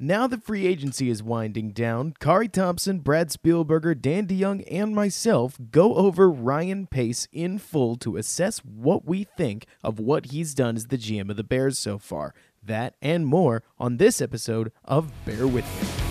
Now 0.00 0.28
that 0.28 0.44
free 0.44 0.64
agency 0.64 1.10
is 1.10 1.24
winding 1.24 1.72
down, 1.72 2.14
Kari 2.20 2.46
Thompson, 2.46 3.00
Brad 3.00 3.30
Spielberger, 3.30 4.00
Dan 4.00 4.28
DeYoung, 4.28 4.62
and 4.70 4.94
myself 4.94 5.58
go 5.72 5.96
over 5.96 6.30
Ryan 6.30 6.86
Pace 6.86 7.26
in 7.32 7.58
full 7.58 7.96
to 7.96 8.16
assess 8.16 8.60
what 8.60 9.06
we 9.06 9.24
think 9.24 9.66
of 9.82 9.98
what 9.98 10.26
he's 10.26 10.54
done 10.54 10.76
as 10.76 10.86
the 10.86 10.98
GM 10.98 11.30
of 11.30 11.36
the 11.36 11.42
Bears 11.42 11.80
so 11.80 11.98
far. 11.98 12.32
That 12.62 12.94
and 13.02 13.26
more 13.26 13.64
on 13.76 13.96
this 13.96 14.20
episode 14.20 14.70
of 14.84 15.10
Bear 15.24 15.48
With 15.48 15.64
Me. 15.64 16.07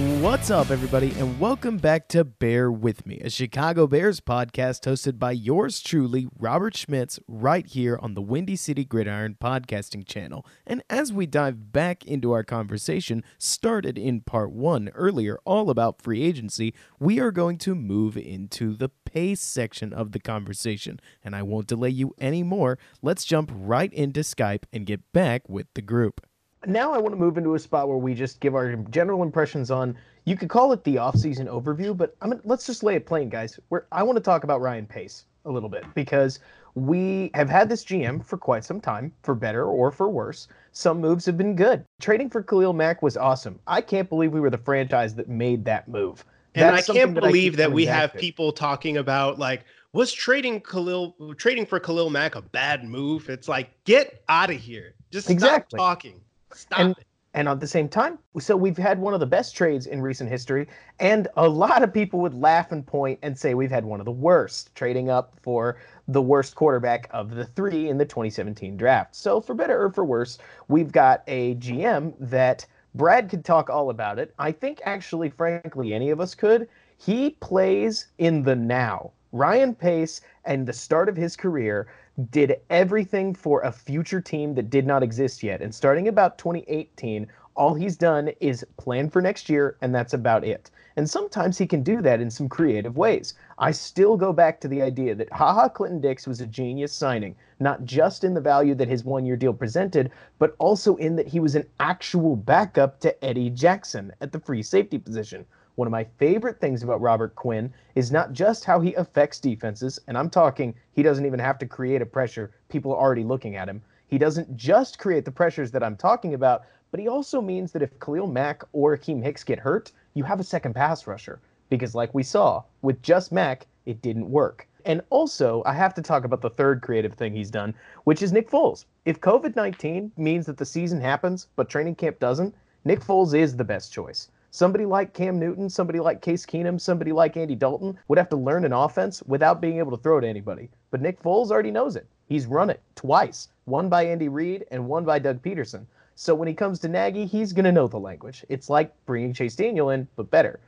What's 0.00 0.50
up, 0.50 0.70
everybody, 0.70 1.12
and 1.18 1.38
welcome 1.38 1.76
back 1.76 2.08
to 2.08 2.24
Bear 2.24 2.72
With 2.72 3.04
Me, 3.04 3.20
a 3.20 3.28
Chicago 3.28 3.86
Bears 3.86 4.18
podcast 4.18 4.88
hosted 4.88 5.18
by 5.18 5.32
yours 5.32 5.82
truly, 5.82 6.26
Robert 6.38 6.74
Schmitz, 6.74 7.20
right 7.28 7.66
here 7.66 7.98
on 8.00 8.14
the 8.14 8.22
Windy 8.22 8.56
City 8.56 8.86
Gridiron 8.86 9.36
podcasting 9.38 10.06
channel. 10.06 10.46
And 10.66 10.82
as 10.88 11.12
we 11.12 11.26
dive 11.26 11.70
back 11.70 12.06
into 12.06 12.32
our 12.32 12.42
conversation, 12.42 13.22
started 13.36 13.98
in 13.98 14.22
part 14.22 14.52
one 14.52 14.88
earlier, 14.94 15.38
all 15.44 15.68
about 15.68 16.00
free 16.00 16.22
agency, 16.22 16.72
we 16.98 17.20
are 17.20 17.30
going 17.30 17.58
to 17.58 17.74
move 17.74 18.16
into 18.16 18.74
the 18.74 18.88
pace 18.88 19.42
section 19.42 19.92
of 19.92 20.12
the 20.12 20.20
conversation. 20.20 20.98
And 21.22 21.36
I 21.36 21.42
won't 21.42 21.66
delay 21.66 21.90
you 21.90 22.14
anymore. 22.18 22.78
Let's 23.02 23.26
jump 23.26 23.50
right 23.52 23.92
into 23.92 24.20
Skype 24.20 24.64
and 24.72 24.86
get 24.86 25.12
back 25.12 25.46
with 25.46 25.66
the 25.74 25.82
group 25.82 26.26
now 26.66 26.92
I 26.92 26.98
want 26.98 27.14
to 27.14 27.18
move 27.18 27.38
into 27.38 27.54
a 27.54 27.58
spot 27.58 27.88
where 27.88 27.96
we 27.96 28.14
just 28.14 28.40
give 28.40 28.54
our 28.54 28.76
general 28.76 29.22
impressions 29.22 29.70
on. 29.70 29.96
You 30.24 30.36
could 30.36 30.50
call 30.50 30.72
it 30.72 30.84
the 30.84 30.98
off-season 30.98 31.46
overview, 31.46 31.96
but 31.96 32.14
I'm 32.20 32.30
gonna, 32.30 32.42
let's 32.44 32.66
just 32.66 32.82
lay 32.82 32.94
it 32.96 33.06
plain, 33.06 33.28
guys. 33.28 33.58
Where 33.68 33.86
I 33.92 34.02
want 34.02 34.16
to 34.16 34.22
talk 34.22 34.44
about 34.44 34.60
Ryan 34.60 34.86
Pace 34.86 35.24
a 35.46 35.50
little 35.50 35.68
bit 35.68 35.84
because 35.94 36.38
we 36.74 37.30
have 37.34 37.48
had 37.48 37.68
this 37.68 37.84
GM 37.84 38.24
for 38.24 38.36
quite 38.36 38.64
some 38.64 38.80
time, 38.80 39.12
for 39.22 39.34
better 39.34 39.64
or 39.64 39.90
for 39.90 40.08
worse. 40.08 40.48
Some 40.72 41.00
moves 41.00 41.26
have 41.26 41.36
been 41.36 41.56
good. 41.56 41.84
Trading 42.00 42.30
for 42.30 42.42
Khalil 42.42 42.72
Mack 42.72 43.02
was 43.02 43.16
awesome. 43.16 43.58
I 43.66 43.80
can't 43.80 44.08
believe 44.08 44.32
we 44.32 44.40
were 44.40 44.50
the 44.50 44.58
franchise 44.58 45.14
that 45.16 45.28
made 45.28 45.64
that 45.64 45.88
move. 45.88 46.24
And 46.54 46.74
I 46.74 46.82
can't 46.82 47.14
believe 47.14 47.56
that, 47.56 47.68
that 47.68 47.72
we 47.72 47.86
have 47.86 48.12
to. 48.12 48.18
people 48.18 48.52
talking 48.52 48.96
about 48.96 49.38
like 49.38 49.64
was 49.92 50.12
trading 50.12 50.60
Khalil 50.60 51.34
trading 51.36 51.66
for 51.66 51.80
Khalil 51.80 52.10
Mack 52.10 52.34
a 52.34 52.42
bad 52.42 52.84
move? 52.84 53.28
It's 53.28 53.48
like 53.48 53.70
get 53.84 54.22
out 54.28 54.50
of 54.50 54.56
here. 54.56 54.94
Just 55.10 55.30
exactly. 55.30 55.76
stop 55.76 55.98
talking. 55.98 56.20
Stop 56.52 56.80
and, 56.80 56.90
it. 56.98 57.06
And 57.32 57.48
at 57.48 57.60
the 57.60 57.66
same 57.66 57.88
time, 57.88 58.18
so 58.40 58.56
we've 58.56 58.76
had 58.76 58.98
one 58.98 59.14
of 59.14 59.20
the 59.20 59.26
best 59.26 59.54
trades 59.54 59.86
in 59.86 60.02
recent 60.02 60.28
history, 60.28 60.66
and 60.98 61.28
a 61.36 61.48
lot 61.48 61.84
of 61.84 61.94
people 61.94 62.18
would 62.20 62.34
laugh 62.34 62.72
and 62.72 62.84
point 62.84 63.20
and 63.22 63.38
say 63.38 63.54
we've 63.54 63.70
had 63.70 63.84
one 63.84 64.00
of 64.00 64.04
the 64.04 64.10
worst, 64.10 64.74
trading 64.74 65.10
up 65.10 65.38
for 65.40 65.76
the 66.08 66.20
worst 66.20 66.56
quarterback 66.56 67.08
of 67.12 67.30
the 67.30 67.44
three 67.44 67.88
in 67.88 67.98
the 67.98 68.04
2017 68.04 68.76
draft. 68.76 69.14
So 69.14 69.40
for 69.40 69.54
better 69.54 69.80
or 69.80 69.92
for 69.92 70.04
worse, 70.04 70.38
we've 70.66 70.90
got 70.90 71.22
a 71.28 71.54
GM 71.56 72.14
that 72.18 72.66
Brad 72.96 73.28
could 73.28 73.44
talk 73.44 73.70
all 73.70 73.90
about 73.90 74.18
it. 74.18 74.34
I 74.40 74.50
think 74.50 74.80
actually, 74.84 75.30
frankly, 75.30 75.94
any 75.94 76.10
of 76.10 76.20
us 76.20 76.34
could. 76.34 76.68
He 76.96 77.30
plays 77.30 78.08
in 78.18 78.42
the 78.42 78.56
now. 78.56 79.12
Ryan 79.32 79.76
Pace 79.76 80.20
and 80.44 80.66
the 80.66 80.72
start 80.72 81.08
of 81.08 81.16
his 81.16 81.36
career 81.36 81.86
did 82.30 82.60
everything 82.70 83.34
for 83.34 83.62
a 83.62 83.72
future 83.72 84.20
team 84.20 84.54
that 84.54 84.70
did 84.70 84.86
not 84.86 85.02
exist 85.02 85.42
yet. 85.42 85.62
And 85.62 85.74
starting 85.74 86.08
about 86.08 86.38
2018, 86.38 87.26
all 87.54 87.74
he's 87.74 87.96
done 87.96 88.30
is 88.40 88.64
plan 88.76 89.10
for 89.10 89.20
next 89.20 89.48
year, 89.48 89.76
and 89.80 89.94
that's 89.94 90.14
about 90.14 90.44
it. 90.44 90.70
And 90.96 91.08
sometimes 91.08 91.58
he 91.58 91.66
can 91.66 91.82
do 91.82 92.00
that 92.02 92.20
in 92.20 92.30
some 92.30 92.48
creative 92.48 92.96
ways. 92.96 93.34
I 93.58 93.70
still 93.70 94.16
go 94.16 94.32
back 94.32 94.60
to 94.60 94.68
the 94.68 94.82
idea 94.82 95.14
that 95.14 95.30
HaHa 95.30 95.72
Clinton 95.72 96.00
Dix 96.00 96.26
was 96.26 96.40
a 96.40 96.46
genius 96.46 96.92
signing, 96.92 97.36
not 97.58 97.84
just 97.84 98.24
in 98.24 98.34
the 98.34 98.40
value 98.40 98.74
that 98.74 98.88
his 98.88 99.04
one 99.04 99.24
year 99.24 99.36
deal 99.36 99.52
presented, 99.52 100.10
but 100.38 100.54
also 100.58 100.96
in 100.96 101.16
that 101.16 101.28
he 101.28 101.40
was 101.40 101.54
an 101.54 101.66
actual 101.80 102.36
backup 102.36 102.98
to 103.00 103.24
Eddie 103.24 103.50
Jackson 103.50 104.12
at 104.20 104.32
the 104.32 104.40
free 104.40 104.62
safety 104.62 104.98
position. 104.98 105.44
One 105.76 105.86
of 105.86 105.92
my 105.92 106.04
favorite 106.18 106.60
things 106.60 106.82
about 106.82 107.00
Robert 107.00 107.34
Quinn 107.34 107.72
is 107.94 108.10
not 108.10 108.32
just 108.32 108.64
how 108.64 108.80
he 108.80 108.94
affects 108.94 109.38
defenses, 109.38 110.00
and 110.06 110.18
I'm 110.18 110.28
talking 110.28 110.74
he 110.92 111.02
doesn't 111.02 111.26
even 111.26 111.38
have 111.40 111.58
to 111.58 111.66
create 111.66 112.02
a 112.02 112.06
pressure, 112.06 112.50
people 112.68 112.92
are 112.92 113.00
already 113.00 113.24
looking 113.24 113.56
at 113.56 113.68
him. 113.68 113.82
He 114.08 114.18
doesn't 114.18 114.56
just 114.56 114.98
create 114.98 115.24
the 115.24 115.30
pressures 115.30 115.70
that 115.70 115.84
I'm 115.84 115.96
talking 115.96 116.34
about, 116.34 116.62
but 116.90 116.98
he 116.98 117.06
also 117.06 117.40
means 117.40 117.70
that 117.72 117.82
if 117.82 117.98
Khalil 118.00 118.26
Mack 118.26 118.64
or 118.72 118.96
Akiem 118.96 119.22
Hicks 119.22 119.44
get 119.44 119.60
hurt, 119.60 119.92
you 120.14 120.24
have 120.24 120.40
a 120.40 120.44
second 120.44 120.74
pass 120.74 121.06
rusher. 121.06 121.40
Because, 121.68 121.94
like 121.94 122.12
we 122.12 122.24
saw, 122.24 122.64
with 122.82 123.00
just 123.00 123.30
Mack, 123.30 123.68
it 123.86 124.02
didn't 124.02 124.28
work. 124.28 124.66
And 124.84 125.02
also, 125.10 125.62
I 125.64 125.74
have 125.74 125.94
to 125.94 126.02
talk 126.02 126.24
about 126.24 126.40
the 126.40 126.50
third 126.50 126.82
creative 126.82 127.14
thing 127.14 127.32
he's 127.32 127.50
done, 127.50 127.74
which 128.04 128.22
is 128.22 128.32
Nick 128.32 128.50
Foles. 128.50 128.86
If 129.04 129.20
COVID 129.20 129.54
19 129.54 130.10
means 130.16 130.46
that 130.46 130.56
the 130.56 130.64
season 130.64 131.00
happens, 131.00 131.46
but 131.54 131.68
training 131.68 131.94
camp 131.94 132.18
doesn't, 132.18 132.54
Nick 132.84 133.00
Foles 133.00 133.34
is 133.34 133.56
the 133.56 133.64
best 133.64 133.92
choice. 133.92 134.30
Somebody 134.52 134.84
like 134.84 135.14
Cam 135.14 135.38
Newton, 135.38 135.70
somebody 135.70 136.00
like 136.00 136.22
Case 136.22 136.44
Keenum, 136.44 136.80
somebody 136.80 137.12
like 137.12 137.36
Andy 137.36 137.54
Dalton 137.54 137.96
would 138.08 138.18
have 138.18 138.28
to 138.30 138.36
learn 138.36 138.64
an 138.64 138.72
offense 138.72 139.22
without 139.22 139.60
being 139.60 139.78
able 139.78 139.96
to 139.96 140.02
throw 140.02 140.18
to 140.18 140.26
anybody. 140.26 140.68
But 140.90 141.00
Nick 141.00 141.22
Foles 141.22 141.50
already 141.52 141.70
knows 141.70 141.94
it. 141.94 142.08
He's 142.26 142.46
run 142.46 142.68
it 142.68 142.82
twice, 142.96 143.48
one 143.66 143.88
by 143.88 144.04
Andy 144.06 144.28
Reid 144.28 144.66
and 144.72 144.88
one 144.88 145.04
by 145.04 145.20
Doug 145.20 145.40
Pederson. 145.40 145.86
So 146.16 146.34
when 146.34 146.48
he 146.48 146.54
comes 146.54 146.80
to 146.80 146.88
Nagy, 146.88 147.26
he's 147.26 147.52
going 147.52 147.64
to 147.64 147.72
know 147.72 147.86
the 147.86 148.00
language. 148.00 148.44
It's 148.48 148.68
like 148.68 148.92
bringing 149.06 149.32
Chase 149.32 149.54
Daniel 149.54 149.90
in, 149.90 150.08
but 150.16 150.30
better. 150.30 150.58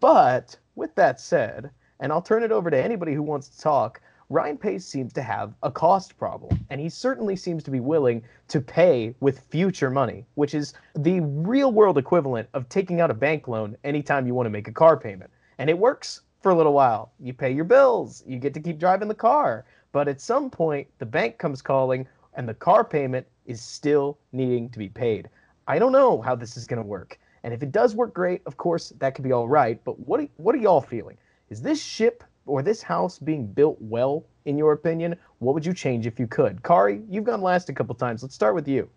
But 0.00 0.56
with 0.74 0.94
that 0.96 1.20
said, 1.20 1.70
and 2.00 2.12
I'll 2.12 2.22
turn 2.22 2.42
it 2.42 2.52
over 2.52 2.68
to 2.68 2.82
anybody 2.84 3.14
who 3.14 3.22
wants 3.22 3.48
to 3.48 3.60
talk, 3.60 4.00
Ryan 4.32 4.58
Pace 4.58 4.86
seems 4.86 5.12
to 5.14 5.22
have 5.22 5.54
a 5.64 5.72
cost 5.72 6.16
problem, 6.16 6.64
and 6.70 6.80
he 6.80 6.88
certainly 6.88 7.34
seems 7.34 7.64
to 7.64 7.70
be 7.72 7.80
willing 7.80 8.22
to 8.46 8.60
pay 8.60 9.12
with 9.18 9.40
future 9.40 9.90
money, 9.90 10.24
which 10.36 10.54
is 10.54 10.72
the 10.94 11.18
real 11.18 11.72
world 11.72 11.98
equivalent 11.98 12.48
of 12.54 12.68
taking 12.68 13.00
out 13.00 13.10
a 13.10 13.14
bank 13.14 13.48
loan 13.48 13.76
anytime 13.82 14.28
you 14.28 14.34
want 14.34 14.46
to 14.46 14.50
make 14.50 14.68
a 14.68 14.72
car 14.72 14.96
payment. 14.96 15.32
And 15.58 15.68
it 15.68 15.76
works 15.76 16.20
for 16.42 16.52
a 16.52 16.54
little 16.54 16.72
while. 16.72 17.10
You 17.18 17.32
pay 17.32 17.50
your 17.50 17.64
bills, 17.64 18.22
you 18.24 18.38
get 18.38 18.54
to 18.54 18.60
keep 18.60 18.78
driving 18.78 19.08
the 19.08 19.16
car. 19.16 19.64
But 19.90 20.06
at 20.06 20.20
some 20.20 20.48
point, 20.48 20.86
the 21.00 21.06
bank 21.06 21.38
comes 21.38 21.60
calling, 21.60 22.06
and 22.34 22.48
the 22.48 22.54
car 22.54 22.84
payment 22.84 23.26
is 23.46 23.60
still 23.60 24.16
needing 24.30 24.68
to 24.70 24.78
be 24.78 24.88
paid. 24.88 25.28
I 25.66 25.80
don't 25.80 25.90
know 25.90 26.20
how 26.20 26.36
this 26.36 26.56
is 26.56 26.68
going 26.68 26.80
to 26.80 26.86
work. 26.86 27.18
And 27.42 27.52
if 27.52 27.64
it 27.64 27.72
does 27.72 27.96
work 27.96 28.14
great, 28.14 28.42
of 28.46 28.56
course, 28.56 28.92
that 29.00 29.16
could 29.16 29.24
be 29.24 29.32
all 29.32 29.48
right. 29.48 29.82
But 29.82 29.98
what 29.98 30.20
what 30.36 30.54
are 30.54 30.58
y'all 30.58 30.80
feeling? 30.80 31.16
Is 31.48 31.60
this 31.60 31.82
ship 31.82 32.22
or 32.50 32.62
this 32.62 32.82
house 32.82 33.18
being 33.18 33.46
built 33.46 33.78
well, 33.80 34.26
in 34.44 34.58
your 34.58 34.72
opinion? 34.72 35.16
What 35.38 35.54
would 35.54 35.64
you 35.64 35.72
change 35.72 36.06
if 36.06 36.18
you 36.18 36.26
could? 36.26 36.62
Kari, 36.62 37.02
you've 37.08 37.24
gone 37.24 37.40
last 37.40 37.68
a 37.68 37.72
couple 37.72 37.94
times. 37.94 38.22
Let's 38.22 38.34
start 38.34 38.54
with 38.54 38.68
you. 38.68 38.88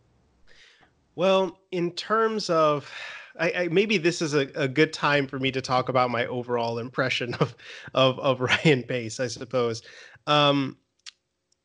Well, 1.16 1.60
in 1.72 1.92
terms 1.92 2.50
of 2.50 2.90
I, 3.40 3.52
I, 3.52 3.68
maybe 3.70 3.98
this 3.98 4.22
is 4.22 4.34
a, 4.34 4.50
a 4.56 4.68
good 4.68 4.94
time 4.94 5.28
for 5.28 5.40
me 5.40 5.52
to 5.52 5.62
talk 5.62 5.90
about 5.90 6.12
my 6.12 6.26
overall 6.28 6.80
impression 6.80 7.34
of 7.36 7.56
of, 7.94 8.20
of 8.20 8.42
Ryan 8.66 8.84
Pace, 8.84 9.20
I 9.20 9.28
suppose. 9.28 9.82
Um, 10.28 10.78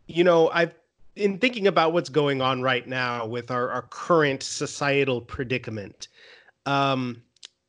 you 0.07 0.25
know, 0.25 0.51
I've 0.51 0.75
in 1.17 1.39
thinking 1.39 1.67
about 1.67 1.93
what's 1.93 2.09
going 2.09 2.41
on 2.41 2.63
right 2.63 2.87
now 2.87 3.27
with 3.27 3.51
our, 3.51 3.71
our 3.71 3.83
current 3.83 4.43
societal 4.43 5.21
predicament. 5.21 6.09
Um, 6.65 7.23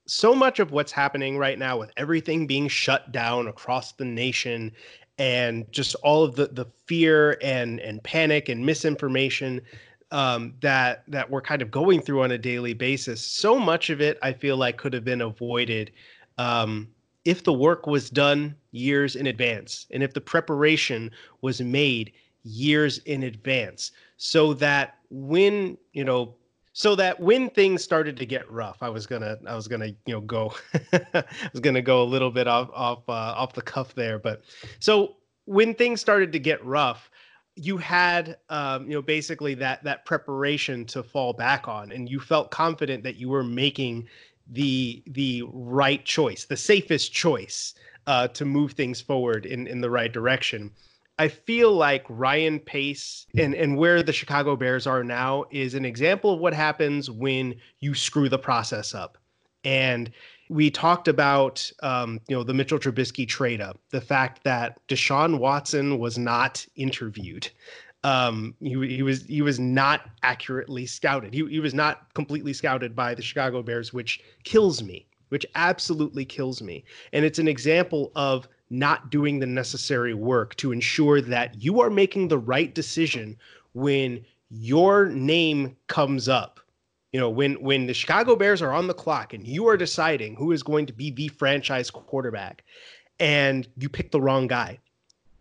so 0.09 0.33
much 0.33 0.59
of 0.59 0.71
what's 0.71 0.91
happening 0.91 1.37
right 1.37 1.59
now 1.59 1.77
with 1.77 1.91
everything 1.97 2.47
being 2.47 2.67
shut 2.67 3.11
down 3.11 3.47
across 3.47 3.91
the 3.93 4.05
nation 4.05 4.71
and 5.17 5.69
just 5.71 5.95
all 5.95 6.23
of 6.23 6.35
the 6.35 6.47
the 6.47 6.65
fear 6.85 7.37
and 7.41 7.79
and 7.81 8.01
panic 8.03 8.49
and 8.49 8.65
misinformation 8.65 9.61
um, 10.11 10.53
that 10.61 11.03
that 11.07 11.29
we're 11.29 11.41
kind 11.41 11.61
of 11.61 11.69
going 11.69 12.01
through 12.01 12.23
on 12.23 12.31
a 12.31 12.37
daily 12.37 12.73
basis. 12.73 13.23
So 13.23 13.59
much 13.59 13.89
of 13.89 14.01
it, 14.01 14.17
I 14.23 14.33
feel 14.33 14.57
like, 14.57 14.77
could 14.77 14.93
have 14.93 15.05
been 15.05 15.21
avoided 15.21 15.91
um, 16.37 16.87
if 17.25 17.43
the 17.43 17.53
work 17.53 17.85
was 17.85 18.09
done 18.09 18.55
years 18.71 19.15
in 19.15 19.27
advance, 19.27 19.85
and 19.91 20.01
if 20.01 20.13
the 20.13 20.21
preparation 20.21 21.11
was 21.41 21.61
made 21.61 22.13
years 22.43 22.99
in 22.99 23.23
advance, 23.23 23.91
so 24.17 24.53
that 24.55 24.97
when 25.09 25.77
you 25.93 26.03
know 26.03 26.33
so 26.79 26.95
that 26.95 27.19
when 27.19 27.49
things 27.49 27.83
started 27.83 28.15
to 28.15 28.25
get 28.25 28.49
rough 28.49 28.77
i 28.81 28.87
was 28.87 29.05
gonna 29.05 29.37
i 29.45 29.53
was 29.53 29.67
gonna 29.67 29.87
you 29.87 30.13
know 30.13 30.21
go 30.21 30.53
i 30.93 31.25
was 31.51 31.59
gonna 31.59 31.81
go 31.81 32.01
a 32.01 32.05
little 32.05 32.31
bit 32.31 32.47
off 32.47 32.69
off 32.73 33.03
uh, 33.09 33.11
off 33.11 33.51
the 33.51 33.61
cuff 33.61 33.93
there. 33.95 34.17
But 34.17 34.43
so 34.79 35.17
when 35.43 35.75
things 35.75 35.99
started 35.99 36.31
to 36.31 36.39
get 36.39 36.63
rough 36.63 37.11
you 37.55 37.75
had 37.75 38.37
um, 38.47 38.85
you 38.87 38.93
know 38.93 39.01
basically 39.01 39.55
that 39.55 39.83
that 39.83 40.05
preparation 40.05 40.85
to 40.85 41.03
fall 41.03 41.33
back 41.33 41.67
on 41.67 41.91
and 41.91 42.07
you 42.07 42.17
felt 42.17 42.49
confident 42.49 43.03
that 43.03 43.17
you 43.17 43.27
were 43.27 43.43
making 43.43 44.07
the 44.47 45.03
the 45.07 45.43
right 45.51 46.05
choice 46.05 46.45
the 46.45 46.55
safest 46.55 47.11
choice 47.11 47.73
uh, 48.07 48.29
to 48.29 48.45
move 48.45 48.71
things 48.71 49.01
forward 49.01 49.45
in 49.45 49.67
in 49.67 49.81
the 49.81 49.89
right 49.89 50.13
direction 50.13 50.71
I 51.19 51.27
feel 51.27 51.73
like 51.73 52.05
Ryan 52.07 52.59
Pace 52.59 53.27
and, 53.37 53.53
and 53.53 53.77
where 53.77 54.01
the 54.01 54.13
Chicago 54.13 54.55
Bears 54.55 54.87
are 54.87 55.03
now 55.03 55.43
is 55.51 55.73
an 55.73 55.83
example 55.83 56.33
of 56.33 56.39
what 56.39 56.53
happens 56.53 57.11
when 57.11 57.55
you 57.81 57.93
screw 57.93 58.29
the 58.29 58.39
process 58.39 58.95
up. 58.95 59.17
And 59.65 60.09
we 60.49 60.71
talked 60.71 61.09
about 61.09 61.69
um, 61.83 62.21
you 62.29 62.35
know 62.35 62.43
the 62.43 62.53
Mitchell 62.53 62.79
Trubisky 62.79 63.27
trade 63.27 63.59
up, 63.59 63.77
the 63.89 63.99
fact 63.99 64.45
that 64.45 64.79
Deshaun 64.87 65.39
Watson 65.39 65.99
was 65.99 66.17
not 66.17 66.65
interviewed. 66.77 67.49
Um, 68.05 68.55
he, 68.61 68.75
he 68.87 69.03
was 69.03 69.23
he 69.23 69.41
was 69.41 69.59
not 69.59 70.09
accurately 70.23 70.85
scouted. 70.85 71.33
He, 71.33 71.45
he 71.47 71.59
was 71.59 71.73
not 71.73 72.13
completely 72.13 72.53
scouted 72.53 72.95
by 72.95 73.13
the 73.13 73.21
Chicago 73.21 73.61
Bears, 73.61 73.91
which 73.91 74.21
kills 74.45 74.81
me, 74.81 75.05
which 75.27 75.45
absolutely 75.55 76.23
kills 76.23 76.61
me. 76.61 76.85
And 77.11 77.25
it's 77.25 77.39
an 77.39 77.49
example 77.49 78.13
of 78.15 78.47
not 78.69 79.09
doing 79.09 79.39
the 79.39 79.45
necessary 79.45 80.13
work 80.13 80.55
to 80.55 80.71
ensure 80.71 81.21
that 81.21 81.61
you 81.61 81.81
are 81.81 81.89
making 81.89 82.27
the 82.27 82.37
right 82.37 82.73
decision 82.73 83.37
when 83.73 84.23
your 84.49 85.07
name 85.07 85.75
comes 85.87 86.29
up. 86.29 86.59
You 87.11 87.19
know 87.19 87.29
when 87.29 87.55
when 87.55 87.87
the 87.87 87.93
chicago 87.93 88.35
bears 88.35 88.61
are 88.61 88.71
on 88.71 88.85
the 88.85 88.93
clock 88.93 89.33
and 89.33 89.47
you 89.47 89.67
are 89.67 89.77
deciding 89.77 90.35
who 90.35 90.51
is 90.51 90.61
going 90.61 90.85
to 90.85 90.93
be 90.93 91.09
the 91.09 91.27
franchise 91.29 91.89
quarterback 91.89 92.63
and 93.19 93.67
you 93.77 93.89
pick 93.89 94.11
the 94.11 94.21
wrong 94.21 94.45
guy. 94.47 94.77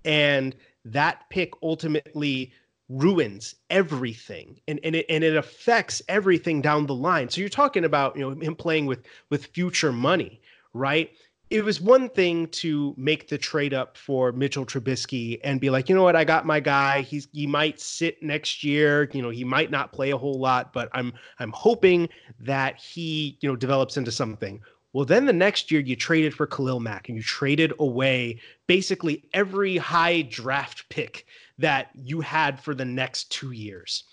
And 0.04 0.56
that 0.86 1.28
pick 1.28 1.52
ultimately 1.62 2.52
ruins 2.88 3.54
everything 3.68 4.58
and, 4.66 4.80
and 4.82 4.96
it 4.96 5.04
and 5.10 5.22
it 5.22 5.36
affects 5.36 6.00
everything 6.08 6.62
down 6.62 6.86
the 6.86 6.94
line. 6.94 7.28
So 7.28 7.40
you're 7.40 7.50
talking 7.50 7.84
about 7.84 8.16
you 8.16 8.22
know 8.22 8.40
him 8.40 8.54
playing 8.54 8.86
with 8.86 9.04
with 9.28 9.46
future 9.46 9.92
money 9.92 10.40
right 10.72 11.10
it 11.50 11.64
was 11.64 11.80
one 11.80 12.10
thing 12.10 12.46
to 12.48 12.94
make 12.98 13.28
the 13.28 13.38
trade 13.38 13.72
up 13.72 13.96
for 13.96 14.32
Mitchell 14.32 14.66
Trubisky 14.66 15.40
and 15.42 15.60
be 15.60 15.70
like, 15.70 15.88
you 15.88 15.94
know 15.94 16.02
what, 16.02 16.16
I 16.16 16.24
got 16.24 16.44
my 16.44 16.60
guy. 16.60 17.00
He's 17.02 17.28
he 17.32 17.46
might 17.46 17.80
sit 17.80 18.22
next 18.22 18.62
year. 18.62 19.08
You 19.12 19.22
know, 19.22 19.30
he 19.30 19.44
might 19.44 19.70
not 19.70 19.92
play 19.92 20.10
a 20.10 20.18
whole 20.18 20.38
lot, 20.38 20.72
but 20.72 20.88
I'm 20.92 21.12
I'm 21.38 21.52
hoping 21.52 22.08
that 22.40 22.78
he 22.78 23.38
you 23.40 23.48
know 23.48 23.56
develops 23.56 23.96
into 23.96 24.12
something. 24.12 24.60
Well, 24.92 25.04
then 25.04 25.26
the 25.26 25.32
next 25.32 25.70
year 25.70 25.80
you 25.80 25.96
traded 25.96 26.34
for 26.34 26.46
Khalil 26.46 26.80
Mack 26.80 27.08
and 27.08 27.16
you 27.16 27.22
traded 27.22 27.72
away 27.78 28.40
basically 28.66 29.24
every 29.32 29.76
high 29.76 30.22
draft 30.22 30.88
pick 30.88 31.26
that 31.58 31.90
you 31.94 32.20
had 32.20 32.60
for 32.60 32.74
the 32.74 32.84
next 32.84 33.30
two 33.30 33.52
years 33.52 34.04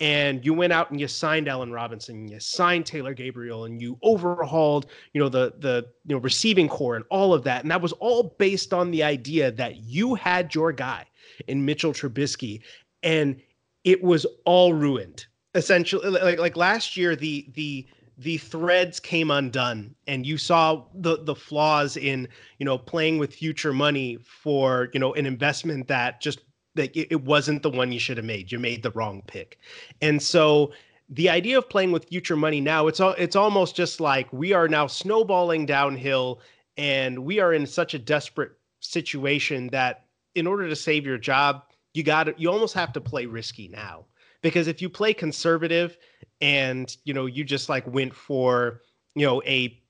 and 0.00 0.44
you 0.44 0.54
went 0.54 0.72
out 0.72 0.90
and 0.90 0.98
you 0.98 1.06
signed 1.06 1.46
Allen 1.46 1.72
Robinson, 1.72 2.26
you 2.26 2.40
signed 2.40 2.86
Taylor 2.86 3.14
Gabriel, 3.14 3.66
and 3.66 3.80
you 3.80 3.98
overhauled, 4.02 4.86
you 5.12 5.20
know, 5.20 5.28
the 5.28 5.52
the 5.58 5.86
you 6.06 6.16
know 6.16 6.20
receiving 6.20 6.68
corps 6.68 6.96
and 6.96 7.04
all 7.10 7.34
of 7.34 7.44
that, 7.44 7.62
and 7.62 7.70
that 7.70 7.82
was 7.82 7.92
all 7.92 8.34
based 8.38 8.72
on 8.72 8.90
the 8.90 9.02
idea 9.02 9.50
that 9.52 9.76
you 9.76 10.14
had 10.14 10.54
your 10.54 10.72
guy 10.72 11.04
in 11.48 11.64
Mitchell 11.64 11.92
Trubisky, 11.92 12.62
and 13.02 13.40
it 13.84 14.02
was 14.02 14.26
all 14.44 14.72
ruined 14.72 15.26
essentially. 15.54 16.08
Like 16.08 16.38
like 16.38 16.56
last 16.56 16.96
year, 16.96 17.14
the 17.14 17.50
the 17.54 17.86
the 18.18 18.36
threads 18.36 19.00
came 19.00 19.30
undone 19.30 19.94
and 20.06 20.26
you 20.26 20.36
saw 20.36 20.84
the 20.94 21.22
the 21.24 21.34
flaws 21.34 21.96
in 21.96 22.28
you 22.58 22.66
know 22.66 22.76
playing 22.76 23.18
with 23.18 23.34
future 23.34 23.72
money 23.72 24.18
for 24.22 24.88
you 24.92 25.00
know 25.00 25.14
an 25.14 25.24
investment 25.24 25.88
that 25.88 26.20
just 26.20 26.40
like 26.80 26.96
it, 26.96 27.08
it 27.10 27.22
wasn't 27.24 27.62
the 27.62 27.70
one 27.70 27.92
you 27.92 27.98
should 27.98 28.16
have 28.16 28.26
made. 28.26 28.50
You 28.50 28.58
made 28.58 28.82
the 28.82 28.90
wrong 28.90 29.22
pick. 29.26 29.58
And 30.00 30.22
so 30.22 30.72
the 31.08 31.28
idea 31.28 31.58
of 31.58 31.68
playing 31.68 31.92
with 31.92 32.08
future 32.08 32.36
money 32.36 32.60
now, 32.60 32.86
it's 32.86 33.00
all 33.00 33.14
it's 33.18 33.36
almost 33.36 33.76
just 33.76 34.00
like 34.00 34.32
we 34.32 34.52
are 34.52 34.68
now 34.68 34.86
snowballing 34.86 35.66
downhill 35.66 36.40
and 36.76 37.18
we 37.18 37.40
are 37.40 37.52
in 37.52 37.66
such 37.66 37.94
a 37.94 37.98
desperate 37.98 38.52
situation 38.80 39.68
that 39.68 40.06
in 40.34 40.46
order 40.46 40.68
to 40.68 40.76
save 40.76 41.04
your 41.04 41.18
job, 41.18 41.62
you 41.94 42.02
got 42.02 42.24
to 42.24 42.34
you 42.36 42.50
almost 42.50 42.74
have 42.74 42.92
to 42.92 43.00
play 43.00 43.26
risky 43.26 43.68
now. 43.68 44.06
Because 44.42 44.68
if 44.68 44.80
you 44.80 44.88
play 44.88 45.12
conservative 45.12 45.98
and 46.40 46.96
you 47.04 47.12
know 47.12 47.26
you 47.26 47.44
just 47.44 47.68
like 47.68 47.86
went 47.86 48.14
for 48.14 48.80
you 49.14 49.26
know 49.26 49.42
a 49.44 49.80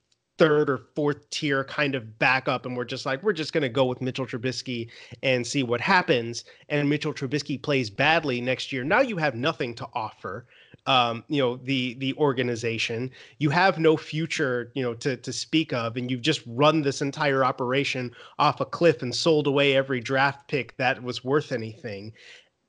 third 0.41 0.71
or 0.71 0.79
fourth 0.97 1.29
tier 1.29 1.65
kind 1.65 1.95
of 1.95 2.19
backup, 2.19 2.65
and 2.65 2.75
we're 2.75 2.83
just 2.83 3.05
like, 3.05 3.23
we're 3.23 3.31
just 3.35 3.53
going 3.53 3.61
to 3.61 3.69
go 3.69 3.85
with 3.85 4.01
Mitchell 4.01 4.25
Trubisky 4.25 4.89
and 5.23 5.47
see 5.47 5.63
what 5.63 5.83
happens. 5.83 6.47
And 6.71 6.89
Mitchell 6.89 7.13
Trubisky 7.13 7.61
plays 7.61 7.91
badly 7.91 8.41
next 8.41 8.73
year. 8.73 8.83
Now 8.83 9.03
you 9.03 9.19
have 9.19 9.35
nothing 9.35 9.75
to 9.75 9.87
offer. 9.93 10.47
Um, 10.87 11.25
you 11.29 11.43
know 11.43 11.57
the 11.57 11.93
the 11.95 12.15
organization. 12.15 13.11
You 13.39 13.51
have 13.51 13.79
no 13.79 13.99
future, 13.99 14.73
you 14.75 14.83
know, 14.83 14.95
to 14.95 15.19
to 15.19 15.31
speak 15.31 15.75
of, 15.75 15.99
and 15.99 16.11
you've 16.11 16.23
just 16.23 16.41
run 16.47 16.81
this 16.81 17.03
entire 17.03 17.45
operation 17.45 18.11
off 18.39 18.63
a 18.63 18.65
cliff 18.65 19.03
and 19.03 19.15
sold 19.15 19.47
away 19.47 19.77
every 19.77 20.01
draft 20.01 20.49
pick 20.49 20.75
that 20.79 21.03
was 21.03 21.23
worth 21.23 21.53
anything. 21.53 22.15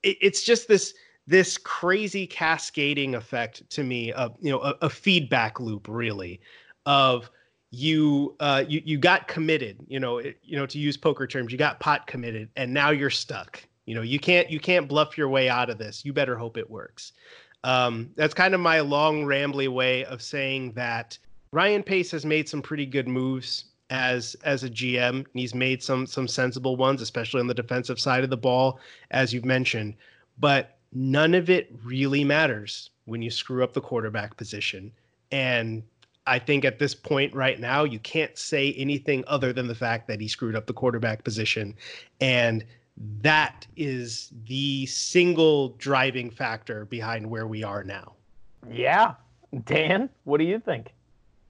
It, 0.02 0.18
it's 0.20 0.42
just 0.42 0.68
this 0.68 0.92
this 1.26 1.56
crazy 1.56 2.26
cascading 2.26 3.14
effect 3.14 3.68
to 3.70 3.82
me 3.82 4.12
of 4.12 4.36
you 4.42 4.50
know 4.50 4.60
a, 4.60 4.74
a 4.82 4.90
feedback 4.90 5.58
loop 5.58 5.88
really 5.88 6.38
of 6.84 7.30
you 7.74 8.36
uh 8.38 8.62
you 8.68 8.82
you 8.84 8.98
got 8.98 9.26
committed 9.26 9.78
you 9.88 9.98
know 9.98 10.18
it, 10.18 10.36
you 10.42 10.58
know 10.58 10.66
to 10.66 10.78
use 10.78 10.94
poker 10.98 11.26
terms 11.26 11.50
you 11.50 11.56
got 11.56 11.80
pot 11.80 12.06
committed 12.06 12.50
and 12.56 12.72
now 12.72 12.90
you're 12.90 13.10
stuck. 13.10 13.64
You 13.86 13.94
know 13.94 14.02
you 14.02 14.18
can't 14.18 14.50
you 14.50 14.60
can't 14.60 14.86
bluff 14.86 15.16
your 15.16 15.30
way 15.30 15.48
out 15.48 15.70
of 15.70 15.78
this. 15.78 16.04
You 16.04 16.12
better 16.12 16.36
hope 16.36 16.58
it 16.58 16.68
works. 16.68 17.12
Um 17.64 18.10
that's 18.14 18.34
kind 18.34 18.54
of 18.54 18.60
my 18.60 18.80
long 18.80 19.24
rambly 19.24 19.68
way 19.68 20.04
of 20.04 20.20
saying 20.20 20.72
that 20.72 21.18
ryan 21.50 21.82
pace 21.82 22.10
has 22.10 22.26
made 22.26 22.46
some 22.46 22.60
pretty 22.60 22.84
good 22.84 23.08
moves 23.08 23.64
as 23.90 24.36
as 24.44 24.64
a 24.64 24.70
gm 24.70 25.26
he's 25.34 25.54
made 25.54 25.82
some 25.82 26.06
some 26.06 26.26
sensible 26.26 26.76
ones 26.76 27.02
especially 27.02 27.40
on 27.40 27.46
the 27.46 27.54
defensive 27.54 28.00
side 28.00 28.24
of 28.24 28.30
the 28.30 28.36
ball 28.36 28.78
as 29.10 29.32
you've 29.32 29.44
mentioned. 29.46 29.94
But 30.38 30.76
none 30.92 31.34
of 31.34 31.48
it 31.48 31.72
really 31.84 32.22
matters 32.22 32.90
when 33.06 33.22
you 33.22 33.30
screw 33.30 33.64
up 33.64 33.72
the 33.72 33.80
quarterback 33.80 34.36
position. 34.36 34.92
And 35.30 35.82
I 36.26 36.38
think 36.38 36.64
at 36.64 36.78
this 36.78 36.94
point 36.94 37.34
right 37.34 37.58
now, 37.58 37.84
you 37.84 37.98
can't 37.98 38.36
say 38.38 38.72
anything 38.74 39.24
other 39.26 39.52
than 39.52 39.66
the 39.66 39.74
fact 39.74 40.06
that 40.08 40.20
he 40.20 40.28
screwed 40.28 40.54
up 40.54 40.66
the 40.66 40.72
quarterback 40.72 41.24
position. 41.24 41.74
And 42.20 42.64
that 43.20 43.66
is 43.76 44.32
the 44.46 44.86
single 44.86 45.70
driving 45.70 46.30
factor 46.30 46.84
behind 46.84 47.28
where 47.28 47.46
we 47.46 47.64
are 47.64 47.82
now. 47.82 48.12
Yeah. 48.70 49.14
Dan, 49.64 50.08
what 50.24 50.38
do 50.38 50.44
you 50.44 50.58
think? 50.58 50.92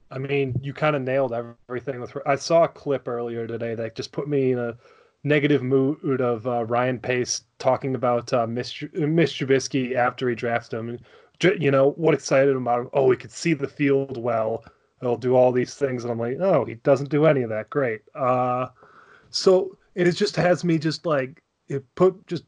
I 0.09 0.17
mean, 0.19 0.59
you 0.61 0.73
kind 0.73 0.95
of 0.95 1.01
nailed 1.01 1.33
everything. 1.33 1.99
With 1.99 2.15
I 2.25 2.35
saw 2.35 2.63
a 2.63 2.67
clip 2.67 3.07
earlier 3.07 3.47
today 3.47 3.75
that 3.75 3.95
just 3.95 4.11
put 4.11 4.27
me 4.27 4.51
in 4.51 4.59
a 4.59 4.77
negative 5.23 5.63
mood 5.63 6.21
of 6.21 6.45
uh, 6.45 6.65
Ryan 6.65 6.99
Pace 6.99 7.43
talking 7.57 7.95
about 7.95 8.31
uh, 8.33 8.45
Mitch, 8.45 8.85
Mitch 8.93 9.39
Trubisky 9.39 9.95
after 9.95 10.29
he 10.29 10.35
drafted 10.35 10.79
him 10.79 10.99
you 11.43 11.71
know, 11.71 11.91
what 11.91 12.13
excited 12.13 12.51
him 12.51 12.63
about 12.63 12.81
him? 12.81 12.89
Oh, 12.93 13.11
he 13.11 13.17
could 13.17 13.31
see 13.31 13.53
the 13.53 13.67
field 13.67 14.17
well. 14.17 14.63
He'll 15.01 15.17
do 15.17 15.35
all 15.35 15.51
these 15.51 15.75
things, 15.75 16.03
and 16.03 16.11
I'm 16.11 16.19
like, 16.19 16.37
oh, 16.39 16.65
he 16.65 16.75
doesn't 16.75 17.09
do 17.09 17.25
any 17.25 17.41
of 17.41 17.49
that. 17.49 17.69
Great. 17.69 18.01
Uh, 18.15 18.67
so 19.29 19.77
it 19.95 20.09
just 20.11 20.35
has 20.35 20.63
me 20.63 20.77
just 20.77 21.05
like 21.05 21.43
it 21.67 21.83
put 21.95 22.25
just 22.27 22.45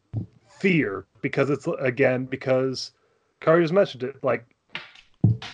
fear 0.59 1.05
because 1.21 1.49
it's 1.49 1.67
again 1.79 2.25
because 2.25 2.91
Kari 3.41 3.63
just 3.63 3.73
mentioned 3.73 4.03
it 4.03 4.23
like 4.23 4.45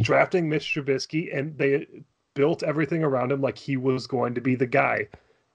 drafting 0.02 0.50
Mitch 0.50 0.66
Trubisky 0.66 1.36
and 1.36 1.58
they 1.58 1.88
built 2.34 2.64
everything 2.64 3.04
around 3.04 3.32
him 3.32 3.42
like 3.42 3.58
he 3.58 3.78
was 3.78 4.08
going 4.08 4.34
to 4.36 4.42
be 4.42 4.56
the 4.56 4.68
guy. 4.68 5.08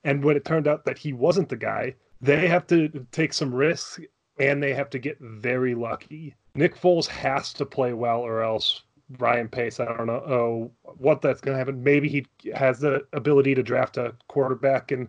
And 0.05 0.23
when 0.23 0.37
it 0.37 0.45
turned 0.45 0.69
out 0.69 0.85
that 0.85 0.99
he 0.99 1.13
wasn't 1.13 1.49
the 1.49 1.57
guy, 1.57 1.95
they 2.21 2.49
have 2.49 2.67
to 2.69 3.07
take 3.13 3.33
some 3.33 3.55
risks 3.55 4.01
and 4.39 4.63
they 4.63 4.75
have 4.75 4.91
to 4.91 4.99
get 4.99 5.19
very 5.21 5.75
lucky. 5.75 6.35
Nick 6.55 6.77
Foles 6.77 7.07
has 7.07 7.53
to 7.55 7.67
play 7.67 7.93
well, 7.93 8.21
or 8.21 8.43
else 8.43 8.83
Ryan 9.19 9.49
Pace, 9.49 9.79
I 9.79 9.85
don't 9.85 10.07
know 10.07 10.23
oh, 10.27 10.71
what 10.99 11.23
that's 11.23 11.41
going 11.41 11.55
to 11.55 11.59
happen. 11.59 11.83
Maybe 11.83 12.09
he 12.09 12.27
has 12.55 12.81
the 12.81 13.07
ability 13.13 13.55
to 13.55 13.63
draft 13.63 13.97
a 13.97 14.15
quarterback 14.29 14.91
in 14.91 15.07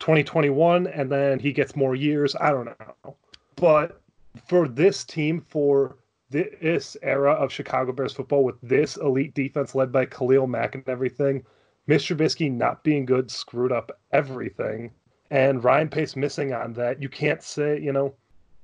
2021 0.00 0.86
and 0.88 1.10
then 1.10 1.38
he 1.38 1.52
gets 1.52 1.76
more 1.76 1.94
years. 1.94 2.34
I 2.40 2.50
don't 2.50 2.66
know. 2.66 3.16
But 3.56 4.00
for 4.46 4.68
this 4.68 5.04
team, 5.04 5.40
for 5.40 5.96
this 6.30 6.96
era 7.02 7.32
of 7.32 7.52
Chicago 7.52 7.92
Bears 7.92 8.12
football 8.12 8.44
with 8.44 8.60
this 8.60 8.96
elite 8.96 9.34
defense 9.34 9.74
led 9.74 9.92
by 9.92 10.04
Khalil 10.04 10.46
Mack 10.46 10.74
and 10.74 10.88
everything, 10.88 11.44
Mr. 11.88 12.16
Trubisky 12.16 12.52
not 12.52 12.84
being 12.84 13.06
good 13.06 13.30
screwed 13.30 13.72
up 13.72 13.90
everything. 14.12 14.90
And 15.30 15.62
Ryan 15.62 15.88
Pace 15.88 16.16
missing 16.16 16.52
on 16.52 16.72
that. 16.74 17.00
You 17.00 17.08
can't 17.08 17.42
say, 17.42 17.80
you 17.80 17.92
know, 17.92 18.14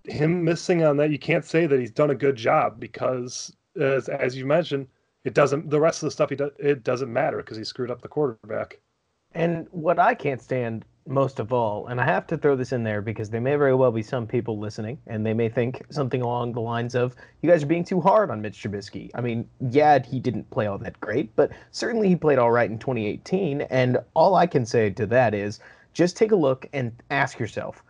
him 0.04 0.44
missing 0.44 0.84
on 0.84 0.96
that, 0.98 1.10
you 1.10 1.18
can't 1.18 1.44
say 1.44 1.66
that 1.66 1.80
he's 1.80 1.90
done 1.90 2.10
a 2.10 2.14
good 2.14 2.36
job 2.36 2.78
because, 2.78 3.54
as 3.80 4.08
as 4.08 4.36
you 4.36 4.46
mentioned, 4.46 4.86
it 5.24 5.34
doesn't. 5.34 5.70
The 5.70 5.80
rest 5.80 6.02
of 6.02 6.06
the 6.06 6.10
stuff 6.10 6.30
he 6.30 6.36
does, 6.36 6.52
it 6.58 6.84
doesn't 6.84 7.12
matter 7.12 7.38
because 7.38 7.56
he 7.56 7.64
screwed 7.64 7.90
up 7.90 8.02
the 8.02 8.08
quarterback. 8.08 8.80
And 9.32 9.66
what 9.70 9.98
I 9.98 10.14
can't 10.14 10.40
stand 10.40 10.84
most 11.06 11.38
of 11.38 11.52
all, 11.52 11.88
and 11.88 12.00
I 12.00 12.04
have 12.04 12.26
to 12.28 12.38
throw 12.38 12.56
this 12.56 12.72
in 12.72 12.82
there 12.82 13.02
because 13.02 13.28
there 13.28 13.40
may 13.40 13.56
very 13.56 13.74
well 13.74 13.92
be 13.92 14.02
some 14.02 14.26
people 14.26 14.58
listening, 14.58 14.98
and 15.06 15.26
they 15.26 15.34
may 15.34 15.48
think 15.48 15.82
something 15.90 16.22
along 16.22 16.52
the 16.52 16.60
lines 16.60 16.94
of, 16.94 17.16
"You 17.42 17.50
guys 17.50 17.62
are 17.62 17.66
being 17.66 17.84
too 17.84 18.00
hard 18.00 18.30
on 18.30 18.40
Mitch 18.40 18.62
Trubisky." 18.62 19.10
I 19.14 19.20
mean, 19.20 19.48
yeah, 19.70 19.98
he 20.02 20.20
didn't 20.20 20.50
play 20.50 20.66
all 20.66 20.78
that 20.78 21.00
great, 21.00 21.34
but 21.36 21.50
certainly 21.72 22.08
he 22.08 22.16
played 22.16 22.38
all 22.38 22.52
right 22.52 22.70
in 22.70 22.78
2018. 22.78 23.62
And 23.62 23.98
all 24.14 24.34
I 24.34 24.46
can 24.46 24.64
say 24.64 24.90
to 24.90 25.06
that 25.06 25.34
is, 25.34 25.60
just 25.92 26.16
take 26.16 26.32
a 26.32 26.36
look 26.36 26.66
and 26.72 26.92
ask 27.10 27.38
yourself 27.38 27.82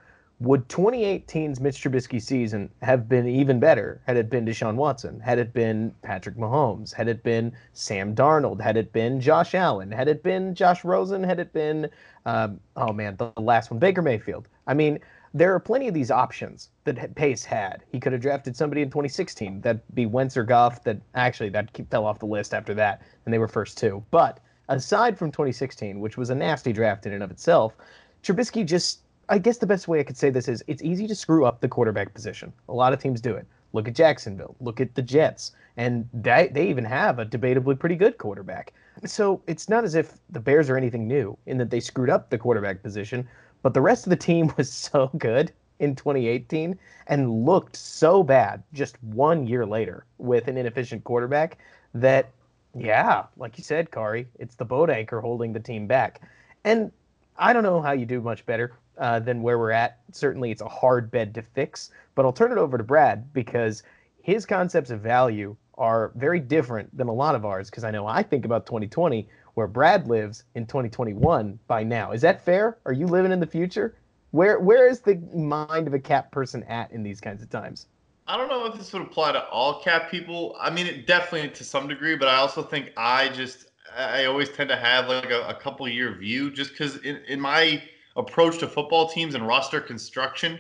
Would 0.44 0.68
2018's 0.68 1.58
Mitch 1.58 1.82
Trubisky 1.82 2.20
season 2.20 2.68
have 2.82 3.08
been 3.08 3.26
even 3.26 3.58
better 3.58 4.02
had 4.06 4.18
it 4.18 4.28
been 4.28 4.44
Deshaun 4.44 4.74
Watson, 4.74 5.18
had 5.18 5.38
it 5.38 5.54
been 5.54 5.94
Patrick 6.02 6.36
Mahomes, 6.36 6.92
had 6.92 7.08
it 7.08 7.22
been 7.22 7.50
Sam 7.72 8.14
Darnold, 8.14 8.60
had 8.60 8.76
it 8.76 8.92
been 8.92 9.22
Josh 9.22 9.54
Allen, 9.54 9.90
had 9.90 10.06
it 10.06 10.22
been 10.22 10.54
Josh 10.54 10.84
Rosen, 10.84 11.22
had 11.24 11.40
it 11.40 11.54
been, 11.54 11.88
um, 12.26 12.60
oh 12.76 12.92
man, 12.92 13.16
the 13.16 13.32
last 13.38 13.70
one, 13.70 13.80
Baker 13.80 14.02
Mayfield? 14.02 14.46
I 14.66 14.74
mean, 14.74 14.98
there 15.32 15.54
are 15.54 15.60
plenty 15.60 15.88
of 15.88 15.94
these 15.94 16.10
options 16.10 16.68
that 16.84 17.14
Pace 17.14 17.42
had. 17.42 17.82
He 17.90 17.98
could 17.98 18.12
have 18.12 18.20
drafted 18.20 18.54
somebody 18.54 18.82
in 18.82 18.90
2016. 18.90 19.62
That'd 19.62 19.80
be 19.94 20.04
Wentz 20.04 20.36
or 20.36 20.44
Goff. 20.44 20.84
That 20.84 21.00
actually 21.14 21.48
that 21.50 21.70
fell 21.90 22.04
off 22.04 22.18
the 22.18 22.26
list 22.26 22.52
after 22.52 22.74
that, 22.74 23.00
and 23.24 23.32
they 23.32 23.38
were 23.38 23.48
first 23.48 23.78
two. 23.78 24.04
But 24.10 24.40
aside 24.68 25.18
from 25.18 25.32
2016, 25.32 26.00
which 26.00 26.18
was 26.18 26.28
a 26.28 26.34
nasty 26.34 26.74
draft 26.74 27.06
in 27.06 27.14
and 27.14 27.22
of 27.22 27.30
itself, 27.30 27.78
Trubisky 28.22 28.66
just 28.66 29.00
I 29.28 29.38
guess 29.38 29.58
the 29.58 29.66
best 29.66 29.88
way 29.88 30.00
I 30.00 30.02
could 30.02 30.16
say 30.16 30.30
this 30.30 30.48
is 30.48 30.62
it's 30.66 30.82
easy 30.82 31.06
to 31.06 31.14
screw 31.14 31.44
up 31.44 31.60
the 31.60 31.68
quarterback 31.68 32.14
position. 32.14 32.52
A 32.68 32.72
lot 32.72 32.92
of 32.92 32.98
teams 33.00 33.20
do 33.20 33.34
it. 33.34 33.46
Look 33.72 33.88
at 33.88 33.94
Jacksonville. 33.94 34.54
Look 34.60 34.80
at 34.80 34.94
the 34.94 35.02
Jets. 35.02 35.52
And 35.76 36.08
they, 36.12 36.50
they 36.52 36.68
even 36.68 36.84
have 36.84 37.18
a 37.18 37.26
debatably 37.26 37.78
pretty 37.78 37.96
good 37.96 38.18
quarterback. 38.18 38.72
So 39.04 39.42
it's 39.46 39.68
not 39.68 39.84
as 39.84 39.94
if 39.94 40.18
the 40.30 40.40
Bears 40.40 40.70
are 40.70 40.76
anything 40.76 41.08
new 41.08 41.36
in 41.46 41.58
that 41.58 41.70
they 41.70 41.80
screwed 41.80 42.10
up 42.10 42.30
the 42.30 42.38
quarterback 42.38 42.82
position, 42.82 43.26
but 43.62 43.74
the 43.74 43.80
rest 43.80 44.06
of 44.06 44.10
the 44.10 44.16
team 44.16 44.52
was 44.56 44.70
so 44.72 45.10
good 45.18 45.52
in 45.80 45.96
2018 45.96 46.78
and 47.08 47.44
looked 47.44 47.76
so 47.76 48.22
bad 48.22 48.62
just 48.72 49.02
one 49.02 49.46
year 49.46 49.66
later 49.66 50.04
with 50.18 50.46
an 50.46 50.56
inefficient 50.56 51.02
quarterback 51.02 51.58
that, 51.94 52.30
yeah, 52.76 53.24
like 53.36 53.58
you 53.58 53.64
said, 53.64 53.90
Kari, 53.90 54.28
it's 54.38 54.54
the 54.54 54.64
boat 54.64 54.90
anchor 54.90 55.20
holding 55.20 55.52
the 55.52 55.60
team 55.60 55.86
back. 55.88 56.20
And 56.62 56.92
I 57.36 57.52
don't 57.52 57.64
know 57.64 57.80
how 57.80 57.92
you 57.92 58.06
do 58.06 58.20
much 58.20 58.46
better 58.46 58.72
uh, 58.98 59.20
than 59.20 59.42
where 59.42 59.58
we're 59.58 59.70
at. 59.70 59.98
Certainly, 60.12 60.50
it's 60.50 60.62
a 60.62 60.68
hard 60.68 61.10
bed 61.10 61.34
to 61.34 61.42
fix, 61.42 61.90
but 62.14 62.24
I'll 62.24 62.32
turn 62.32 62.52
it 62.52 62.58
over 62.58 62.78
to 62.78 62.84
Brad 62.84 63.32
because 63.32 63.82
his 64.22 64.46
concepts 64.46 64.90
of 64.90 65.00
value 65.00 65.56
are 65.76 66.12
very 66.14 66.40
different 66.40 66.96
than 66.96 67.08
a 67.08 67.12
lot 67.12 67.34
of 67.34 67.44
ours. 67.44 67.70
Because 67.70 67.84
I 67.84 67.90
know 67.90 68.06
I 68.06 68.22
think 68.22 68.44
about 68.44 68.66
2020, 68.66 69.28
where 69.54 69.66
Brad 69.66 70.06
lives 70.08 70.44
in 70.54 70.66
2021 70.66 71.58
by 71.66 71.82
now. 71.82 72.12
Is 72.12 72.20
that 72.22 72.44
fair? 72.44 72.78
Are 72.86 72.92
you 72.92 73.06
living 73.06 73.32
in 73.32 73.40
the 73.40 73.46
future? 73.46 73.96
Where 74.32 74.58
where 74.58 74.88
is 74.88 75.00
the 75.00 75.16
mind 75.34 75.86
of 75.86 75.94
a 75.94 76.00
cap 76.00 76.32
person 76.32 76.64
at 76.64 76.90
in 76.90 77.02
these 77.02 77.20
kinds 77.20 77.42
of 77.42 77.50
times? 77.50 77.86
I 78.26 78.36
don't 78.36 78.48
know 78.48 78.64
if 78.66 78.76
this 78.76 78.92
would 78.92 79.02
apply 79.02 79.32
to 79.32 79.44
all 79.48 79.82
cap 79.82 80.10
people. 80.10 80.56
I 80.58 80.70
mean, 80.70 80.86
it 80.86 81.06
definitely 81.06 81.50
to 81.50 81.64
some 81.64 81.88
degree, 81.88 82.16
but 82.16 82.28
I 82.28 82.36
also 82.36 82.62
think 82.62 82.92
I 82.96 83.28
just 83.28 83.66
I 83.96 84.24
always 84.24 84.48
tend 84.48 84.70
to 84.70 84.76
have 84.76 85.08
like 85.08 85.30
a, 85.30 85.46
a 85.46 85.54
couple 85.54 85.86
year 85.88 86.12
view, 86.16 86.50
just 86.50 86.70
because 86.70 86.96
in, 86.98 87.16
in 87.28 87.40
my 87.40 87.82
approach 88.16 88.58
to 88.58 88.68
football 88.68 89.08
teams 89.08 89.34
and 89.34 89.46
roster 89.46 89.80
construction, 89.80 90.58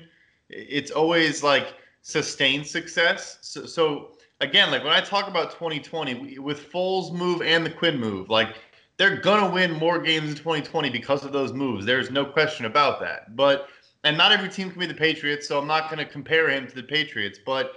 it's 0.48 0.90
always 0.90 1.42
like 1.42 1.74
sustained 2.02 2.66
success. 2.66 3.38
So, 3.40 3.66
so 3.66 4.12
again, 4.40 4.70
like 4.70 4.84
when 4.84 4.92
I 4.92 5.00
talk 5.00 5.28
about 5.28 5.52
2020 5.52 6.38
with 6.38 6.70
Foles 6.70 7.12
move 7.12 7.42
and 7.42 7.64
the 7.64 7.70
Quinn 7.70 7.98
move, 7.98 8.28
like 8.28 8.56
they're 8.96 9.16
gonna 9.16 9.52
win 9.52 9.72
more 9.72 9.98
games 9.98 10.30
in 10.30 10.36
2020 10.36 10.90
because 10.90 11.24
of 11.24 11.32
those 11.32 11.52
moves. 11.52 11.84
There's 11.84 12.10
no 12.10 12.24
question 12.24 12.66
about 12.66 13.00
that. 13.00 13.34
But 13.36 13.68
and 14.04 14.16
not 14.16 14.32
every 14.32 14.48
team 14.48 14.70
can 14.70 14.78
be 14.78 14.86
the 14.86 14.94
Patriots, 14.94 15.48
so 15.48 15.58
I'm 15.58 15.66
not 15.66 15.90
gonna 15.90 16.04
compare 16.04 16.48
him 16.50 16.66
to 16.68 16.74
the 16.74 16.82
Patriots. 16.82 17.38
But 17.44 17.72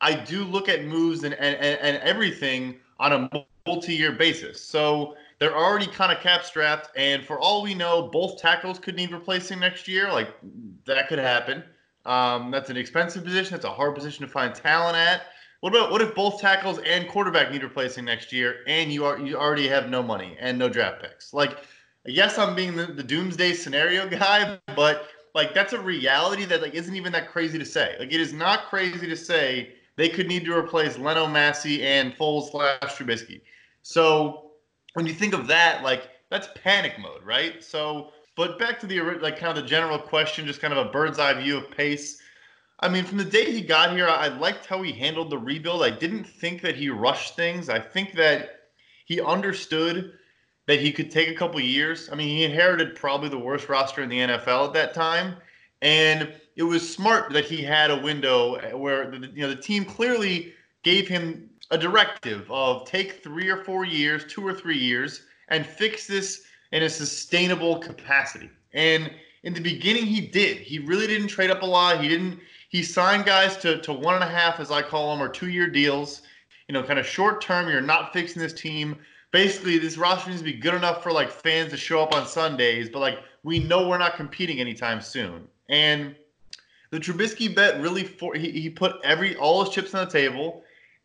I 0.00 0.14
do 0.14 0.44
look 0.44 0.68
at 0.68 0.84
moves 0.84 1.24
and 1.24 1.34
and, 1.34 1.56
and 1.56 1.96
everything 2.02 2.78
on 3.00 3.12
a 3.12 3.46
multi-year 3.66 4.12
basis. 4.12 4.60
So 4.60 5.16
they're 5.42 5.58
already 5.58 5.88
kind 5.88 6.12
of 6.12 6.22
cap 6.22 6.44
strapped, 6.44 6.96
and 6.96 7.24
for 7.24 7.36
all 7.36 7.64
we 7.64 7.74
know, 7.74 8.02
both 8.12 8.40
tackles 8.40 8.78
could 8.78 8.94
need 8.94 9.10
replacing 9.10 9.58
next 9.58 9.88
year. 9.88 10.08
Like 10.12 10.32
that 10.84 11.08
could 11.08 11.18
happen. 11.18 11.64
Um, 12.06 12.52
that's 12.52 12.70
an 12.70 12.76
expensive 12.76 13.24
position. 13.24 13.50
That's 13.50 13.64
a 13.64 13.72
hard 13.72 13.96
position 13.96 14.24
to 14.24 14.30
find 14.30 14.54
talent 14.54 14.96
at. 14.96 15.22
What 15.58 15.74
about 15.74 15.90
what 15.90 16.00
if 16.00 16.14
both 16.14 16.40
tackles 16.40 16.78
and 16.86 17.08
quarterback 17.08 17.50
need 17.50 17.64
replacing 17.64 18.04
next 18.04 18.32
year, 18.32 18.58
and 18.68 18.92
you 18.92 19.04
are 19.04 19.18
you 19.18 19.36
already 19.36 19.66
have 19.66 19.90
no 19.90 20.00
money 20.00 20.36
and 20.38 20.56
no 20.56 20.68
draft 20.68 21.02
picks? 21.02 21.34
Like, 21.34 21.58
yes, 22.06 22.38
I'm 22.38 22.54
being 22.54 22.76
the, 22.76 22.86
the 22.86 23.02
doomsday 23.02 23.54
scenario 23.54 24.08
guy, 24.20 24.60
but 24.76 25.08
like 25.34 25.54
that's 25.54 25.72
a 25.72 25.80
reality 25.80 26.44
that 26.44 26.62
like 26.62 26.74
isn't 26.74 26.94
even 26.94 27.10
that 27.14 27.32
crazy 27.32 27.58
to 27.58 27.66
say. 27.66 27.96
Like 27.98 28.12
it 28.12 28.20
is 28.20 28.32
not 28.32 28.66
crazy 28.66 29.08
to 29.08 29.16
say 29.16 29.72
they 29.96 30.08
could 30.08 30.28
need 30.28 30.44
to 30.44 30.56
replace 30.56 30.98
Leno 30.98 31.26
Massie 31.26 31.82
and 31.82 32.16
Foles 32.16 32.52
slash 32.52 32.78
Trubisky. 32.80 33.40
So 33.82 34.51
when 34.94 35.06
you 35.06 35.14
think 35.14 35.34
of 35.34 35.46
that, 35.48 35.82
like 35.82 36.08
that's 36.30 36.48
panic 36.54 36.98
mode, 36.98 37.22
right? 37.24 37.62
So, 37.62 38.12
but 38.36 38.58
back 38.58 38.80
to 38.80 38.86
the 38.86 39.00
like 39.00 39.38
kind 39.38 39.56
of 39.56 39.62
the 39.62 39.68
general 39.68 39.98
question, 39.98 40.46
just 40.46 40.60
kind 40.60 40.72
of 40.72 40.86
a 40.86 40.90
bird's 40.90 41.18
eye 41.18 41.34
view 41.34 41.58
of 41.58 41.70
Pace. 41.70 42.20
I 42.80 42.88
mean, 42.88 43.04
from 43.04 43.18
the 43.18 43.24
day 43.24 43.50
he 43.52 43.60
got 43.60 43.92
here, 43.92 44.08
I 44.08 44.28
liked 44.28 44.66
how 44.66 44.82
he 44.82 44.92
handled 44.92 45.30
the 45.30 45.38
rebuild. 45.38 45.84
I 45.84 45.90
didn't 45.90 46.24
think 46.24 46.62
that 46.62 46.74
he 46.74 46.90
rushed 46.90 47.36
things. 47.36 47.68
I 47.68 47.78
think 47.78 48.14
that 48.14 48.62
he 49.04 49.20
understood 49.20 50.14
that 50.66 50.80
he 50.80 50.92
could 50.92 51.10
take 51.10 51.28
a 51.28 51.34
couple 51.34 51.60
years. 51.60 52.08
I 52.10 52.16
mean, 52.16 52.28
he 52.28 52.44
inherited 52.44 52.96
probably 52.96 53.28
the 53.28 53.38
worst 53.38 53.68
roster 53.68 54.02
in 54.02 54.08
the 54.08 54.18
NFL 54.18 54.68
at 54.68 54.72
that 54.74 54.94
time, 54.94 55.36
and 55.80 56.32
it 56.56 56.62
was 56.62 56.92
smart 56.94 57.32
that 57.32 57.44
he 57.44 57.62
had 57.62 57.90
a 57.90 58.00
window 58.00 58.76
where 58.76 59.12
you 59.14 59.42
know 59.42 59.48
the 59.48 59.56
team 59.56 59.84
clearly 59.84 60.52
gave 60.82 61.08
him 61.08 61.48
a 61.70 61.78
directive 61.78 62.50
of 62.50 62.86
take 62.86 63.22
three 63.22 63.48
or 63.48 63.64
four 63.64 63.84
years, 63.84 64.24
two 64.28 64.46
or 64.46 64.52
three 64.52 64.78
years, 64.78 65.22
and 65.48 65.66
fix 65.66 66.06
this 66.06 66.44
in 66.72 66.82
a 66.82 66.88
sustainable 66.88 67.78
capacity. 67.78 68.50
And 68.74 69.10
in 69.42 69.54
the 69.54 69.60
beginning, 69.60 70.06
he 70.06 70.20
did. 70.20 70.58
He 70.58 70.78
really 70.78 71.06
didn't 71.06 71.28
trade 71.28 71.50
up 71.50 71.62
a 71.62 71.66
lot. 71.66 72.00
He 72.00 72.08
didn't. 72.08 72.40
He 72.68 72.82
signed 72.82 73.24
guys 73.24 73.56
to 73.58 73.80
to 73.82 73.92
one 73.92 74.14
and 74.14 74.24
a 74.24 74.28
half, 74.28 74.60
as 74.60 74.70
I 74.70 74.82
call 74.82 75.10
them, 75.10 75.22
or 75.22 75.28
two 75.28 75.48
year 75.48 75.68
deals. 75.68 76.22
You 76.68 76.74
know, 76.74 76.82
kind 76.82 76.98
of 76.98 77.06
short 77.06 77.40
term. 77.40 77.68
You're 77.68 77.80
not 77.80 78.12
fixing 78.12 78.40
this 78.40 78.52
team. 78.52 78.96
Basically, 79.30 79.78
this 79.78 79.96
roster 79.96 80.30
needs 80.30 80.42
to 80.42 80.44
be 80.44 80.52
good 80.52 80.74
enough 80.74 81.02
for 81.02 81.10
like 81.10 81.30
fans 81.30 81.70
to 81.70 81.76
show 81.76 82.02
up 82.02 82.14
on 82.14 82.26
Sundays, 82.26 82.88
but 82.88 83.00
like 83.00 83.18
we 83.42 83.58
know 83.58 83.88
we're 83.88 83.98
not 83.98 84.16
competing 84.16 84.60
anytime 84.60 85.00
soon. 85.00 85.48
And 85.68 86.14
the 86.90 87.00
Trubisky 87.00 87.54
bet 87.54 87.80
really 87.80 88.04
for 88.04 88.34
he, 88.34 88.50
he 88.50 88.70
put 88.70 88.96
every 89.02 89.34
all 89.36 89.64
his 89.64 89.74
chips 89.74 89.94
on 89.94 90.04
the 90.04 90.12
table 90.12 90.62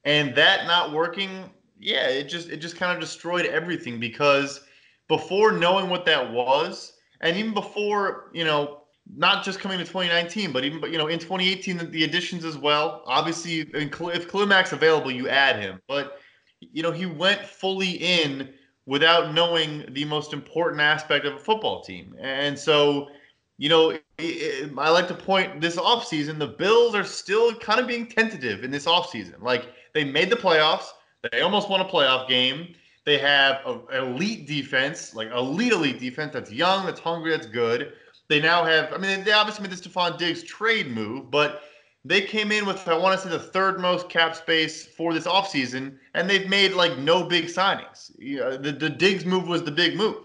and 0.08 0.34
that 0.34 0.66
not 0.66 0.92
working 0.92 1.50
yeah 1.80 2.08
it 2.08 2.30
just 2.30 2.50
it 2.50 2.58
just 2.58 2.78
kind 2.78 2.92
of 2.92 3.00
destroyed 3.00 3.46
everything 3.46 4.00
because 4.00 4.62
before 5.08 5.52
knowing 5.52 5.90
what 5.90 6.06
that 6.06 6.32
was 6.32 6.94
and 7.22 7.38
even 7.38 7.54
before 7.54 8.32
you 8.34 8.44
know 8.44 8.82
not 9.16 9.44
just 9.44 9.60
coming 9.60 9.78
to 9.78 9.86
2019 9.86 10.52
but 10.52 10.66
even 10.66 10.80
but 10.80 10.92
you 10.92 10.98
know 10.98 11.08
in 11.08 11.20
2018 11.20 11.78
the, 11.78 11.86
the 11.86 12.04
additions 12.04 12.44
as 12.44 12.58
well 12.58 13.04
obviously 13.06 13.62
if 13.74 14.28
Khalil 14.30 14.48
Mack's 14.48 14.72
available 14.74 15.12
you 15.12 15.30
add 15.30 15.60
him. 15.60 15.80
But 15.88 16.20
you 16.60 16.84
know 16.84 16.92
he 16.92 17.06
went 17.06 17.42
fully 17.42 17.92
in 17.92 18.54
without 18.86 19.34
knowing 19.34 19.86
the 19.90 20.06
most 20.06 20.34
important 20.34 20.82
aspect 20.82 21.26
of 21.26 21.34
a 21.34 21.40
football 21.40 21.82
team. 21.82 22.16
And 22.20 22.58
so 22.58 23.10
you 23.58 23.70
know, 23.70 23.90
it, 23.90 24.04
it, 24.18 24.72
I 24.78 24.90
like 24.90 25.08
to 25.08 25.14
point 25.14 25.60
this 25.62 25.78
offseason, 25.78 26.38
the 26.38 26.48
Bills 26.48 26.96
are 26.96 27.04
still 27.04 27.56
kind 27.56 27.80
of 27.80 27.88
being 27.88 28.08
tentative 28.08 28.64
in 28.64 28.72
this 28.72 28.86
offseason. 28.86 29.42
Like 29.42 29.68
they 29.94 30.04
made 30.04 30.30
the 30.30 30.36
playoffs. 30.36 30.86
They 31.32 31.42
almost 31.42 31.70
won 31.70 31.82
a 31.82 31.86
playoff 31.86 32.28
game. 32.28 32.76
They 33.06 33.18
have 33.18 33.62
an 33.66 33.82
elite 33.94 34.48
defense, 34.48 35.16
like 35.16 35.32
elite, 35.32 35.72
elite 35.72 36.00
defense 36.00 36.34
that's 36.34 36.52
young, 36.52 36.86
that's 36.86 37.00
hungry, 37.00 37.32
that's 37.32 37.48
good. 37.48 37.94
They 38.28 38.42
now 38.42 38.66
have, 38.66 38.94
I 38.94 38.98
mean, 38.98 39.24
they 39.24 39.32
obviously 39.32 39.64
made 39.68 39.76
the 39.76 39.90
Stefon 39.90 40.18
Diggs 40.18 40.44
trade 40.44 40.92
move, 40.92 41.32
but 41.32 41.62
they 42.04 42.22
came 42.22 42.52
in 42.52 42.66
with, 42.66 42.86
I 42.88 42.98
want 42.98 43.18
to 43.18 43.26
say, 43.26 43.32
the 43.32 43.40
third 43.40 43.80
most 43.80 44.10
cap 44.10 44.36
space 44.36 44.86
for 44.86 45.14
this 45.14 45.26
offseason, 45.26 45.98
and 46.14 46.30
they've 46.30 46.50
made 46.50 46.74
like 46.74 46.98
no 46.98 47.24
big 47.24 47.46
signings. 47.46 48.12
the, 48.18 48.76
the 48.78 48.90
Diggs 48.90 49.26
move 49.26 49.48
was 49.48 49.64
the 49.64 49.72
big 49.72 49.96
move. 49.96 50.18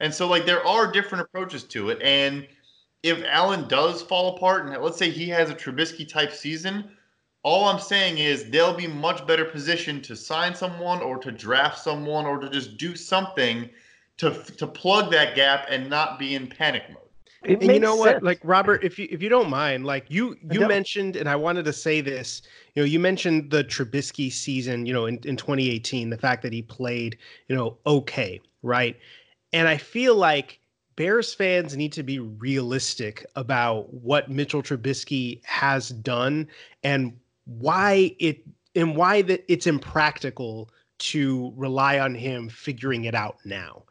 And 0.00 0.12
so, 0.12 0.28
like, 0.28 0.44
there 0.44 0.66
are 0.66 0.90
different 0.90 1.22
approaches 1.22 1.64
to 1.64 1.90
it. 1.90 2.02
And 2.02 2.46
if 3.04 3.22
Allen 3.26 3.68
does 3.68 4.00
fall 4.00 4.34
apart, 4.34 4.64
and 4.64 4.82
let's 4.82 4.96
say 4.96 5.10
he 5.10 5.28
has 5.28 5.50
a 5.50 5.54
Trubisky 5.54 6.08
type 6.08 6.32
season, 6.32 6.90
all 7.42 7.68
I'm 7.68 7.78
saying 7.78 8.16
is 8.16 8.48
they'll 8.48 8.74
be 8.74 8.86
much 8.86 9.26
better 9.26 9.44
positioned 9.44 10.02
to 10.04 10.16
sign 10.16 10.54
someone 10.54 11.02
or 11.02 11.18
to 11.18 11.30
draft 11.30 11.78
someone 11.78 12.24
or 12.24 12.38
to 12.38 12.48
just 12.48 12.78
do 12.78 12.96
something 12.96 13.68
to 14.16 14.32
to 14.56 14.66
plug 14.66 15.10
that 15.10 15.36
gap 15.36 15.66
and 15.68 15.90
not 15.90 16.18
be 16.18 16.34
in 16.34 16.46
panic 16.46 16.84
mode. 16.88 17.02
It 17.44 17.60
and 17.60 17.74
you 17.74 17.78
know 17.78 17.96
sense. 17.96 18.14
what, 18.14 18.22
like 18.22 18.40
Robert, 18.42 18.82
if 18.82 18.98
you 18.98 19.06
if 19.10 19.20
you 19.20 19.28
don't 19.28 19.50
mind, 19.50 19.84
like 19.84 20.06
you 20.08 20.38
you 20.50 20.66
mentioned, 20.66 21.16
and 21.16 21.28
I 21.28 21.36
wanted 21.36 21.66
to 21.66 21.74
say 21.74 22.00
this, 22.00 22.40
you 22.74 22.80
know, 22.80 22.86
you 22.86 22.98
mentioned 22.98 23.50
the 23.50 23.62
Trubisky 23.64 24.32
season, 24.32 24.86
you 24.86 24.94
know, 24.94 25.04
in, 25.04 25.16
in 25.24 25.36
2018, 25.36 26.08
the 26.08 26.16
fact 26.16 26.40
that 26.40 26.54
he 26.54 26.62
played, 26.62 27.18
you 27.48 27.54
know, 27.54 27.76
okay, 27.86 28.40
right? 28.62 28.96
And 29.52 29.68
I 29.68 29.76
feel 29.76 30.14
like 30.14 30.58
Bears 30.96 31.34
fans 31.34 31.76
need 31.76 31.92
to 31.92 32.02
be 32.02 32.18
realistic 32.18 33.26
about 33.36 33.92
what 33.92 34.30
Mitchell 34.30 34.62
Trubisky 34.62 35.44
has 35.44 35.88
done 35.88 36.48
and 36.82 37.16
why 37.46 38.14
it 38.18 38.42
and 38.74 38.96
why 38.96 39.22
that 39.22 39.44
it's 39.52 39.66
impractical 39.66 40.70
to 40.98 41.52
rely 41.56 41.98
on 41.98 42.14
him 42.14 42.48
figuring 42.48 43.04
it 43.04 43.14
out 43.14 43.38
now. 43.44 43.82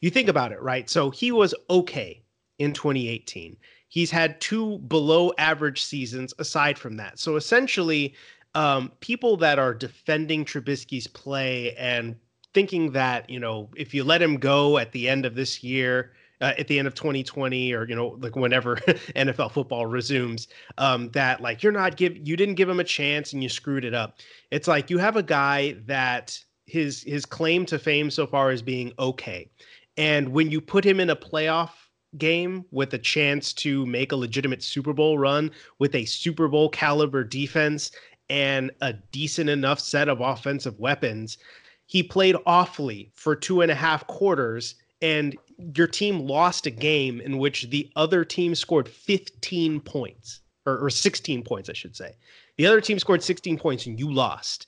You 0.00 0.10
think 0.10 0.28
about 0.28 0.52
it, 0.52 0.60
right? 0.60 0.88
So 0.88 1.10
he 1.10 1.32
was 1.32 1.54
okay 1.70 2.22
in 2.58 2.72
2018. 2.72 3.56
He's 3.88 4.10
had 4.10 4.40
two 4.40 4.78
below 4.80 5.32
average 5.38 5.82
seasons 5.82 6.34
aside 6.38 6.78
from 6.78 6.96
that. 6.96 7.18
So 7.18 7.36
essentially, 7.36 8.14
um, 8.54 8.92
people 9.00 9.36
that 9.38 9.58
are 9.58 9.74
defending 9.74 10.44
Trubisky's 10.44 11.06
play 11.06 11.74
and 11.76 12.16
thinking 12.54 12.92
that, 12.92 13.28
you 13.30 13.40
know, 13.40 13.70
if 13.76 13.94
you 13.94 14.04
let 14.04 14.22
him 14.22 14.36
go 14.36 14.78
at 14.78 14.92
the 14.92 15.08
end 15.08 15.24
of 15.24 15.34
this 15.34 15.62
year, 15.62 16.12
uh, 16.40 16.52
at 16.58 16.68
the 16.68 16.78
end 16.78 16.86
of 16.86 16.94
2020 16.94 17.72
or 17.72 17.88
you 17.88 17.94
know 17.94 18.16
like 18.20 18.36
whenever 18.36 18.76
NFL 19.16 19.52
football 19.52 19.86
resumes 19.86 20.48
um, 20.78 21.10
that 21.10 21.40
like 21.40 21.62
you're 21.62 21.72
not 21.72 21.96
give 21.96 22.16
you 22.16 22.36
didn't 22.36 22.54
give 22.54 22.68
him 22.68 22.80
a 22.80 22.84
chance 22.84 23.32
and 23.32 23.42
you 23.42 23.48
screwed 23.48 23.84
it 23.84 23.94
up. 23.94 24.18
It's 24.50 24.68
like 24.68 24.90
you 24.90 24.98
have 24.98 25.16
a 25.16 25.22
guy 25.22 25.76
that 25.86 26.38
his 26.66 27.02
his 27.02 27.24
claim 27.24 27.66
to 27.66 27.78
fame 27.78 28.10
so 28.10 28.26
far 28.26 28.52
is 28.52 28.62
being 28.62 28.92
okay. 28.98 29.50
And 29.96 30.28
when 30.28 30.50
you 30.50 30.60
put 30.60 30.84
him 30.84 31.00
in 31.00 31.10
a 31.10 31.16
playoff 31.16 31.70
game 32.16 32.64
with 32.70 32.94
a 32.94 32.98
chance 32.98 33.52
to 33.52 33.84
make 33.86 34.12
a 34.12 34.16
legitimate 34.16 34.62
Super 34.62 34.92
Bowl 34.92 35.18
run 35.18 35.50
with 35.78 35.94
a 35.94 36.04
Super 36.04 36.48
Bowl 36.48 36.68
caliber 36.68 37.24
defense 37.24 37.90
and 38.30 38.70
a 38.80 38.92
decent 38.92 39.50
enough 39.50 39.80
set 39.80 40.08
of 40.08 40.20
offensive 40.20 40.78
weapons, 40.78 41.38
he 41.86 42.02
played 42.02 42.36
awfully 42.46 43.10
for 43.14 43.34
two 43.34 43.62
and 43.62 43.70
a 43.70 43.74
half 43.74 44.06
quarters 44.06 44.74
and 45.00 45.36
your 45.74 45.86
team 45.86 46.20
lost 46.20 46.66
a 46.66 46.70
game 46.70 47.20
in 47.20 47.38
which 47.38 47.70
the 47.70 47.90
other 47.96 48.24
team 48.24 48.54
scored 48.54 48.88
15 48.88 49.80
points 49.80 50.40
or, 50.66 50.78
or 50.78 50.90
16 50.90 51.42
points, 51.42 51.68
I 51.68 51.72
should 51.72 51.96
say. 51.96 52.12
The 52.56 52.66
other 52.66 52.80
team 52.80 52.98
scored 52.98 53.22
16 53.22 53.58
points 53.58 53.86
and 53.86 53.98
you 53.98 54.12
lost. 54.12 54.66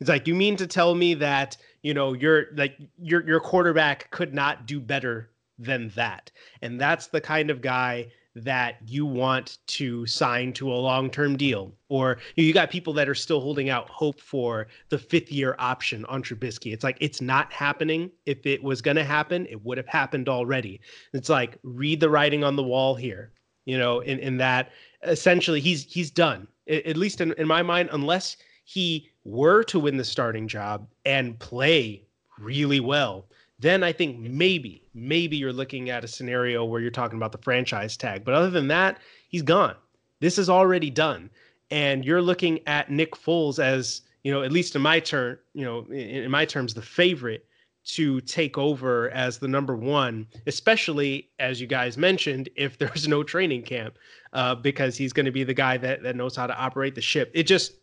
It's 0.00 0.08
like 0.08 0.26
you 0.26 0.34
mean 0.34 0.56
to 0.56 0.66
tell 0.66 0.94
me 0.94 1.14
that 1.14 1.56
you 1.82 1.94
know 1.94 2.12
your 2.12 2.46
like 2.56 2.76
your 2.98 3.24
your 3.24 3.38
quarterback 3.38 4.10
could 4.10 4.34
not 4.34 4.66
do 4.66 4.80
better 4.80 5.30
than 5.58 5.90
that, 5.90 6.32
and 6.60 6.80
that's 6.80 7.06
the 7.06 7.20
kind 7.20 7.50
of 7.50 7.60
guy 7.60 8.08
that 8.34 8.76
you 8.86 9.04
want 9.04 9.58
to 9.66 10.06
sign 10.06 10.52
to 10.54 10.72
a 10.72 10.74
long-term 10.74 11.36
deal 11.36 11.74
or 11.88 12.18
you 12.36 12.52
got 12.54 12.70
people 12.70 12.94
that 12.94 13.08
are 13.08 13.14
still 13.14 13.40
holding 13.40 13.68
out 13.68 13.88
hope 13.90 14.20
for 14.20 14.68
the 14.88 14.96
fifth 14.96 15.30
year 15.30 15.54
option 15.58 16.04
on 16.06 16.22
Trubisky. 16.22 16.72
It's 16.72 16.82
like 16.82 16.96
it's 17.00 17.20
not 17.20 17.52
happening. 17.52 18.10
If 18.24 18.46
it 18.46 18.62
was 18.62 18.80
going 18.80 18.96
to 18.96 19.04
happen, 19.04 19.46
it 19.50 19.62
would 19.64 19.76
have 19.76 19.86
happened 19.86 20.28
already. 20.28 20.80
It's 21.12 21.28
like 21.28 21.58
read 21.62 22.00
the 22.00 22.08
writing 22.08 22.42
on 22.42 22.56
the 22.56 22.62
wall 22.62 22.94
here. 22.94 23.32
You 23.66 23.78
know, 23.78 24.00
in 24.00 24.18
in 24.18 24.38
that 24.38 24.70
essentially 25.02 25.60
he's 25.60 25.84
he's 25.84 26.10
done. 26.10 26.48
At 26.68 26.96
least 26.96 27.20
in, 27.20 27.32
in 27.32 27.46
my 27.46 27.62
mind 27.62 27.90
unless 27.92 28.38
he 28.64 29.10
were 29.24 29.62
to 29.64 29.78
win 29.78 29.96
the 29.96 30.04
starting 30.04 30.48
job 30.48 30.88
and 31.04 31.38
play 31.38 32.02
really 32.38 32.80
well, 32.80 33.26
then 33.62 33.82
I 33.82 33.92
think 33.92 34.18
maybe, 34.18 34.82
maybe 34.92 35.36
you're 35.36 35.52
looking 35.52 35.88
at 35.88 36.04
a 36.04 36.08
scenario 36.08 36.64
where 36.64 36.80
you're 36.80 36.90
talking 36.90 37.16
about 37.16 37.32
the 37.32 37.38
franchise 37.38 37.96
tag. 37.96 38.24
But 38.24 38.34
other 38.34 38.50
than 38.50 38.68
that, 38.68 38.98
he's 39.28 39.42
gone. 39.42 39.76
This 40.20 40.36
is 40.36 40.50
already 40.50 40.90
done. 40.90 41.30
And 41.70 42.04
you're 42.04 42.22
looking 42.22 42.60
at 42.66 42.90
Nick 42.90 43.12
Foles 43.12 43.62
as, 43.62 44.02
you 44.24 44.32
know, 44.32 44.42
at 44.42 44.52
least 44.52 44.76
in 44.76 44.82
my 44.82 45.00
turn, 45.00 45.38
you 45.54 45.64
know, 45.64 45.86
in, 45.90 46.24
in 46.24 46.30
my 46.30 46.44
terms, 46.44 46.74
the 46.74 46.82
favorite 46.82 47.46
to 47.84 48.20
take 48.22 48.58
over 48.58 49.10
as 49.10 49.38
the 49.38 49.48
number 49.48 49.76
one, 49.76 50.26
especially 50.46 51.30
as 51.38 51.60
you 51.60 51.66
guys 51.66 51.96
mentioned, 51.96 52.48
if 52.56 52.78
there's 52.78 53.08
no 53.08 53.22
training 53.22 53.62
camp, 53.62 53.96
uh, 54.32 54.54
because 54.54 54.96
he's 54.96 55.12
going 55.12 55.26
to 55.26 55.32
be 55.32 55.44
the 55.44 55.54
guy 55.54 55.76
that 55.76 56.02
that 56.02 56.16
knows 56.16 56.36
how 56.36 56.46
to 56.46 56.56
operate 56.56 56.94
the 56.94 57.00
ship. 57.00 57.30
It 57.32 57.44
just, 57.44 57.74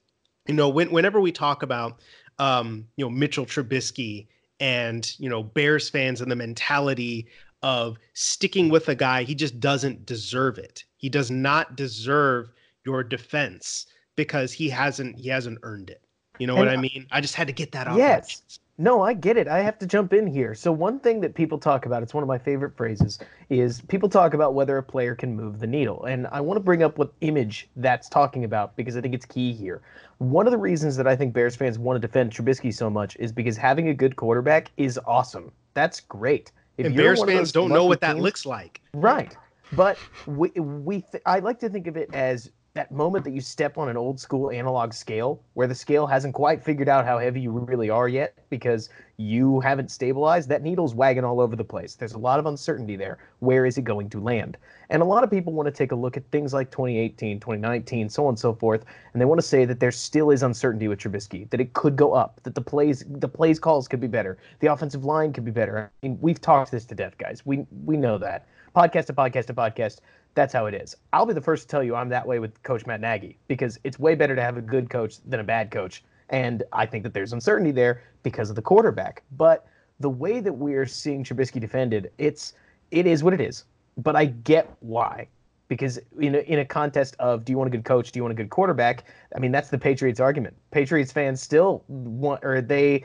you 0.47 0.53
know, 0.53 0.69
when, 0.69 0.91
whenever 0.91 1.19
we 1.19 1.31
talk 1.31 1.63
about, 1.63 1.99
um, 2.37 2.85
you 2.95 3.05
know, 3.05 3.09
Mitchell 3.09 3.45
Trubisky 3.45 4.27
and 4.59 5.15
you 5.19 5.29
know 5.29 5.43
Bears 5.43 5.89
fans 5.89 6.21
and 6.21 6.31
the 6.31 6.35
mentality 6.35 7.27
of 7.61 7.97
sticking 8.13 8.69
with 8.69 8.87
a 8.89 8.95
guy 8.95 9.23
he 9.23 9.35
just 9.35 9.59
doesn't 9.59 10.05
deserve 10.05 10.57
it. 10.57 10.83
He 10.97 11.09
does 11.09 11.31
not 11.31 11.75
deserve 11.75 12.51
your 12.85 13.03
defense 13.03 13.85
because 14.15 14.51
he 14.51 14.69
hasn't 14.69 15.17
he 15.17 15.29
hasn't 15.29 15.59
earned 15.63 15.89
it. 15.89 16.03
You 16.39 16.47
know 16.47 16.55
and 16.55 16.65
what 16.65 16.73
I 16.73 16.77
mean? 16.77 17.05
I 17.11 17.21
just 17.21 17.35
had 17.35 17.47
to 17.47 17.53
get 17.53 17.71
that 17.73 17.87
off. 17.87 17.97
Yes. 17.97 18.59
No, 18.81 19.01
I 19.01 19.13
get 19.13 19.35
it. 19.35 19.49
I 19.49 19.59
have 19.59 19.77
to 19.79 19.85
jump 19.85 20.13
in 20.13 20.25
here. 20.25 20.55
So 20.55 20.71
one 20.71 21.01
thing 21.01 21.19
that 21.19 21.35
people 21.35 21.57
talk 21.57 21.85
about, 21.85 22.01
it's 22.01 22.13
one 22.13 22.23
of 22.23 22.29
my 22.29 22.37
favorite 22.37 22.77
phrases, 22.77 23.19
is 23.49 23.81
people 23.81 24.07
talk 24.07 24.33
about 24.33 24.53
whether 24.53 24.77
a 24.77 24.83
player 24.83 25.15
can 25.15 25.35
move 25.35 25.59
the 25.59 25.67
needle. 25.67 26.05
And 26.05 26.27
I 26.27 26.39
want 26.39 26.55
to 26.55 26.63
bring 26.63 26.81
up 26.81 26.97
what 26.97 27.11
image 27.19 27.69
that's 27.75 28.07
talking 28.07 28.45
about 28.45 28.77
because 28.77 28.95
I 28.95 29.01
think 29.01 29.13
it's 29.13 29.25
key 29.25 29.51
here. 29.51 29.81
One 30.19 30.47
of 30.47 30.51
the 30.51 30.57
reasons 30.57 30.95
that 30.95 31.07
I 31.07 31.15
think 31.17 31.33
Bears 31.33 31.57
fans 31.57 31.77
want 31.77 32.01
to 32.01 32.07
defend 32.07 32.31
Trubisky 32.31 32.73
so 32.73 32.89
much 32.89 33.17
is 33.19 33.33
because 33.33 33.57
having 33.57 33.89
a 33.89 33.93
good 33.93 34.15
quarterback 34.15 34.71
is 34.77 34.97
awesome. 35.05 35.51
That's 35.73 35.99
great. 35.99 36.53
If 36.77 36.85
and 36.85 36.95
Bears 36.95 37.21
fans 37.21 37.51
don't 37.51 37.69
know 37.69 37.83
what 37.83 37.99
that 37.99 38.13
teams, 38.13 38.23
looks 38.23 38.45
like. 38.45 38.79
Right. 38.93 39.35
But 39.73 39.97
we 40.25 40.51
we 40.51 41.01
th- 41.01 41.21
I 41.25 41.39
like 41.39 41.59
to 41.59 41.69
think 41.69 41.87
of 41.87 41.97
it 41.97 42.09
as 42.13 42.49
that 42.79 42.91
moment 42.91 43.25
that 43.25 43.31
you 43.31 43.41
step 43.41 43.77
on 43.77 43.89
an 43.89 43.97
old 43.97 44.17
school 44.17 44.49
analog 44.51 44.93
scale 44.93 45.43
where 45.53 45.67
the 45.67 45.75
scale 45.75 46.07
hasn't 46.07 46.33
quite 46.33 46.63
figured 46.63 46.87
out 46.87 47.05
how 47.05 47.19
heavy 47.19 47.41
you 47.41 47.51
really 47.51 47.89
are 47.89 48.07
yet 48.07 48.33
because 48.49 48.87
you 49.17 49.59
haven't 49.59 49.91
stabilized 49.91 50.47
that 50.47 50.63
needle's 50.63 50.95
wagging 50.95 51.25
all 51.25 51.41
over 51.41 51.57
the 51.57 51.63
place. 51.63 51.95
There's 51.95 52.13
a 52.13 52.17
lot 52.17 52.39
of 52.39 52.45
uncertainty 52.45 52.95
there. 52.95 53.17
Where 53.39 53.65
is 53.65 53.77
it 53.77 53.81
going 53.81 54.09
to 54.11 54.21
land? 54.21 54.57
And 54.89 55.01
a 55.01 55.05
lot 55.05 55.25
of 55.25 55.29
people 55.29 55.51
want 55.51 55.67
to 55.67 55.73
take 55.73 55.91
a 55.91 55.95
look 55.95 56.15
at 56.15 56.23
things 56.31 56.53
like 56.53 56.71
2018 56.71 57.41
2019 57.41 58.07
so 58.07 58.23
on 58.23 58.29
and 58.29 58.39
so 58.39 58.53
forth 58.53 58.85
and 59.11 59.19
they 59.19 59.25
want 59.25 59.41
to 59.41 59.45
say 59.45 59.65
that 59.65 59.81
there 59.81 59.91
still 59.91 60.31
is 60.31 60.41
uncertainty 60.41 60.87
with 60.87 60.99
Trubisky 60.99 61.49
that 61.49 61.59
it 61.59 61.73
could 61.73 61.97
go 61.97 62.13
up 62.13 62.39
that 62.43 62.55
the 62.55 62.61
plays 62.61 63.03
the 63.09 63.27
plays 63.27 63.59
calls 63.59 63.89
could 63.89 63.99
be 63.99 64.07
better 64.07 64.37
the 64.61 64.67
offensive 64.67 65.03
line 65.03 65.33
could 65.33 65.43
be 65.43 65.51
better. 65.51 65.91
I 66.01 66.07
mean 66.07 66.17
we've 66.21 66.39
talked 66.39 66.71
this 66.71 66.85
to 66.85 66.95
death 66.95 67.17
guys. 67.17 67.45
We 67.45 67.67
we 67.83 67.97
know 67.97 68.17
that. 68.19 68.47
Podcast 68.73 69.07
to 69.07 69.13
podcast 69.13 69.47
to 69.47 69.53
podcast 69.53 69.99
that's 70.35 70.53
how 70.53 70.65
it 70.67 70.73
is. 70.73 70.95
I'll 71.13 71.25
be 71.25 71.33
the 71.33 71.41
first 71.41 71.63
to 71.63 71.67
tell 71.67 71.83
you 71.83 71.95
I'm 71.95 72.09
that 72.09 72.25
way 72.25 72.39
with 72.39 72.61
Coach 72.63 72.85
Matt 72.85 73.01
Nagy 73.01 73.37
because 73.47 73.79
it's 73.83 73.99
way 73.99 74.15
better 74.15 74.35
to 74.35 74.41
have 74.41 74.57
a 74.57 74.61
good 74.61 74.89
coach 74.89 75.17
than 75.25 75.39
a 75.39 75.43
bad 75.43 75.71
coach. 75.71 76.03
And 76.29 76.63
I 76.71 76.85
think 76.85 77.03
that 77.03 77.13
there's 77.13 77.33
uncertainty 77.33 77.71
there 77.71 78.03
because 78.23 78.49
of 78.49 78.55
the 78.55 78.61
quarterback. 78.61 79.23
But 79.35 79.67
the 79.99 80.09
way 80.09 80.39
that 80.39 80.53
we're 80.53 80.85
seeing 80.85 81.23
Trubisky 81.23 81.59
defended, 81.59 82.11
it's 82.17 82.53
it 82.91 83.05
is 83.05 83.23
what 83.23 83.33
it 83.33 83.41
is. 83.41 83.65
But 83.97 84.15
I 84.15 84.25
get 84.25 84.71
why. 84.79 85.27
Because 85.67 85.99
in 86.19 86.33
a, 86.33 86.39
in 86.39 86.59
a 86.59 86.65
contest 86.65 87.15
of 87.19 87.45
do 87.45 87.51
you 87.51 87.57
want 87.57 87.67
a 87.67 87.71
good 87.71 87.85
coach, 87.85 88.11
do 88.11 88.17
you 88.17 88.23
want 88.23 88.31
a 88.31 88.35
good 88.35 88.49
quarterback? 88.49 89.03
I 89.35 89.39
mean 89.39 89.51
that's 89.51 89.69
the 89.69 89.77
Patriots 89.77 90.19
argument. 90.19 90.55
Patriots 90.71 91.11
fans 91.11 91.41
still 91.41 91.83
want, 91.87 92.43
or 92.43 92.61
they, 92.61 93.03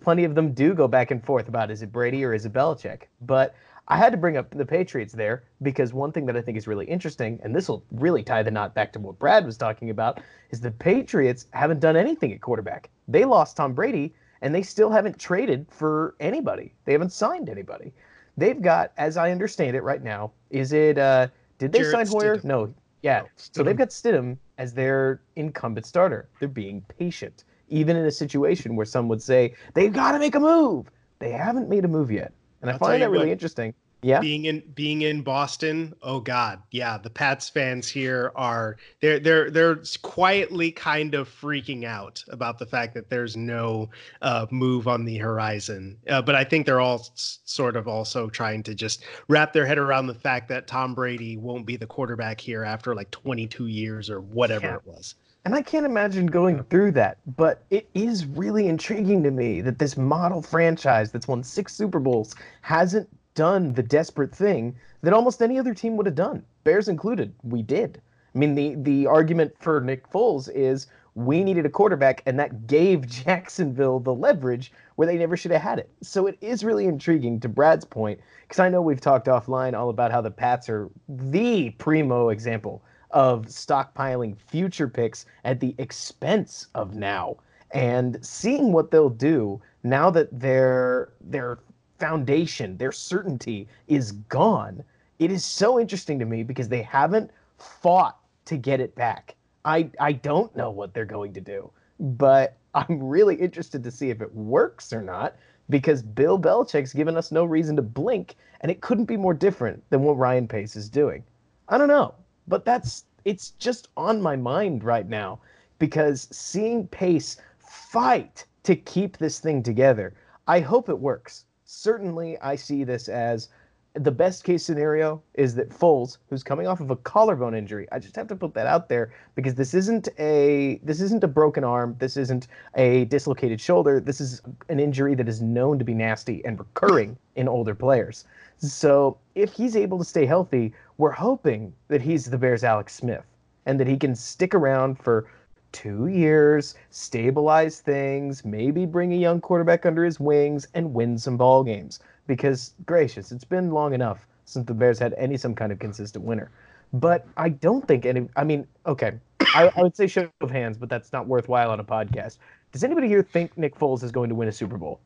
plenty 0.00 0.24
of 0.24 0.34
them 0.34 0.52
do 0.52 0.74
go 0.74 0.88
back 0.88 1.12
and 1.12 1.24
forth 1.24 1.48
about 1.48 1.70
is 1.70 1.82
it 1.82 1.92
Brady 1.92 2.24
or 2.24 2.34
is 2.34 2.46
it 2.46 2.52
Belichick. 2.52 3.02
But 3.20 3.54
I 3.86 3.98
had 3.98 4.12
to 4.12 4.16
bring 4.16 4.36
up 4.38 4.50
the 4.50 4.64
Patriots 4.64 5.12
there 5.12 5.44
because 5.62 5.92
one 5.92 6.10
thing 6.10 6.24
that 6.26 6.36
I 6.36 6.40
think 6.40 6.56
is 6.56 6.66
really 6.66 6.86
interesting, 6.86 7.38
and 7.42 7.54
this 7.54 7.68
will 7.68 7.84
really 7.90 8.22
tie 8.22 8.42
the 8.42 8.50
knot 8.50 8.74
back 8.74 8.92
to 8.94 8.98
what 8.98 9.18
Brad 9.18 9.44
was 9.44 9.58
talking 9.58 9.90
about, 9.90 10.20
is 10.50 10.60
the 10.60 10.70
Patriots 10.70 11.46
haven't 11.50 11.80
done 11.80 11.96
anything 11.96 12.32
at 12.32 12.40
quarterback. 12.40 12.88
They 13.08 13.26
lost 13.26 13.56
Tom 13.58 13.74
Brady, 13.74 14.14
and 14.40 14.54
they 14.54 14.62
still 14.62 14.90
haven't 14.90 15.18
traded 15.18 15.66
for 15.70 16.14
anybody. 16.18 16.72
They 16.86 16.92
haven't 16.92 17.12
signed 17.12 17.50
anybody. 17.50 17.92
They've 18.38 18.60
got, 18.60 18.92
as 18.96 19.16
I 19.16 19.30
understand 19.30 19.76
it 19.76 19.82
right 19.82 20.02
now, 20.02 20.32
is 20.50 20.72
it? 20.72 20.96
uh 20.98 21.28
Did 21.58 21.72
they 21.72 21.80
Jarrett 21.80 21.92
sign 21.92 22.06
Hoyer? 22.06 22.36
Stidham. 22.38 22.44
No. 22.44 22.74
Yeah. 23.02 23.20
No, 23.20 23.28
so 23.36 23.62
they've 23.62 23.76
got 23.76 23.90
Stidham 23.90 24.38
as 24.56 24.72
their 24.72 25.20
incumbent 25.36 25.84
starter. 25.84 26.28
They're 26.40 26.48
being 26.48 26.80
patient, 26.98 27.44
even 27.68 27.96
in 27.96 28.06
a 28.06 28.10
situation 28.10 28.76
where 28.76 28.86
some 28.86 29.08
would 29.08 29.22
say 29.22 29.54
they've 29.74 29.92
got 29.92 30.12
to 30.12 30.18
make 30.18 30.34
a 30.34 30.40
move. 30.40 30.90
They 31.18 31.30
haven't 31.30 31.68
made 31.68 31.84
a 31.84 31.88
move 31.88 32.10
yet. 32.10 32.32
And 32.64 32.70
I'll 32.70 32.76
I 32.76 32.78
find 32.78 33.02
that 33.02 33.10
really 33.10 33.26
what, 33.26 33.32
interesting. 33.32 33.74
Yeah. 34.00 34.20
Being 34.20 34.44
in 34.44 34.62
being 34.74 35.00
in 35.00 35.22
Boston, 35.22 35.94
oh 36.02 36.20
God, 36.20 36.62
yeah. 36.70 36.98
The 36.98 37.08
Pats 37.08 37.48
fans 37.48 37.88
here 37.88 38.32
are 38.34 38.76
they're 39.00 39.18
they're 39.18 39.50
they're 39.50 39.78
quietly 40.02 40.70
kind 40.70 41.14
of 41.14 41.26
freaking 41.26 41.84
out 41.84 42.22
about 42.28 42.58
the 42.58 42.66
fact 42.66 42.92
that 42.94 43.08
there's 43.08 43.34
no 43.34 43.88
uh, 44.20 44.46
move 44.50 44.88
on 44.88 45.06
the 45.06 45.16
horizon. 45.16 45.96
Uh, 46.06 46.20
but 46.20 46.34
I 46.34 46.44
think 46.44 46.66
they're 46.66 46.80
all 46.80 47.00
s- 47.00 47.38
sort 47.46 47.76
of 47.76 47.88
also 47.88 48.28
trying 48.28 48.62
to 48.64 48.74
just 48.74 49.04
wrap 49.28 49.54
their 49.54 49.64
head 49.64 49.78
around 49.78 50.06
the 50.06 50.14
fact 50.14 50.50
that 50.50 50.66
Tom 50.66 50.94
Brady 50.94 51.38
won't 51.38 51.64
be 51.64 51.76
the 51.76 51.86
quarterback 51.86 52.38
here 52.38 52.62
after 52.62 52.94
like 52.94 53.10
22 53.10 53.68
years 53.68 54.10
or 54.10 54.20
whatever 54.20 54.66
yeah. 54.66 54.74
it 54.74 54.86
was. 54.86 55.14
And 55.44 55.54
I 55.54 55.60
can't 55.60 55.84
imagine 55.84 56.24
going 56.26 56.62
through 56.64 56.92
that, 56.92 57.18
but 57.36 57.64
it 57.68 57.90
is 57.92 58.24
really 58.24 58.66
intriguing 58.66 59.22
to 59.24 59.30
me 59.30 59.60
that 59.60 59.78
this 59.78 59.96
model 59.96 60.40
franchise 60.40 61.12
that's 61.12 61.28
won 61.28 61.42
six 61.42 61.74
Super 61.74 62.00
Bowls 62.00 62.34
hasn't 62.62 63.08
done 63.34 63.74
the 63.74 63.82
desperate 63.82 64.34
thing 64.34 64.74
that 65.02 65.12
almost 65.12 65.42
any 65.42 65.58
other 65.58 65.74
team 65.74 65.96
would 65.96 66.06
have 66.06 66.14
done, 66.14 66.42
Bears 66.64 66.88
included. 66.88 67.34
We 67.42 67.60
did. 67.60 68.00
I 68.34 68.38
mean, 68.38 68.54
the 68.54 68.74
the 68.76 69.06
argument 69.06 69.52
for 69.60 69.82
Nick 69.82 70.10
Foles 70.10 70.48
is 70.54 70.86
we 71.14 71.44
needed 71.44 71.66
a 71.66 71.70
quarterback, 71.70 72.22
and 72.24 72.38
that 72.38 72.66
gave 72.66 73.06
Jacksonville 73.24 74.00
the 74.00 74.14
leverage 74.14 74.72
where 74.96 75.06
they 75.06 75.18
never 75.18 75.36
should 75.36 75.50
have 75.50 75.60
had 75.60 75.78
it. 75.78 75.90
So 76.00 76.26
it 76.26 76.38
is 76.40 76.64
really 76.64 76.86
intriguing 76.86 77.38
to 77.40 77.50
Brad's 77.50 77.84
point, 77.84 78.18
because 78.42 78.60
I 78.60 78.70
know 78.70 78.80
we've 78.80 79.00
talked 79.00 79.26
offline 79.26 79.78
all 79.78 79.90
about 79.90 80.10
how 80.10 80.22
the 80.22 80.30
Pats 80.30 80.70
are 80.70 80.88
the 81.06 81.70
primo 81.70 82.30
example 82.30 82.82
of 83.14 83.46
stockpiling 83.46 84.36
future 84.36 84.88
picks 84.88 85.24
at 85.44 85.60
the 85.60 85.74
expense 85.78 86.66
of 86.74 86.94
now. 86.94 87.36
And 87.70 88.18
seeing 88.24 88.72
what 88.72 88.90
they'll 88.90 89.08
do 89.08 89.62
now 89.82 90.10
that 90.10 90.28
their 90.38 91.12
their 91.20 91.60
foundation, 91.98 92.76
their 92.76 92.92
certainty 92.92 93.68
is 93.88 94.12
gone, 94.12 94.84
it 95.18 95.30
is 95.30 95.44
so 95.44 95.80
interesting 95.80 96.18
to 96.18 96.24
me 96.24 96.42
because 96.42 96.68
they 96.68 96.82
haven't 96.82 97.30
fought 97.58 98.18
to 98.46 98.56
get 98.56 98.80
it 98.80 98.94
back. 98.94 99.36
I 99.64 99.90
I 100.00 100.12
don't 100.12 100.54
know 100.56 100.70
what 100.70 100.92
they're 100.92 101.04
going 101.04 101.32
to 101.34 101.40
do, 101.40 101.70
but 101.98 102.56
I'm 102.74 103.02
really 103.02 103.36
interested 103.36 103.82
to 103.84 103.90
see 103.90 104.10
if 104.10 104.20
it 104.20 104.34
works 104.34 104.92
or 104.92 105.02
not 105.02 105.36
because 105.70 106.02
Bill 106.02 106.38
Belichick's 106.38 106.92
given 106.92 107.16
us 107.16 107.32
no 107.32 107.44
reason 107.44 107.76
to 107.76 107.82
blink, 107.82 108.34
and 108.60 108.70
it 108.70 108.80
couldn't 108.80 109.06
be 109.06 109.16
more 109.16 109.34
different 109.34 109.82
than 109.90 110.02
what 110.02 110.18
Ryan 110.18 110.48
Pace 110.48 110.76
is 110.76 110.90
doing. 110.90 111.24
I 111.68 111.78
don't 111.78 111.88
know, 111.88 112.14
but 112.48 112.64
that's 112.64 113.04
it's 113.24 113.50
just 113.52 113.88
on 113.96 114.20
my 114.20 114.36
mind 114.36 114.84
right 114.84 115.08
now 115.08 115.40
because 115.78 116.28
seeing 116.30 116.86
Pace 116.88 117.38
fight 117.58 118.46
to 118.64 118.76
keep 118.76 119.16
this 119.16 119.40
thing 119.40 119.62
together, 119.62 120.14
I 120.46 120.60
hope 120.60 120.88
it 120.88 120.98
works. 120.98 121.44
Certainly, 121.64 122.38
I 122.40 122.56
see 122.56 122.84
this 122.84 123.08
as 123.08 123.48
the 123.94 124.10
best 124.10 124.42
case 124.42 124.64
scenario 124.64 125.22
is 125.34 125.54
that 125.54 125.70
Foles, 125.70 126.18
who's 126.28 126.42
coming 126.42 126.66
off 126.66 126.80
of 126.80 126.90
a 126.90 126.96
collarbone 126.96 127.54
injury, 127.54 127.86
I 127.92 128.00
just 128.00 128.16
have 128.16 128.26
to 128.28 128.36
put 128.36 128.52
that 128.54 128.66
out 128.66 128.88
there 128.88 129.12
because 129.36 129.54
this 129.54 129.72
isn't 129.72 130.08
a 130.18 130.80
this 130.82 131.00
isn't 131.00 131.22
a 131.22 131.28
broken 131.28 131.62
arm, 131.62 131.94
this 132.00 132.16
isn't 132.16 132.48
a 132.74 133.04
dislocated 133.04 133.60
shoulder. 133.60 134.00
This 134.00 134.20
is 134.20 134.42
an 134.68 134.80
injury 134.80 135.14
that 135.14 135.28
is 135.28 135.40
known 135.40 135.78
to 135.78 135.84
be 135.84 135.94
nasty 135.94 136.44
and 136.44 136.58
recurring 136.58 137.16
in 137.36 137.46
older 137.46 137.74
players. 137.74 138.24
So 138.58 139.16
if 139.36 139.52
he's 139.52 139.76
able 139.76 139.98
to 139.98 140.04
stay 140.04 140.26
healthy, 140.26 140.74
we're 140.98 141.12
hoping 141.12 141.72
that 141.86 142.02
he's 142.02 142.24
the 142.24 142.38
Bears' 142.38 142.64
Alex 142.64 142.94
Smith 142.94 143.24
and 143.64 143.78
that 143.78 143.86
he 143.86 143.96
can 143.96 144.16
stick 144.16 144.54
around 144.54 144.98
for 144.98 145.28
two 145.70 146.08
years, 146.08 146.74
stabilize 146.90 147.80
things, 147.80 148.44
maybe 148.44 148.86
bring 148.86 149.12
a 149.12 149.16
young 149.16 149.40
quarterback 149.40 149.86
under 149.86 150.04
his 150.04 150.20
wings, 150.20 150.68
and 150.74 150.94
win 150.94 151.18
some 151.18 151.36
ball 151.36 151.64
games 151.64 152.00
because 152.26 152.74
gracious, 152.86 153.32
it's 153.32 153.44
been 153.44 153.70
long 153.70 153.94
enough 153.94 154.26
since 154.44 154.66
the 154.66 154.74
Bears 154.74 154.98
had 154.98 155.14
any 155.14 155.36
some 155.36 155.54
kind 155.54 155.72
of 155.72 155.78
consistent 155.78 156.24
winner. 156.24 156.50
But 156.92 157.26
I 157.36 157.48
don't 157.48 157.86
think 157.86 158.06
any. 158.06 158.28
I 158.36 158.44
mean, 158.44 158.66
okay, 158.86 159.14
I, 159.54 159.72
I 159.76 159.82
would 159.82 159.96
say 159.96 160.06
show 160.06 160.28
of 160.40 160.50
hands, 160.50 160.78
but 160.78 160.88
that's 160.88 161.12
not 161.12 161.26
worthwhile 161.26 161.70
on 161.70 161.80
a 161.80 161.84
podcast. 161.84 162.38
Does 162.72 162.84
anybody 162.84 163.08
here 163.08 163.22
think 163.22 163.56
Nick 163.56 163.76
Foles 163.76 164.02
is 164.02 164.12
going 164.12 164.28
to 164.28 164.34
win 164.34 164.48
a 164.48 164.52
Super 164.52 164.76
Bowl? 164.76 165.00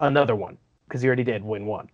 Another 0.00 0.34
one, 0.34 0.58
because 0.86 1.02
he 1.02 1.08
already 1.08 1.24
did 1.24 1.44
win 1.44 1.66
one. 1.66 1.88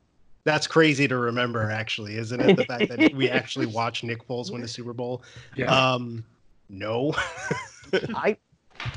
That's 0.44 0.66
crazy 0.66 1.06
to 1.08 1.18
remember, 1.18 1.70
actually, 1.70 2.16
isn't 2.16 2.40
it? 2.40 2.56
The 2.56 2.64
fact 2.64 2.88
that 2.88 3.14
we 3.14 3.28
actually 3.30 3.66
watched 3.66 4.04
Nick 4.04 4.26
Foles 4.26 4.50
win 4.50 4.62
a 4.62 4.68
Super 4.68 4.94
Bowl. 4.94 5.22
Yeah. 5.56 5.66
Um, 5.66 6.24
no. 6.70 7.14
I, 8.14 8.36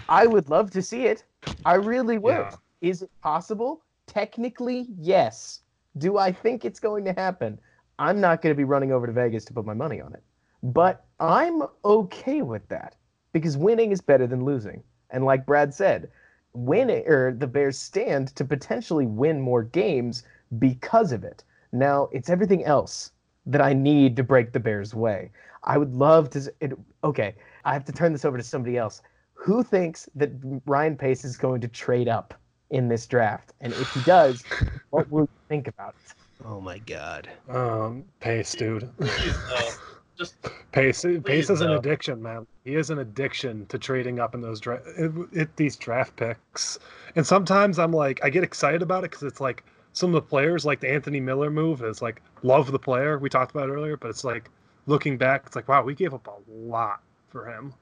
I 0.07 0.27
would 0.27 0.49
love 0.49 0.71
to 0.71 0.81
see 0.81 1.05
it. 1.05 1.23
I 1.65 1.75
really 1.75 2.17
would. 2.17 2.31
Yeah. 2.31 2.55
Is 2.81 3.01
it 3.01 3.11
possible? 3.21 3.81
Technically, 4.07 4.87
yes. 4.97 5.61
Do 5.97 6.17
I 6.17 6.31
think 6.31 6.63
it's 6.63 6.79
going 6.79 7.05
to 7.05 7.13
happen? 7.13 7.59
I'm 7.99 8.19
not 8.19 8.41
going 8.41 8.51
to 8.51 8.57
be 8.57 8.63
running 8.63 8.91
over 8.91 9.05
to 9.05 9.13
Vegas 9.13 9.45
to 9.45 9.53
put 9.53 9.65
my 9.65 9.73
money 9.73 10.01
on 10.01 10.13
it. 10.13 10.23
But 10.63 11.05
I'm 11.19 11.63
okay 11.83 12.41
with 12.41 12.67
that 12.69 12.95
because 13.33 13.57
winning 13.57 13.91
is 13.91 14.01
better 14.01 14.27
than 14.27 14.45
losing. 14.45 14.83
And 15.09 15.25
like 15.25 15.45
Brad 15.45 15.73
said, 15.73 16.09
winning 16.53 17.03
or 17.07 17.27
er, 17.27 17.33
the 17.33 17.47
Bears 17.47 17.77
stand 17.77 18.35
to 18.35 18.45
potentially 18.45 19.05
win 19.05 19.41
more 19.41 19.63
games 19.63 20.23
because 20.59 21.11
of 21.11 21.23
it. 21.23 21.43
Now, 21.71 22.09
it's 22.11 22.29
everything 22.29 22.63
else 22.65 23.11
that 23.45 23.61
I 23.61 23.73
need 23.73 24.15
to 24.17 24.23
break 24.23 24.51
the 24.51 24.59
Bears' 24.59 24.93
way. 24.93 25.31
I 25.63 25.77
would 25.77 25.93
love 25.93 26.29
to. 26.31 26.53
It, 26.59 26.73
okay, 27.03 27.35
I 27.65 27.73
have 27.73 27.85
to 27.85 27.91
turn 27.91 28.11
this 28.11 28.25
over 28.25 28.37
to 28.37 28.43
somebody 28.43 28.77
else. 28.77 29.01
Who 29.33 29.63
thinks 29.63 30.09
that 30.15 30.31
Ryan 30.65 30.97
Pace 30.97 31.23
is 31.23 31.37
going 31.37 31.61
to 31.61 31.67
trade 31.67 32.07
up 32.07 32.33
in 32.71 32.87
this 32.87 33.05
draft? 33.05 33.53
And 33.61 33.73
if 33.73 33.93
he 33.93 34.01
does, 34.01 34.43
what 34.89 35.09
will 35.11 35.21
you 35.21 35.29
think 35.47 35.67
about 35.67 35.95
it? 36.05 36.15
oh 36.45 36.59
my 36.59 36.79
God. 36.79 37.29
Um, 37.49 38.03
Pace, 38.19 38.53
dude. 38.53 38.89
Please, 38.97 39.35
no. 39.49 39.69
Just 40.17 40.35
Pace, 40.71 41.05
Pace 41.23 41.49
is 41.49 41.61
an 41.61 41.71
addiction, 41.71 42.21
man. 42.21 42.45
He 42.63 42.75
is 42.75 42.89
an 42.89 42.99
addiction 42.99 43.65
to 43.67 43.79
trading 43.79 44.19
up 44.19 44.35
in 44.35 44.41
those 44.41 44.59
dra- 44.59 44.81
it, 44.97 45.11
it, 45.31 45.55
these 45.55 45.75
draft 45.75 46.15
picks. 46.15 46.79
And 47.15 47.25
sometimes 47.25 47.79
I'm 47.79 47.91
like, 47.91 48.19
I 48.23 48.29
get 48.29 48.43
excited 48.43 48.81
about 48.81 49.03
it 49.03 49.11
because 49.11 49.23
it's 49.23 49.41
like 49.41 49.63
some 49.93 50.09
of 50.09 50.13
the 50.13 50.27
players, 50.27 50.65
like 50.65 50.79
the 50.79 50.89
Anthony 50.89 51.19
Miller 51.19 51.49
move, 51.49 51.83
is 51.83 52.01
like 52.01 52.21
love 52.43 52.71
the 52.71 52.79
player 52.79 53.17
we 53.17 53.29
talked 53.29 53.51
about 53.51 53.69
earlier. 53.69 53.97
But 53.97 54.09
it's 54.09 54.23
like 54.23 54.49
looking 54.85 55.17
back, 55.17 55.43
it's 55.47 55.55
like 55.55 55.67
wow, 55.67 55.83
we 55.83 55.95
gave 55.95 56.13
up 56.13 56.27
a 56.27 56.51
lot 56.51 57.01
for 57.29 57.47
him. 57.47 57.73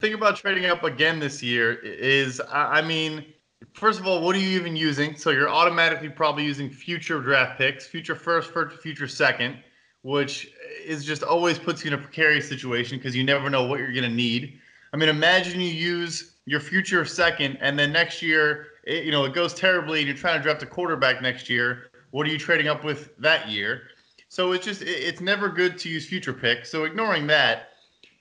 think 0.00 0.14
about 0.14 0.36
trading 0.36 0.66
up 0.66 0.82
again 0.84 1.20
this 1.20 1.42
year 1.42 1.74
is 1.74 2.40
I 2.40 2.78
I 2.78 2.82
mean, 2.82 3.24
first 3.72 4.00
of 4.00 4.06
all, 4.06 4.20
what 4.20 4.36
are 4.36 4.40
you 4.40 4.58
even 4.58 4.76
using? 4.76 5.16
So 5.16 5.30
you're 5.30 5.48
automatically 5.48 6.08
probably 6.08 6.44
using 6.44 6.70
future 6.70 7.20
draft 7.20 7.58
picks, 7.58 7.86
future 7.86 8.14
first, 8.14 8.50
first 8.50 8.80
future 8.82 9.08
second, 9.08 9.58
which 10.02 10.48
is 10.84 11.04
just 11.04 11.22
always 11.22 11.58
puts 11.58 11.84
you 11.84 11.88
in 11.88 11.94
a 11.94 11.98
precarious 11.98 12.48
situation 12.48 12.98
because 12.98 13.16
you 13.16 13.24
never 13.24 13.48
know 13.48 13.64
what 13.64 13.78
you're 13.78 13.92
going 13.92 14.08
to 14.08 14.14
need. 14.14 14.58
I 14.92 14.96
mean, 14.96 15.08
imagine 15.08 15.60
you 15.60 15.68
use 15.68 16.34
your 16.46 16.60
future 16.60 17.04
second 17.04 17.58
and 17.60 17.78
then 17.78 17.92
next 17.92 18.22
year, 18.22 18.68
it, 18.84 19.04
you 19.04 19.12
know, 19.12 19.24
it 19.24 19.34
goes 19.34 19.54
terribly 19.54 20.00
and 20.00 20.08
you're 20.08 20.16
trying 20.16 20.38
to 20.38 20.42
draft 20.42 20.62
a 20.62 20.66
quarterback 20.66 21.22
next 21.22 21.48
year. 21.48 21.90
What 22.10 22.26
are 22.26 22.30
you 22.30 22.38
trading 22.38 22.68
up 22.68 22.84
with 22.84 23.16
that 23.18 23.48
year? 23.48 23.82
So 24.28 24.52
it's 24.52 24.64
just 24.64 24.82
it- 24.82 24.88
it's 24.88 25.20
never 25.20 25.48
good 25.48 25.78
to 25.78 25.88
use 25.88 26.06
future 26.06 26.32
picks. 26.32 26.70
So 26.70 26.84
ignoring 26.84 27.26
that, 27.28 27.70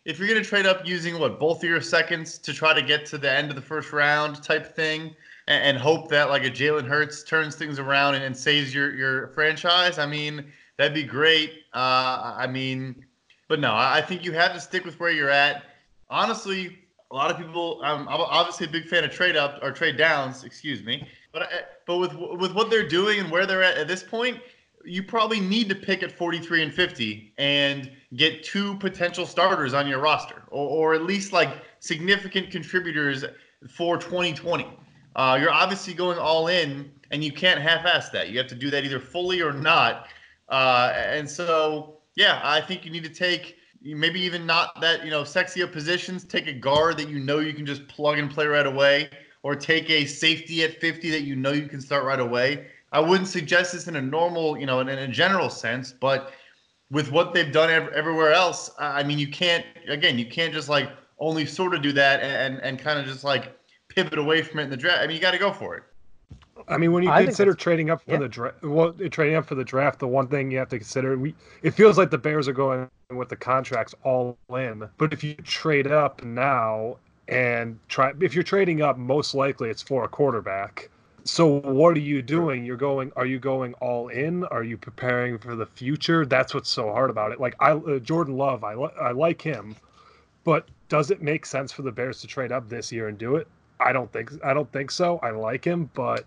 if 0.06 0.20
you're 0.20 0.28
going 0.28 0.42
to 0.42 0.48
trade 0.48 0.66
up 0.66 0.86
using 0.86 1.20
what 1.20 1.40
both 1.40 1.58
of 1.64 1.70
your 1.70 1.82
seconds 1.82 2.38
to 2.40 2.54
try 2.54 2.74
to 2.74 2.82
get 2.82 3.06
to 3.08 3.18
the 3.18 3.32
end 3.32 3.50
of 3.50 3.56
the 3.56 3.62
first 3.62 3.94
round 3.94 4.42
type 4.44 4.76
thing 4.76 5.16
and, 5.48 5.64
and 5.64 5.78
hope 5.78 6.10
that 6.10 6.30
like 6.30 6.44
a 6.44 6.52
Jalen 6.52 6.88
Hurts 6.88 7.24
turns 7.24 7.56
things 7.56 7.80
around 7.80 8.16
and, 8.16 8.24
and 8.24 8.36
saves 8.36 8.74
your 8.74 8.96
your 8.96 9.28
franchise, 9.30 10.00
I 10.00 10.06
mean 10.06 10.52
that'd 10.78 10.94
be 10.94 11.04
great. 11.04 11.52
Uh, 11.74 12.36
I 12.38 12.48
mean, 12.48 13.06
but 13.48 13.60
no, 13.60 13.72
I 13.72 13.98
I 13.98 14.02
think 14.02 14.24
you 14.24 14.32
have 14.34 14.54
to 14.54 14.60
stick 14.60 14.86
with 14.86 15.00
where 15.00 15.12
you're 15.12 15.30
at. 15.30 15.64
Honestly, 16.10 16.80
a 17.12 17.16
lot 17.16 17.32
of 17.32 17.38
people. 17.38 17.82
Um, 17.84 18.08
I'm 18.10 18.22
obviously 18.22 18.68
a 18.68 18.70
big 18.70 18.86
fan 18.86 19.04
of 19.04 19.12
trade 19.12 19.36
up 19.36 19.60
or 19.62 19.72
trade 19.72 19.98
downs. 19.98 20.44
Excuse 20.44 20.84
me, 20.84 21.08
but 21.32 21.44
I, 21.44 21.48
but 21.86 21.98
with 21.98 22.14
with 22.14 22.54
what 22.54 22.70
they're 22.70 22.88
doing 22.88 23.20
and 23.20 23.30
where 23.32 23.46
they're 23.46 23.64
at 23.64 23.78
at 23.78 23.88
this 23.88 24.04
point, 24.04 24.40
you 24.84 25.04
probably 25.04 25.40
need 25.40 25.70
to 25.70 25.76
pick 25.76 26.04
at 26.04 26.12
43 26.12 26.64
and 26.64 26.74
50 26.74 27.34
and 27.38 27.92
get 28.16 28.44
two 28.44 28.76
potential 28.76 29.26
starters 29.26 29.74
on 29.74 29.88
your 29.88 30.00
roster, 30.00 30.44
or, 30.50 30.70
or 30.70 30.94
at 30.94 31.04
least 31.04 31.34
like 31.34 31.50
significant 31.80 32.52
contributors 32.52 33.24
for 33.70 33.98
2020. 33.98 34.68
Uh, 35.16 35.38
you're 35.40 35.52
obviously 35.52 35.94
going 35.94 36.18
all 36.18 36.48
in, 36.48 36.92
and 37.12 37.24
you 37.24 37.32
can't 37.32 37.62
half-ass 37.62 38.10
that. 38.10 38.30
You 38.30 38.38
have 38.40 38.48
to 38.48 38.56
do 38.56 38.70
that 38.72 38.84
either 38.84 39.00
fully 39.00 39.42
or 39.42 39.54
not. 39.54 40.08
Uh, 40.50 40.92
and 40.96 41.30
so, 41.30 41.98
yeah, 42.16 42.42
I 42.44 42.62
think 42.62 42.86
you 42.86 42.92
need 42.92 43.04
to 43.04 43.10
take 43.10 43.58
maybe 43.84 44.22
even 44.22 44.46
not 44.46 44.80
that 44.80 45.04
you 45.04 45.12
know 45.12 45.24
sexy 45.24 45.62
of 45.62 45.72
positions. 45.72 46.24
Take 46.24 46.48
a 46.48 46.54
guard 46.54 46.98
that 46.98 47.10
you 47.10 47.20
know 47.20 47.40
you 47.40 47.54
can 47.54 47.66
just 47.66 47.88
plug 47.88 48.18
and 48.18 48.30
play 48.30 48.46
right 48.48 48.66
away, 48.66 49.10
or 49.44 49.56
take 49.56 49.90
a 49.90 50.06
safety 50.06 50.64
at 50.64 50.80
50 50.80 51.12
that 51.12 51.22
you 51.22 51.36
know 51.36 51.52
you 51.52 51.68
can 51.68 51.82
start 51.82 52.06
right 52.06 52.20
away. 52.20 52.68
I 52.92 53.00
wouldn't 53.00 53.28
suggest 53.28 53.74
this 53.74 53.88
in 53.88 53.96
a 53.96 54.02
normal, 54.02 54.58
you 54.58 54.66
know, 54.66 54.80
in, 54.80 54.88
in 54.88 55.00
a 55.00 55.08
general 55.08 55.50
sense, 55.50 55.92
but 55.92 56.32
with 56.92 57.12
what 57.12 57.34
they've 57.34 57.52
done 57.52 57.72
ev- 57.72 57.90
everywhere 57.90 58.32
else, 58.32 58.70
I 58.78 59.04
mean, 59.04 59.20
you 59.20 59.28
can't 59.28 59.66
again, 59.88 60.18
you 60.18 60.26
can't 60.26 60.54
just 60.54 60.70
like 60.70 60.90
only 61.20 61.46
sort 61.46 61.74
of 61.74 61.82
do 61.82 61.92
that 61.94 62.22
and 62.22 62.56
and, 62.56 62.64
and 62.64 62.80
kind 62.80 63.00
of 63.00 63.06
just 63.06 63.24
like 63.24 63.58
pivot 63.96 64.18
away 64.18 64.42
from 64.42 64.60
it 64.60 64.64
in 64.64 64.70
the 64.70 64.78
draft. 64.78 65.02
I 65.02 65.08
mean, 65.08 65.16
you 65.16 65.22
got 65.22 65.32
to 65.32 65.38
go 65.38 65.52
for 65.52 65.76
it. 65.76 65.84
I 66.68 66.78
mean, 66.78 66.92
when 66.92 67.04
you 67.04 67.10
I 67.10 67.26
consider 67.26 67.54
trading 67.54 67.90
up 67.90 68.02
for 68.04 68.12
yeah. 68.12 68.20
the 68.20 68.28
draft, 68.28 68.64
well, 68.64 68.94
trading 68.94 69.36
up 69.36 69.46
for 69.46 69.56
the 69.56 69.64
draft, 69.64 70.00
the 70.00 70.08
one 70.08 70.28
thing 70.28 70.52
you 70.52 70.58
have 70.60 70.70
to 70.70 70.78
consider, 70.78 71.18
we 71.18 71.36
it 71.62 71.72
feels 71.72 71.98
like 71.98 72.10
the 72.10 72.18
Bears 72.18 72.48
are 72.48 72.54
going 72.54 72.90
with 73.10 73.30
the 73.30 73.36
contracts 73.36 73.94
all 74.04 74.38
in. 74.50 74.88
But 74.98 75.14
if 75.14 75.24
you 75.24 75.34
trade 75.36 75.88
up 75.88 76.24
now 76.24 76.98
and 77.28 77.80
try, 77.88 78.14
if 78.22 78.34
you're 78.34 78.44
trading 78.44 78.82
up, 78.82 78.98
most 78.98 79.34
likely 79.34 79.70
it's 79.70 79.82
for 79.82 80.04
a 80.04 80.08
quarterback. 80.08 80.90
So 81.26 81.60
what 81.62 81.96
are 81.96 82.02
you 82.02 82.22
doing? 82.22 82.66
You're 82.66 82.78
going. 82.78 83.12
Are 83.16 83.26
you 83.26 83.40
going 83.40 83.74
all 83.76 84.10
in? 84.10 84.44
Are 84.46 84.64
you 84.64 84.78
preparing 84.78 85.38
for 85.38 85.56
the 85.56 85.66
future? 85.66 86.26
That's 86.26 86.54
what's 86.54 86.70
so 86.70 86.92
hard 86.92 87.10
about 87.10 87.32
it. 87.32 87.40
Like 87.40 87.56
I, 87.60 87.72
uh, 87.72 88.00
Jordan 88.00 88.38
Love, 88.38 88.64
I 88.64 88.76
li- 88.76 88.94
I 89.02 89.12
like 89.12 89.42
him, 89.42 89.76
but 90.44 90.68
does 90.90 91.12
it 91.12 91.22
make 91.22 91.46
sense 91.46 91.72
for 91.72 91.82
the 91.82 91.92
Bears 91.92 92.22
to 92.22 92.28
trade 92.28 92.52
up 92.52 92.70
this 92.70 92.92
year 92.92 93.08
and 93.08 93.18
do 93.18 93.38
it? 93.38 93.48
I 93.84 93.92
don't 93.94 94.12
think. 94.12 94.32
I 94.44 94.54
don't 94.54 94.72
think 94.72 94.92
so. 94.92 95.20
I 95.22 95.32
like 95.32 95.66
him, 95.66 95.90
but 95.94 96.26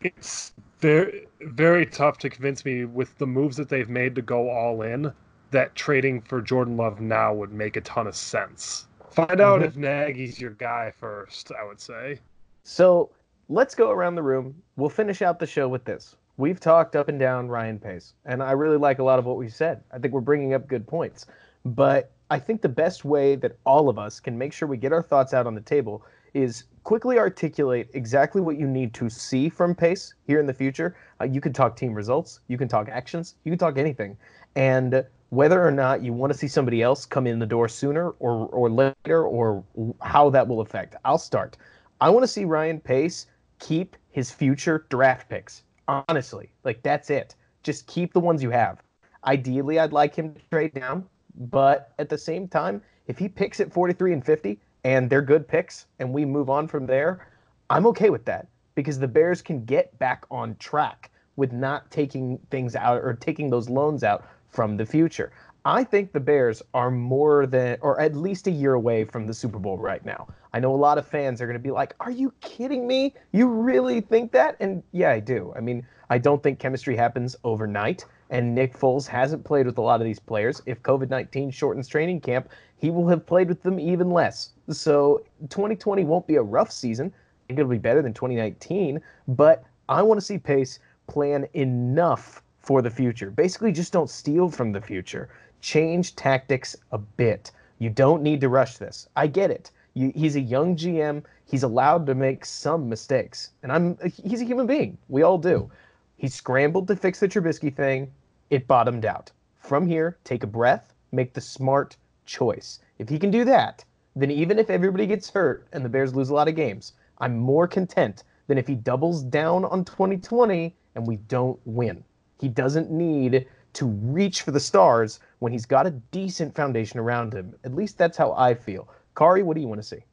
it's 0.00 0.52
very 0.80 1.26
very 1.40 1.86
tough 1.86 2.18
to 2.18 2.30
convince 2.30 2.64
me 2.64 2.84
with 2.84 3.16
the 3.18 3.26
moves 3.26 3.56
that 3.56 3.68
they've 3.68 3.88
made 3.88 4.14
to 4.14 4.22
go 4.22 4.48
all 4.48 4.82
in 4.82 5.12
that 5.50 5.74
trading 5.74 6.20
for 6.20 6.40
Jordan 6.42 6.76
Love 6.76 7.00
now 7.00 7.32
would 7.32 7.52
make 7.52 7.76
a 7.76 7.80
ton 7.80 8.06
of 8.06 8.14
sense. 8.14 8.86
Find 9.10 9.40
out 9.40 9.60
Mhm. 9.60 9.64
if 9.64 9.76
Nagy's 9.76 10.40
your 10.40 10.50
guy 10.50 10.92
first, 10.96 11.50
I 11.52 11.64
would 11.64 11.80
say. 11.80 12.20
So 12.64 13.10
let's 13.48 13.74
go 13.74 13.90
around 13.90 14.14
the 14.14 14.22
room. 14.22 14.54
We'll 14.76 14.90
finish 14.90 15.22
out 15.22 15.38
the 15.38 15.46
show 15.46 15.66
with 15.68 15.84
this. 15.84 16.16
We've 16.36 16.60
talked 16.60 16.94
up 16.94 17.08
and 17.08 17.18
down 17.18 17.48
Ryan 17.48 17.78
Pace, 17.80 18.14
and 18.26 18.42
I 18.42 18.52
really 18.52 18.76
like 18.76 18.98
a 18.98 19.02
lot 19.02 19.18
of 19.18 19.24
what 19.24 19.38
we 19.38 19.48
said. 19.48 19.82
I 19.90 19.98
think 19.98 20.12
we're 20.14 20.20
bringing 20.20 20.54
up 20.54 20.68
good 20.68 20.86
points. 20.86 21.26
But 21.64 22.12
I 22.30 22.38
think 22.38 22.60
the 22.62 22.68
best 22.68 23.04
way 23.04 23.34
that 23.36 23.56
all 23.64 23.88
of 23.88 23.98
us 23.98 24.20
can 24.20 24.36
make 24.36 24.52
sure 24.52 24.68
we 24.68 24.76
get 24.76 24.92
our 24.92 25.02
thoughts 25.02 25.34
out 25.34 25.46
on 25.46 25.54
the 25.54 25.60
table 25.62 26.04
is 26.34 26.64
quickly 26.88 27.18
articulate 27.18 27.86
exactly 27.92 28.40
what 28.40 28.58
you 28.58 28.66
need 28.66 28.94
to 28.94 29.10
see 29.10 29.50
from 29.50 29.74
Pace 29.74 30.14
here 30.26 30.40
in 30.40 30.46
the 30.46 30.54
future. 30.54 30.96
Uh, 31.20 31.24
you 31.26 31.38
can 31.38 31.52
talk 31.52 31.76
team 31.76 31.92
results, 31.92 32.40
you 32.48 32.56
can 32.56 32.66
talk 32.66 32.88
actions, 32.88 33.34
you 33.44 33.52
can 33.52 33.58
talk 33.58 33.76
anything. 33.76 34.16
And 34.56 35.04
whether 35.28 35.62
or 35.62 35.70
not 35.70 36.02
you 36.02 36.14
want 36.14 36.32
to 36.32 36.38
see 36.38 36.48
somebody 36.48 36.80
else 36.80 37.04
come 37.04 37.26
in 37.26 37.38
the 37.38 37.44
door 37.44 37.68
sooner 37.68 38.12
or 38.20 38.46
or 38.46 38.70
later 38.70 39.24
or 39.24 39.62
how 40.00 40.30
that 40.30 40.48
will 40.48 40.62
affect. 40.62 40.96
I'll 41.04 41.18
start. 41.18 41.58
I 42.00 42.08
want 42.08 42.22
to 42.22 42.26
see 42.26 42.46
Ryan 42.46 42.80
Pace 42.80 43.26
keep 43.58 43.94
his 44.10 44.30
future 44.30 44.86
draft 44.88 45.28
picks. 45.28 45.64
Honestly, 45.88 46.48
like 46.64 46.82
that's 46.82 47.10
it. 47.10 47.34
Just 47.64 47.86
keep 47.86 48.14
the 48.14 48.20
ones 48.20 48.42
you 48.42 48.48
have. 48.48 48.82
Ideally, 49.26 49.78
I'd 49.78 49.92
like 49.92 50.14
him 50.14 50.32
to 50.32 50.40
trade 50.50 50.72
down, 50.72 51.04
but 51.36 51.92
at 51.98 52.08
the 52.08 52.16
same 52.16 52.48
time, 52.48 52.80
if 53.08 53.18
he 53.18 53.28
picks 53.28 53.60
at 53.60 53.74
43 53.74 54.14
and 54.14 54.24
50 54.24 54.58
and 54.88 55.10
they're 55.10 55.20
good 55.20 55.46
picks 55.46 55.84
and 55.98 56.14
we 56.14 56.24
move 56.24 56.48
on 56.48 56.66
from 56.66 56.86
there, 56.86 57.28
I'm 57.68 57.86
okay 57.88 58.08
with 58.08 58.24
that 58.24 58.46
because 58.74 58.98
the 58.98 59.06
Bears 59.06 59.42
can 59.42 59.66
get 59.66 59.96
back 59.98 60.24
on 60.30 60.56
track 60.56 61.10
with 61.36 61.52
not 61.52 61.90
taking 61.90 62.38
things 62.50 62.74
out 62.74 63.02
or 63.02 63.12
taking 63.12 63.50
those 63.50 63.68
loans 63.68 64.02
out 64.02 64.26
from 64.48 64.78
the 64.78 64.86
future. 64.86 65.30
I 65.66 65.84
think 65.84 66.12
the 66.12 66.20
Bears 66.20 66.62
are 66.72 66.90
more 66.90 67.46
than, 67.46 67.76
or 67.82 68.00
at 68.00 68.16
least 68.16 68.46
a 68.46 68.50
year 68.50 68.72
away 68.72 69.04
from 69.04 69.26
the 69.26 69.34
Super 69.34 69.58
Bowl 69.58 69.76
right 69.76 70.02
now. 70.06 70.26
I 70.54 70.58
know 70.58 70.74
a 70.74 70.82
lot 70.88 70.96
of 70.96 71.06
fans 71.06 71.42
are 71.42 71.46
going 71.46 71.58
to 71.58 71.62
be 71.62 71.70
like, 71.70 71.94
Are 72.00 72.10
you 72.10 72.32
kidding 72.40 72.86
me? 72.86 73.14
You 73.32 73.48
really 73.48 74.00
think 74.00 74.32
that? 74.32 74.56
And 74.58 74.82
yeah, 74.92 75.10
I 75.10 75.20
do. 75.20 75.52
I 75.54 75.60
mean, 75.60 75.86
I 76.08 76.16
don't 76.16 76.42
think 76.42 76.58
chemistry 76.58 76.96
happens 76.96 77.36
overnight. 77.44 78.06
And 78.30 78.54
Nick 78.54 78.76
Foles 78.76 79.06
hasn't 79.06 79.44
played 79.44 79.66
with 79.66 79.78
a 79.78 79.82
lot 79.82 80.00
of 80.00 80.04
these 80.04 80.18
players. 80.18 80.60
If 80.66 80.82
COVID 80.82 81.08
19 81.08 81.50
shortens 81.50 81.88
training 81.88 82.20
camp, 82.20 82.48
he 82.76 82.90
will 82.90 83.08
have 83.08 83.26
played 83.26 83.48
with 83.48 83.62
them 83.62 83.80
even 83.80 84.10
less. 84.10 84.50
So 84.70 85.24
2020 85.48 86.04
won't 86.04 86.26
be 86.26 86.36
a 86.36 86.42
rough 86.42 86.70
season. 86.70 87.12
It'll 87.48 87.66
be 87.66 87.78
better 87.78 88.02
than 88.02 88.12
2019. 88.12 89.00
But 89.28 89.64
I 89.88 90.02
want 90.02 90.20
to 90.20 90.24
see 90.24 90.38
Pace 90.38 90.78
plan 91.06 91.46
enough 91.54 92.42
for 92.58 92.82
the 92.82 92.90
future. 92.90 93.30
Basically, 93.30 93.72
just 93.72 93.92
don't 93.92 94.10
steal 94.10 94.50
from 94.50 94.72
the 94.72 94.80
future. 94.80 95.30
Change 95.62 96.14
tactics 96.14 96.76
a 96.92 96.98
bit. 96.98 97.50
You 97.78 97.90
don't 97.90 98.22
need 98.22 98.40
to 98.42 98.48
rush 98.48 98.76
this. 98.76 99.08
I 99.16 99.26
get 99.26 99.50
it. 99.50 99.70
You, 99.94 100.12
he's 100.14 100.36
a 100.36 100.40
young 100.40 100.76
GM. 100.76 101.22
He's 101.46 101.62
allowed 101.62 102.06
to 102.06 102.14
make 102.14 102.44
some 102.44 102.88
mistakes, 102.88 103.52
and 103.62 103.72
I'm 103.72 103.96
he's 104.22 104.42
a 104.42 104.44
human 104.44 104.66
being. 104.66 104.98
We 105.08 105.22
all 105.22 105.38
do. 105.38 105.70
He 106.18 106.28
scrambled 106.28 106.88
to 106.88 106.96
fix 106.96 107.20
the 107.20 107.28
Trubisky 107.28 107.74
thing. 107.74 108.12
It 108.50 108.66
bottomed 108.66 109.04
out. 109.04 109.30
From 109.58 109.86
here, 109.86 110.18
take 110.24 110.42
a 110.42 110.46
breath, 110.46 110.94
make 111.12 111.34
the 111.34 111.40
smart 111.40 111.96
choice. 112.24 112.80
If 112.98 113.08
he 113.08 113.18
can 113.18 113.30
do 113.30 113.44
that, 113.44 113.84
then 114.16 114.30
even 114.30 114.58
if 114.58 114.70
everybody 114.70 115.06
gets 115.06 115.30
hurt 115.30 115.66
and 115.72 115.84
the 115.84 115.88
Bears 115.88 116.14
lose 116.14 116.30
a 116.30 116.34
lot 116.34 116.48
of 116.48 116.56
games, 116.56 116.94
I'm 117.18 117.36
more 117.36 117.68
content 117.68 118.24
than 118.46 118.58
if 118.58 118.66
he 118.66 118.74
doubles 118.74 119.22
down 119.22 119.64
on 119.66 119.84
2020 119.84 120.74
and 120.94 121.06
we 121.06 121.16
don't 121.16 121.60
win. 121.64 122.02
He 122.40 122.48
doesn't 122.48 122.90
need 122.90 123.46
to 123.74 123.86
reach 123.86 124.42
for 124.42 124.50
the 124.50 124.60
stars 124.60 125.20
when 125.40 125.52
he's 125.52 125.66
got 125.66 125.86
a 125.86 125.90
decent 125.90 126.54
foundation 126.54 126.98
around 126.98 127.34
him. 127.34 127.54
At 127.64 127.74
least 127.74 127.98
that's 127.98 128.16
how 128.16 128.32
I 128.32 128.54
feel. 128.54 128.88
Kari, 129.14 129.42
what 129.42 129.54
do 129.54 129.60
you 129.60 129.68
want 129.68 129.80
to 129.80 129.86
see? 129.86 130.04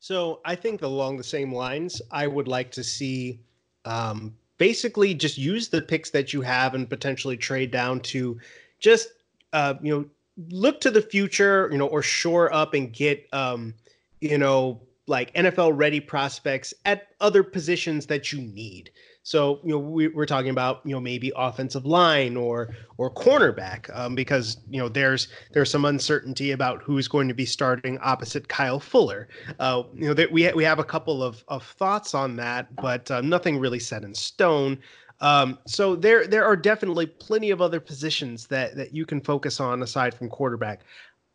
So 0.00 0.40
I 0.44 0.54
think 0.56 0.82
along 0.82 1.16
the 1.16 1.24
same 1.24 1.54
lines, 1.54 2.02
I 2.10 2.26
would 2.26 2.48
like 2.48 2.70
to 2.72 2.84
see 2.84 3.40
um, 3.84 4.34
basically 4.58 5.14
just 5.14 5.38
use 5.38 5.68
the 5.68 5.82
picks 5.82 6.10
that 6.10 6.32
you 6.32 6.40
have 6.42 6.74
and 6.74 6.88
potentially 6.88 7.36
trade 7.36 7.70
down 7.70 8.00
to 8.00 8.38
just 8.78 9.08
uh, 9.52 9.74
you 9.82 9.94
know 9.94 10.04
look 10.48 10.80
to 10.80 10.90
the 10.90 11.02
future, 11.02 11.68
you 11.70 11.78
know, 11.78 11.86
or 11.86 12.02
shore 12.02 12.52
up 12.52 12.74
and 12.74 12.92
get 12.92 13.26
um, 13.32 13.74
you 14.20 14.38
know 14.38 14.80
like 15.06 15.34
NFL 15.34 15.72
ready 15.74 16.00
prospects 16.00 16.72
at 16.84 17.08
other 17.20 17.42
positions 17.42 18.06
that 18.06 18.32
you 18.32 18.40
need. 18.40 18.90
So 19.24 19.58
you 19.64 19.70
know 19.70 19.78
we, 19.78 20.14
are 20.14 20.26
talking 20.26 20.50
about 20.50 20.82
you 20.84 20.92
know 20.92 21.00
maybe 21.00 21.32
offensive 21.34 21.86
line 21.86 22.36
or 22.36 22.74
or 22.98 23.10
cornerback 23.10 23.88
um, 23.98 24.14
because 24.14 24.58
you 24.68 24.78
know 24.78 24.88
there's 24.88 25.28
there's 25.52 25.70
some 25.70 25.86
uncertainty 25.86 26.50
about 26.50 26.82
who's 26.82 27.08
going 27.08 27.26
to 27.28 27.34
be 27.34 27.46
starting 27.46 27.98
opposite 27.98 28.48
Kyle 28.48 28.78
Fuller. 28.78 29.28
Uh, 29.58 29.84
you 29.94 30.06
know 30.06 30.14
that 30.14 30.30
we 30.30 30.44
ha- 30.44 30.52
we 30.54 30.62
have 30.62 30.78
a 30.78 30.84
couple 30.84 31.22
of 31.22 31.42
of 31.48 31.64
thoughts 31.64 32.14
on 32.14 32.36
that, 32.36 32.74
but 32.76 33.10
uh, 33.10 33.22
nothing 33.22 33.58
really 33.58 33.80
set 33.80 34.04
in 34.04 34.14
stone. 34.14 34.78
Um, 35.20 35.58
so 35.66 35.96
there 35.96 36.26
there 36.26 36.44
are 36.44 36.56
definitely 36.56 37.06
plenty 37.06 37.50
of 37.50 37.62
other 37.62 37.80
positions 37.80 38.46
that 38.48 38.76
that 38.76 38.94
you 38.94 39.06
can 39.06 39.22
focus 39.22 39.58
on 39.58 39.82
aside 39.82 40.12
from 40.12 40.28
quarterback. 40.28 40.82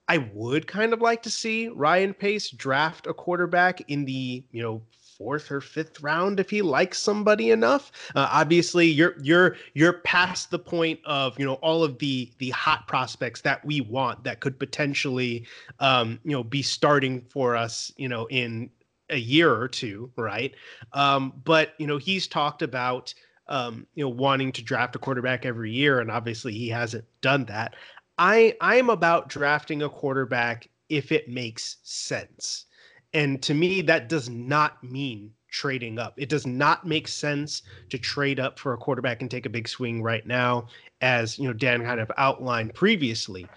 I 0.07 0.29
would 0.33 0.67
kind 0.67 0.93
of 0.93 1.01
like 1.01 1.23
to 1.23 1.29
see 1.31 1.69
Ryan 1.69 2.13
Pace 2.13 2.51
draft 2.51 3.07
a 3.07 3.15
quarterback 3.15 3.81
in 3.89 4.05
the 4.05 4.43
you 4.51 4.61
know 4.61 4.83
fourth 5.19 5.51
or 5.51 5.61
fifth 5.61 6.01
round 6.01 6.39
if 6.39 6.49
he 6.49 6.63
likes 6.63 6.97
somebody 6.97 7.51
enough. 7.51 7.91
Uh, 8.15 8.27
obviously, 8.31 8.87
you're 8.87 9.15
you're 9.21 9.57
you're 9.75 9.93
past 9.93 10.49
the 10.49 10.57
point 10.57 10.99
of 11.05 11.37
you 11.37 11.45
know 11.45 11.55
all 11.55 11.83
of 11.83 11.99
the 11.99 12.31
the 12.39 12.49
hot 12.51 12.87
prospects 12.87 13.41
that 13.41 13.63
we 13.63 13.81
want 13.81 14.23
that 14.23 14.39
could 14.39 14.57
potentially 14.57 15.45
um, 15.79 16.19
you 16.23 16.31
know 16.31 16.43
be 16.43 16.63
starting 16.63 17.21
for 17.29 17.55
us 17.55 17.91
you 17.97 18.07
know 18.07 18.25
in 18.31 18.71
a 19.11 19.17
year 19.17 19.53
or 19.53 19.67
two, 19.67 20.11
right? 20.15 20.55
Um, 20.93 21.33
but 21.43 21.73
you 21.77 21.85
know 21.85 21.97
he's 21.97 22.25
talked 22.25 22.61
about 22.61 23.13
um, 23.47 23.85
you 23.93 24.03
know 24.03 24.09
wanting 24.09 24.51
to 24.53 24.63
draft 24.63 24.95
a 24.95 24.99
quarterback 24.99 25.45
every 25.45 25.71
year, 25.71 25.99
and 25.99 26.09
obviously 26.09 26.53
he 26.53 26.69
hasn't 26.69 27.05
done 27.21 27.45
that. 27.45 27.75
I 28.17 28.55
I 28.61 28.77
am 28.77 28.89
about 28.89 29.27
drafting 29.27 29.81
a 29.81 29.89
quarterback 29.89 30.69
if 30.87 31.11
it 31.11 31.29
makes 31.29 31.77
sense. 31.83 32.65
And 33.13 33.41
to 33.43 33.53
me, 33.53 33.81
that 33.81 34.07
does 34.09 34.29
not 34.29 34.83
mean 34.83 35.31
trading 35.49 35.97
up. 35.97 36.13
It 36.17 36.29
does 36.29 36.45
not 36.45 36.85
make 36.85 37.07
sense 37.07 37.63
to 37.89 37.97
trade 37.97 38.39
up 38.39 38.59
for 38.59 38.73
a 38.73 38.77
quarterback 38.77 39.21
and 39.21 39.31
take 39.31 39.45
a 39.45 39.49
big 39.49 39.67
swing 39.67 40.01
right 40.01 40.25
now, 40.25 40.67
as 41.01 41.39
you 41.39 41.47
know, 41.47 41.53
Dan 41.53 41.83
kind 41.83 41.99
of 41.99 42.11
outlined 42.17 42.73
previously. 42.73 43.47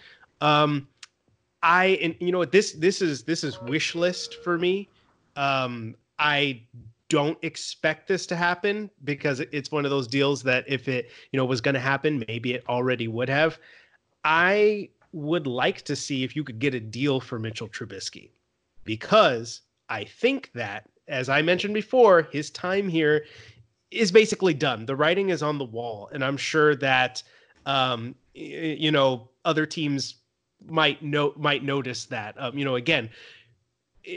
Um, 0.40 0.88
I 1.62 1.98
and 2.02 2.16
you 2.18 2.32
know 2.32 2.38
what 2.38 2.50
this 2.50 2.72
this 2.72 3.02
is 3.02 3.22
this 3.22 3.44
is 3.44 3.60
wish 3.62 3.94
list 3.94 4.42
for 4.42 4.58
me. 4.58 4.88
Um, 5.36 5.94
I 6.18 6.62
don't 7.08 7.38
expect 7.42 8.08
this 8.08 8.26
to 8.26 8.36
happen 8.36 8.90
because 9.04 9.40
it's 9.40 9.70
one 9.70 9.84
of 9.84 9.90
those 9.90 10.08
deals 10.08 10.42
that 10.44 10.64
if 10.66 10.88
it 10.88 11.10
you 11.30 11.36
know 11.36 11.44
was 11.44 11.60
going 11.60 11.74
to 11.74 11.80
happen, 11.80 12.24
maybe 12.26 12.54
it 12.54 12.64
already 12.68 13.06
would 13.06 13.28
have. 13.28 13.58
I 14.24 14.88
would 15.12 15.46
like 15.46 15.82
to 15.82 15.94
see 15.94 16.24
if 16.24 16.34
you 16.34 16.42
could 16.42 16.58
get 16.58 16.74
a 16.74 16.80
deal 16.80 17.20
for 17.20 17.38
Mitchell 17.38 17.68
Trubisky 17.68 18.30
because 18.84 19.62
I 19.88 20.04
think 20.04 20.50
that, 20.54 20.88
as 21.08 21.28
I 21.28 21.42
mentioned 21.42 21.74
before, 21.74 22.22
his 22.32 22.50
time 22.50 22.88
here 22.88 23.24
is 23.90 24.10
basically 24.10 24.54
done. 24.54 24.86
The 24.86 24.96
writing 24.96 25.30
is 25.30 25.42
on 25.42 25.58
the 25.58 25.64
wall, 25.64 26.08
and 26.12 26.24
I'm 26.24 26.36
sure 26.36 26.74
that 26.76 27.22
um, 27.66 28.14
you 28.34 28.90
know 28.90 29.28
other 29.44 29.66
teams 29.66 30.16
might 30.66 31.02
know 31.02 31.34
might 31.36 31.64
notice 31.64 32.06
that. 32.06 32.34
Um, 32.38 32.56
you 32.56 32.64
know, 32.64 32.76
again, 32.76 33.10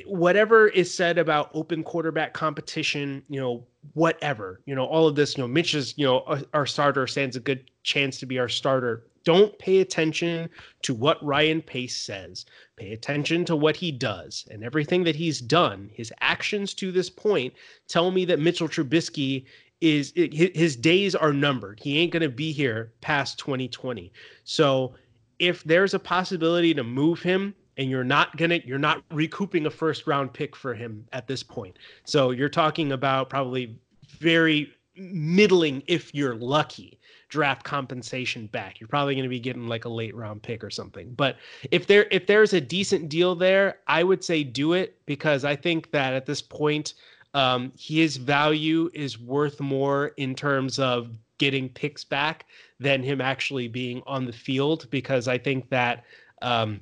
whatever 0.06 0.68
is 0.68 0.94
said 0.94 1.18
about 1.18 1.52
open 1.54 1.84
quarterback 1.84 2.34
competition, 2.34 3.24
you 3.30 3.40
know, 3.40 3.66
whatever, 3.94 4.62
you 4.66 4.76
know, 4.76 4.86
all 4.86 5.08
of 5.08 5.16
this, 5.16 5.38
you 5.38 5.44
know, 5.44 5.48
Mitch 5.48 5.76
is, 5.76 5.94
you 5.98 6.06
know, 6.06 6.42
our 6.54 6.66
starter 6.66 7.06
stands 7.08 7.36
a 7.36 7.40
good 7.40 7.70
chance 7.84 8.20
to 8.20 8.26
be 8.26 8.40
our 8.40 8.50
starter 8.50 9.06
don't 9.26 9.58
pay 9.60 9.80
attention 9.80 10.50
to 10.84 10.94
what 10.94 11.24
Ryan 11.24 11.62
Pace 11.62 11.98
says. 11.98 12.46
Pay 12.78 12.94
attention 12.94 13.44
to 13.46 13.56
what 13.56 13.76
he 13.76 13.92
does. 13.92 14.48
And 14.50 14.64
everything 14.64 15.04
that 15.04 15.16
he's 15.16 15.42
done, 15.42 15.90
his 15.94 16.14
actions 16.22 16.74
to 16.76 16.92
this 16.92 17.10
point, 17.10 17.54
tell 17.88 18.12
me 18.12 18.24
that 18.26 18.40
Mitchell 18.40 18.70
Trubisky 18.70 19.46
is 19.82 20.14
his 20.16 20.76
days 20.76 21.16
are 21.16 21.34
numbered. 21.34 21.80
He 21.82 22.00
ain't 22.00 22.14
going 22.14 22.22
to 22.22 22.30
be 22.30 22.52
here 22.52 22.94
past 23.02 23.38
2020. 23.40 24.12
So 24.46 24.94
if 25.40 25.64
there's 25.66 25.94
a 25.94 26.00
possibility 26.00 26.74
to 26.74 26.84
move 26.84 27.22
him 27.22 27.54
and 27.78 27.90
you're 27.90 28.06
not 28.06 28.38
going 28.38 28.52
to 28.52 28.66
you're 28.66 28.80
not 28.80 29.04
recouping 29.12 29.66
a 29.66 29.70
first 29.70 30.08
round 30.08 30.34
pick 30.34 30.56
for 30.56 30.74
him 30.74 31.06
at 31.12 31.28
this 31.28 31.44
point. 31.44 31.78
So 32.06 32.32
you're 32.32 32.48
talking 32.48 32.94
about 32.94 33.30
probably 33.30 33.78
very 34.08 34.72
middling 34.96 35.84
if 35.88 36.14
you're 36.16 36.36
lucky 36.36 37.00
draft 37.36 37.66
compensation 37.66 38.48
back. 38.48 38.80
You're 38.80 38.88
probably 38.88 39.14
going 39.14 39.24
to 39.24 39.30
be 39.30 39.42
getting 39.42 39.68
like 39.68 39.84
a 39.84 39.90
late 39.90 40.16
round 40.16 40.42
pick 40.42 40.64
or 40.64 40.70
something. 40.70 41.14
But 41.16 41.36
if 41.70 41.86
there 41.86 42.08
if 42.12 42.28
there's 42.28 42.54
a 42.54 42.62
decent 42.62 43.10
deal 43.10 43.36
there, 43.36 43.80
I 43.88 44.04
would 44.04 44.24
say 44.24 44.42
do 44.42 44.72
it 44.72 44.98
because 45.06 45.44
I 45.44 45.58
think 45.58 45.92
that 45.92 46.14
at 46.14 46.26
this 46.26 46.42
point 46.42 46.94
um, 47.34 47.74
his 47.78 48.16
value 48.16 48.90
is 48.94 49.20
worth 49.20 49.60
more 49.60 50.14
in 50.16 50.34
terms 50.34 50.80
of 50.80 51.10
getting 51.38 51.68
picks 51.68 52.06
back 52.06 52.46
than 52.80 53.04
him 53.04 53.20
actually 53.20 53.68
being 53.68 54.02
on 54.08 54.24
the 54.24 54.32
field 54.32 54.88
because 54.90 55.28
I 55.28 55.38
think 55.38 55.70
that 55.72 56.06
um, 56.42 56.80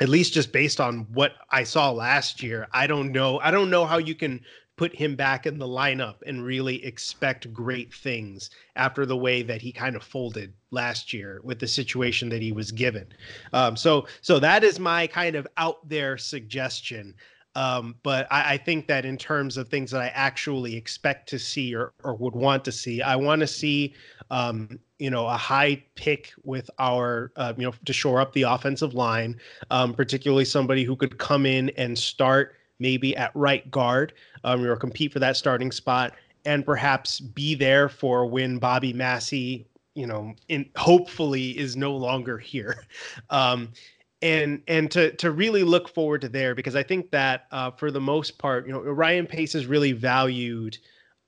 at 0.00 0.08
least 0.08 0.34
just 0.34 0.50
based 0.50 0.80
on 0.80 1.06
what 1.12 1.34
I 1.50 1.62
saw 1.62 1.92
last 1.92 2.42
year, 2.42 2.66
I 2.72 2.88
don't 2.88 3.12
know. 3.12 3.38
I 3.38 3.52
don't 3.52 3.70
know 3.70 3.86
how 3.86 3.98
you 3.98 4.16
can 4.16 4.40
put 4.76 4.94
him 4.94 5.14
back 5.14 5.46
in 5.46 5.58
the 5.58 5.66
lineup 5.66 6.16
and 6.26 6.44
really 6.44 6.84
expect 6.84 7.52
great 7.52 7.92
things 7.94 8.50
after 8.76 9.06
the 9.06 9.16
way 9.16 9.42
that 9.42 9.62
he 9.62 9.70
kind 9.70 9.94
of 9.94 10.02
folded 10.02 10.52
last 10.70 11.12
year 11.12 11.40
with 11.44 11.58
the 11.58 11.66
situation 11.66 12.28
that 12.28 12.42
he 12.42 12.52
was 12.52 12.72
given. 12.72 13.06
Um, 13.52 13.76
so, 13.76 14.06
so 14.20 14.38
that 14.40 14.64
is 14.64 14.80
my 14.80 15.06
kind 15.06 15.36
of 15.36 15.46
out 15.56 15.88
there 15.88 16.18
suggestion. 16.18 17.14
Um, 17.56 17.94
but 18.02 18.26
I, 18.32 18.54
I, 18.54 18.56
think 18.56 18.88
that 18.88 19.04
in 19.04 19.16
terms 19.16 19.56
of 19.56 19.68
things 19.68 19.92
that 19.92 20.02
I 20.02 20.08
actually 20.08 20.74
expect 20.74 21.28
to 21.28 21.38
see 21.38 21.72
or, 21.72 21.92
or 22.02 22.16
would 22.16 22.34
want 22.34 22.64
to 22.64 22.72
see, 22.72 23.00
I 23.00 23.14
want 23.14 23.42
to 23.42 23.46
see, 23.46 23.94
um, 24.32 24.80
you 24.98 25.08
know, 25.08 25.28
a 25.28 25.36
high 25.36 25.84
pick 25.94 26.32
with 26.42 26.68
our, 26.80 27.30
uh, 27.36 27.52
you 27.56 27.62
know, 27.62 27.72
to 27.84 27.92
shore 27.92 28.20
up 28.20 28.32
the 28.32 28.42
offensive 28.42 28.94
line, 28.94 29.38
um, 29.70 29.94
particularly 29.94 30.44
somebody 30.44 30.82
who 30.82 30.96
could 30.96 31.16
come 31.18 31.46
in 31.46 31.70
and 31.76 31.96
start 31.96 32.56
maybe 32.80 33.16
at 33.16 33.30
right 33.34 33.70
guard, 33.70 34.12
um, 34.44 34.64
or 34.64 34.76
compete 34.76 35.12
for 35.12 35.18
that 35.18 35.36
starting 35.36 35.72
spot, 35.72 36.14
and 36.44 36.64
perhaps 36.64 37.20
be 37.20 37.54
there 37.54 37.88
for 37.88 38.26
when 38.26 38.58
Bobby 38.58 38.92
Massie 38.92 39.66
you 39.94 40.06
know 40.06 40.34
in 40.48 40.68
hopefully 40.76 41.56
is 41.58 41.76
no 41.76 41.96
longer 41.96 42.38
here. 42.38 42.84
Um 43.30 43.72
and 44.24 44.62
and 44.68 44.90
to 44.90 45.12
to 45.16 45.30
really 45.30 45.62
look 45.62 45.88
forward 45.88 46.22
to 46.22 46.28
there 46.28 46.54
because 46.54 46.74
I 46.74 46.82
think 46.82 47.10
that 47.10 47.46
uh, 47.52 47.70
for 47.72 47.90
the 47.90 48.00
most 48.00 48.38
part, 48.38 48.66
you 48.66 48.72
know, 48.72 48.80
Ryan 48.80 49.26
Pace 49.26 49.52
has 49.52 49.66
really 49.66 49.92
valued 49.92 50.78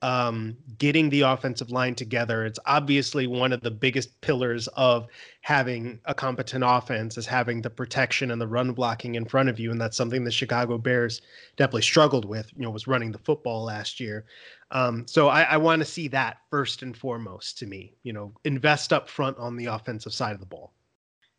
um, 0.02 0.56
getting 0.78 1.09
the 1.09 1.22
offensive 1.22 1.70
line 1.70 1.94
together. 1.94 2.44
It's 2.44 2.59
obviously 2.66 3.26
one 3.26 3.52
of 3.52 3.62
the 3.62 3.70
biggest 3.70 4.20
pillars 4.20 4.68
of 4.68 5.06
having 5.40 6.00
a 6.04 6.14
competent 6.14 6.64
offense 6.66 7.16
is 7.16 7.26
having 7.26 7.62
the 7.62 7.70
protection 7.70 8.30
and 8.30 8.40
the 8.40 8.46
run 8.46 8.72
blocking 8.72 9.14
in 9.14 9.24
front 9.24 9.48
of 9.48 9.59
you, 9.59 9.70
and 9.70 9.80
that's 9.80 9.96
something 9.96 10.24
the 10.24 10.30
Chicago 10.30 10.78
Bears 10.78 11.22
definitely 11.56 11.82
struggled 11.82 12.24
with. 12.24 12.50
You 12.56 12.62
know, 12.62 12.70
was 12.70 12.87
running 12.87 13.12
the 13.12 13.18
football 13.18 13.64
last 13.64 13.98
year. 13.98 14.26
Um, 14.70 15.06
so 15.06 15.28
I, 15.28 15.42
I 15.42 15.56
want 15.56 15.80
to 15.80 15.87
see 15.87 16.09
that 16.09 16.38
first 16.50 16.82
and 16.82 16.96
foremost 16.96 17.59
to 17.59 17.66
me. 17.66 17.94
You 18.02 18.12
know, 18.12 18.32
invest 18.44 18.92
up 18.92 19.09
front 19.09 19.38
on 19.38 19.56
the 19.56 19.66
offensive 19.66 20.12
side 20.12 20.35
of 20.35 20.40
the 20.40 20.46
ball 20.46 20.72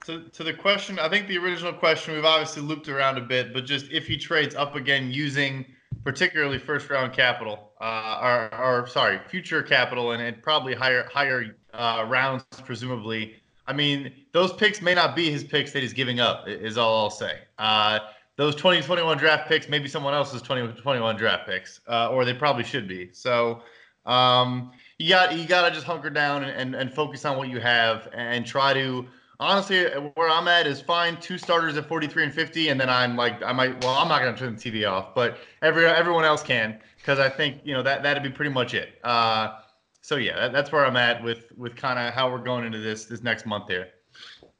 to, 0.06 0.30
to 0.30 0.44
the 0.44 0.54
question, 0.54 1.00
I 1.00 1.10
think 1.10 1.28
the 1.28 1.38
original 1.38 1.74
question 1.74 2.14
we've 2.14 2.26
obviously 2.26 2.62
looped 2.62 2.88
around 2.88 3.18
a 3.18 3.22
bit, 3.22 3.54
but 3.54 3.66
just 3.66 3.92
if 3.92 4.08
he 4.08 4.18
trades 4.18 4.56
up 4.56 4.76
again 4.76 5.12
using 5.12 5.66
particularly 6.08 6.58
first 6.58 6.90
round 6.90 7.12
capital, 7.12 7.74
uh, 7.82 8.50
or, 8.54 8.64
or 8.64 8.88
sorry, 8.88 9.20
future 9.28 9.62
capital, 9.62 10.12
and, 10.12 10.24
and 10.24 10.42
probably 10.42 10.74
higher 10.74 11.06
higher 11.12 11.58
uh, 11.74 12.06
rounds 12.08 12.46
presumably. 12.64 13.36
I 13.68 13.74
mean, 13.74 14.14
those 14.32 14.54
picks 14.54 14.82
may 14.82 14.96
not 14.96 15.18
be 15.18 15.30
his 15.30 15.44
picks 15.44 15.74
that 15.74 15.82
he's 15.82 15.92
giving 15.92 16.22
up. 16.22 16.48
Is 16.48 16.78
all 16.78 16.98
I'll 17.04 17.10
say. 17.10 17.40
Uh, 17.58 18.00
those 18.38 18.56
2021 18.56 19.18
draft 19.18 19.50
picks, 19.50 19.68
maybe 19.68 19.90
someone 19.90 20.14
else's 20.14 20.42
2021 20.42 21.18
draft 21.18 21.46
picks, 21.46 21.82
uh, 21.90 22.10
or 22.10 22.24
they 22.24 22.34
probably 22.34 22.64
should 22.64 22.88
be. 22.88 23.10
So. 23.12 23.62
Um, 24.06 24.72
you 25.00 25.10
got 25.10 25.38
you 25.38 25.46
got 25.46 25.68
to 25.68 25.76
just 25.76 25.86
hunker 25.86 26.10
down 26.10 26.46
and, 26.46 26.52
and, 26.58 26.74
and 26.74 26.94
focus 26.94 27.26
on 27.26 27.38
what 27.38 27.50
you 27.50 27.60
have 27.60 28.08
and 28.14 28.46
try 28.46 28.74
to 28.74 29.06
honestly, 29.40 29.86
where 30.16 30.30
I'm 30.30 30.48
at 30.48 30.68
is 30.68 30.82
fine. 30.82 31.18
Two 31.20 31.38
starters 31.38 31.78
at 31.78 31.88
43 31.88 32.26
and 32.26 32.34
50, 32.34 32.70
and 32.70 32.80
then 32.80 32.90
I'm 32.90 33.16
like, 33.16 33.42
I 33.44 33.52
might. 33.52 33.84
Well, 33.84 33.94
I'm 33.94 34.08
not 34.08 34.22
going 34.22 34.34
to 34.34 34.40
turn 34.40 34.56
the 34.56 34.62
TV 34.62 34.90
off, 34.90 35.14
but 35.14 35.38
every 35.62 35.86
everyone 35.86 36.26
else 36.26 36.44
can 36.44 36.80
because 36.98 37.20
I 37.20 37.30
think 37.30 37.62
you 37.64 37.74
know 37.74 37.84
that 37.84 38.04
that'd 38.04 38.24
be 38.24 38.30
pretty 38.30 38.52
much 38.52 38.74
it. 38.74 39.00
Uh, 39.04 39.60
so 40.02 40.16
yeah, 40.16 40.36
that, 40.36 40.54
that's 40.54 40.72
where 40.72 40.86
I'm 40.86 40.98
at 40.98 41.24
with 41.24 41.52
with 41.58 41.76
kind 41.76 42.00
of 42.00 42.14
how 42.14 42.30
we're 42.30 42.44
going 42.44 42.66
into 42.66 42.80
this 42.80 43.06
this 43.06 43.24
next 43.24 43.46
month 43.46 43.70
here. 43.70 43.88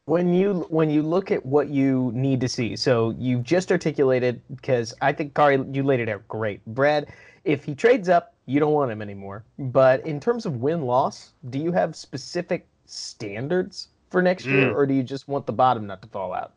When 0.06 0.34
you 0.34 0.66
when 0.70 0.90
you 0.90 1.02
look 1.02 1.32
at 1.32 1.46
what 1.46 1.68
you 1.68 2.12
need 2.14 2.40
to 2.42 2.48
see, 2.48 2.76
so 2.76 3.14
you 3.18 3.40
just 3.40 3.72
articulated 3.72 4.42
because 4.56 4.94
I 5.02 5.12
think 5.12 5.34
Kari, 5.34 5.62
you 5.72 5.84
laid 5.84 6.00
it 6.00 6.08
out 6.08 6.26
great. 6.30 6.66
Brad, 6.66 7.08
if 7.44 7.66
he 7.66 7.76
trades 7.76 8.08
up, 8.08 8.34
you 8.46 8.60
don't 8.62 8.72
want 8.72 8.92
him 8.92 9.02
anymore. 9.02 9.44
But 9.60 10.06
in 10.06 10.20
terms 10.22 10.46
of 10.46 10.62
win 10.62 10.84
loss, 10.84 11.34
do 11.50 11.60
you 11.60 11.74
have 11.74 11.96
specific 11.96 12.68
standards 12.86 13.90
for 14.10 14.22
next 14.22 14.46
mm. 14.46 14.52
year, 14.52 14.74
or 14.76 14.86
do 14.86 14.94
you 14.94 15.04
just 15.04 15.28
want 15.28 15.46
the 15.46 15.54
bottom 15.54 15.88
not 15.88 16.02
to 16.02 16.08
fall 16.08 16.34
out? 16.34 16.54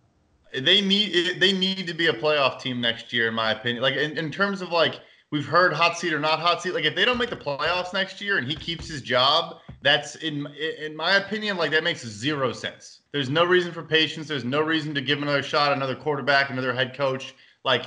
They 0.53 0.81
need 0.81 1.41
they 1.41 1.53
need 1.53 1.87
to 1.87 1.95
be 1.95 2.09
a 2.09 2.13
playoff 2.13 2.61
team 2.61 2.81
next 2.81 3.13
year, 3.13 3.29
in 3.29 3.35
my 3.35 3.53
opinion. 3.53 3.83
Like 3.83 3.95
in, 3.95 4.19
in 4.19 4.31
terms 4.31 4.61
of 4.63 4.71
like 4.71 5.01
we've 5.31 5.47
heard 5.47 5.73
hot 5.73 5.99
seat 5.99 6.13
or 6.13 6.21
not 6.21 6.41
hot 6.41 6.63
seat. 6.63 6.75
Like 6.75 6.85
if 6.85 6.95
they 6.95 7.05
don't 7.05 7.19
make 7.19 7.31
the 7.31 7.37
playoffs 7.37 7.93
next 7.93 8.21
year 8.21 8.39
and 8.39 8.47
he 8.47 8.57
keeps 8.57 8.89
his 8.89 9.01
job, 9.01 9.59
that's 9.83 10.17
in 10.17 10.47
in 10.81 10.97
my 10.97 11.17
opinion 11.17 11.57
like 11.57 11.71
that 11.71 11.85
makes 11.85 12.05
zero 12.05 12.53
sense. 12.53 13.01
There's 13.13 13.31
no 13.31 13.45
reason 13.45 13.73
for 13.73 13.83
patience. 13.83 14.29
There's 14.29 14.45
no 14.45 14.61
reason 14.61 14.95
to 14.95 15.01
give 15.01 15.23
another 15.23 15.43
shot, 15.43 15.73
another 15.73 15.95
quarterback, 15.95 16.51
another 16.51 16.73
head 16.73 16.97
coach. 16.97 17.35
Like 17.65 17.87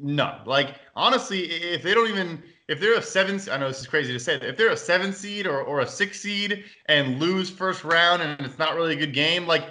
no. 0.00 0.40
Like 0.46 0.76
honestly, 0.94 1.44
if 1.46 1.82
they 1.82 1.94
don't 1.94 2.10
even 2.10 2.42
if 2.68 2.80
they're 2.80 2.98
a 2.98 3.02
seven, 3.02 3.40
I 3.50 3.56
know 3.56 3.68
this 3.68 3.80
is 3.80 3.86
crazy 3.86 4.12
to 4.12 4.20
say, 4.20 4.34
if 4.34 4.56
they're 4.56 4.70
a 4.70 4.76
seven 4.76 5.12
seed 5.12 5.46
or, 5.46 5.62
or 5.62 5.80
a 5.80 5.86
six 5.86 6.20
seed 6.20 6.64
and 6.86 7.18
lose 7.18 7.48
first 7.48 7.82
round 7.82 8.22
and 8.22 8.38
it's 8.42 8.58
not 8.58 8.76
really 8.76 8.94
a 8.94 8.98
good 8.98 9.14
game, 9.14 9.46
like 9.46 9.64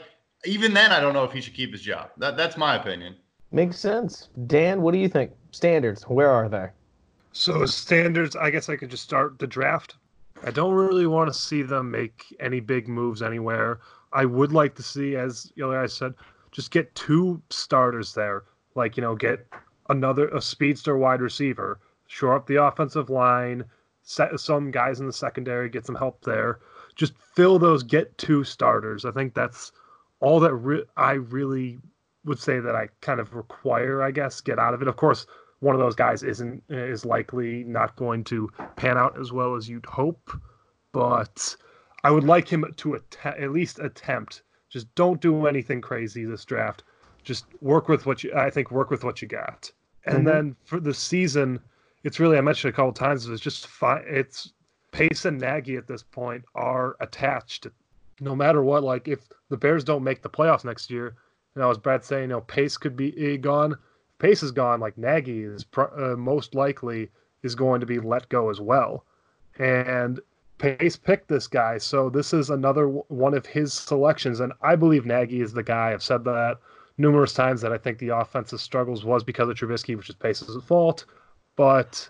even 0.46 0.74
then, 0.74 0.92
I 0.92 1.00
don't 1.00 1.14
know 1.14 1.24
if 1.24 1.32
he 1.32 1.40
should 1.40 1.54
keep 1.54 1.72
his 1.72 1.82
job. 1.82 2.10
That, 2.18 2.36
that's 2.36 2.58
my 2.58 2.76
opinion. 2.76 3.16
Makes 3.52 3.80
sense. 3.80 4.30
Dan, 4.48 4.82
what 4.82 4.94
do 4.94 4.98
you 4.98 5.08
think? 5.08 5.32
Standards, 5.52 6.04
where 6.04 6.30
are 6.30 6.50
they? 6.50 6.70
So 7.34 7.66
standards, 7.66 8.36
I 8.36 8.50
guess 8.50 8.68
I 8.68 8.76
could 8.76 8.90
just 8.90 9.04
start 9.04 9.38
the 9.38 9.48
draft. 9.48 9.96
I 10.44 10.52
don't 10.52 10.74
really 10.74 11.08
want 11.08 11.32
to 11.32 11.40
see 11.40 11.62
them 11.62 11.92
make 11.92 12.36
any 12.40 12.60
big 12.60 12.88
moves 12.88 13.22
anywhere. 13.22 13.80
I 14.12 14.26
would 14.26 14.52
like 14.52 14.76
to 14.76 14.84
see, 14.84 15.16
as 15.16 15.52
you 15.56 15.64
know, 15.64 15.80
I 15.80 15.86
said, 15.86 16.14
just 16.52 16.72
get 16.72 16.94
two 16.96 17.42
starters 17.50 18.14
there. 18.14 18.44
Like 18.76 18.98
you 18.98 19.02
know, 19.02 19.16
get 19.16 19.48
another 19.90 20.28
a 20.30 20.42
speedster 20.42 20.98
wide 20.98 21.22
receiver 21.22 21.80
shore 22.08 22.36
up 22.36 22.48
the 22.48 22.64
offensive 22.64 23.10
line, 23.10 23.66
set 24.02 24.40
some 24.40 24.72
guys 24.72 25.00
in 25.00 25.06
the 25.06 25.14
secondary, 25.14 25.70
get 25.70 25.86
some 25.86 25.96
help 25.96 26.24
there. 26.24 26.60
Just 26.96 27.14
fill 27.36 27.60
those 27.60 27.84
get 27.84 28.18
two 28.18 28.44
starters. 28.44 29.06
I 29.06 29.12
think 29.12 29.34
that's 29.34 29.72
all 30.20 30.40
that 30.40 30.54
re- 30.54 30.86
I 30.96 31.14
really 31.14 31.80
would 32.26 32.40
say 32.40 32.60
that 32.60 32.76
I 32.76 32.90
kind 33.02 33.20
of 33.20 33.36
require, 33.36 34.02
I 34.02 34.12
guess, 34.12 34.42
get 34.42 34.60
out 34.60 34.74
of 34.74 34.82
it. 34.82 34.88
Of 34.88 34.96
course, 34.96 35.28
one 35.60 35.76
of 35.76 35.82
those 35.82 35.96
guys 35.96 36.24
isn't 36.24 36.64
is 36.70 37.06
likely 37.06 37.64
not 37.64 37.96
going 37.96 38.24
to 38.26 38.50
pan 38.76 38.98
out 38.98 39.20
as 39.20 39.32
well 39.32 39.56
as 39.56 39.68
you'd 39.68 39.86
hope, 39.86 40.32
but 40.92 41.56
I 42.04 42.12
would 42.12 42.24
like 42.24 42.48
him 42.48 42.66
to 42.78 42.96
att- 42.96 43.18
at 43.26 43.52
least 43.52 43.80
attempt. 43.80 44.44
Just 44.70 44.94
don't 44.96 45.22
do 45.22 45.48
anything 45.48 45.82
crazy 45.82 46.26
this 46.26 46.46
draft. 46.46 46.84
Just 47.24 47.46
work 47.62 47.88
with 47.88 48.06
what 48.06 48.24
you 48.24 48.34
I 48.34 48.50
think 48.50 48.72
work 48.72 48.90
with 48.90 49.04
what 49.04 49.22
you 49.22 49.28
got. 49.28 49.72
And 50.06 50.18
mm-hmm. 50.18 50.26
then 50.26 50.56
for 50.64 50.80
the 50.80 50.94
season, 50.94 51.60
it's 52.08 52.22
really 52.22 52.38
I 52.38 52.42
mentioned 52.42 52.74
a 52.74 52.76
couple 52.76 52.94
times. 52.94 53.28
It's 53.28 53.42
just 53.42 53.68
fine. 53.68 54.02
It's 54.08 54.54
Pace 54.94 55.26
and 55.26 55.38
Nagy 55.38 55.76
at 55.76 55.88
this 55.88 56.04
point 56.04 56.46
are 56.56 56.96
attached. 57.02 57.68
No 58.22 58.34
matter 58.34 58.64
what, 58.64 58.82
like 58.82 59.10
if 59.10 59.28
the 59.50 59.58
Bears 59.58 59.84
don't 59.84 60.06
make 60.06 60.22
the 60.22 60.30
playoffs 60.30 60.64
next 60.64 60.90
year, 60.90 61.18
you 61.54 61.62
know, 61.62 61.70
as 61.70 61.78
Brad 61.78 62.06
saying, 62.06 62.24
you 62.24 62.28
know, 62.30 62.42
Pace 62.42 62.78
could 62.78 62.96
be 62.96 63.14
eh, 63.18 63.36
gone. 63.36 63.76
Pace 64.20 64.42
is 64.42 64.54
gone. 64.54 64.80
Like 64.80 64.98
Nagy 64.98 65.44
is 65.44 65.66
uh, 65.76 66.16
most 66.18 66.56
likely 66.56 67.10
is 67.44 67.56
going 67.56 67.82
to 67.82 67.86
be 67.86 68.00
let 68.00 68.30
go 68.30 68.50
as 68.50 68.62
well, 68.62 69.04
and 69.60 70.22
Pace 70.60 70.96
picked 70.96 71.28
this 71.28 71.46
guy, 71.46 71.78
so 71.78 72.10
this 72.10 72.34
is 72.34 72.50
another 72.50 72.88
one 72.88 73.34
of 73.34 73.46
his 73.46 73.74
selections. 73.74 74.40
And 74.40 74.54
I 74.62 74.78
believe 74.78 75.06
Nagy 75.06 75.42
is 75.42 75.52
the 75.52 75.62
guy. 75.62 75.92
I've 75.92 76.02
said 76.02 76.24
that 76.24 76.58
numerous 76.98 77.34
times 77.34 77.60
that 77.62 77.74
I 77.74 77.78
think 77.78 78.00
the 78.00 78.10
offensive 78.10 78.62
struggles 78.62 79.04
was 79.04 79.26
because 79.26 79.50
of 79.50 79.58
Trubisky, 79.58 79.98
which 79.98 80.10
is 80.10 80.16
Pace's 80.16 80.64
fault. 80.64 81.04
But 81.58 82.10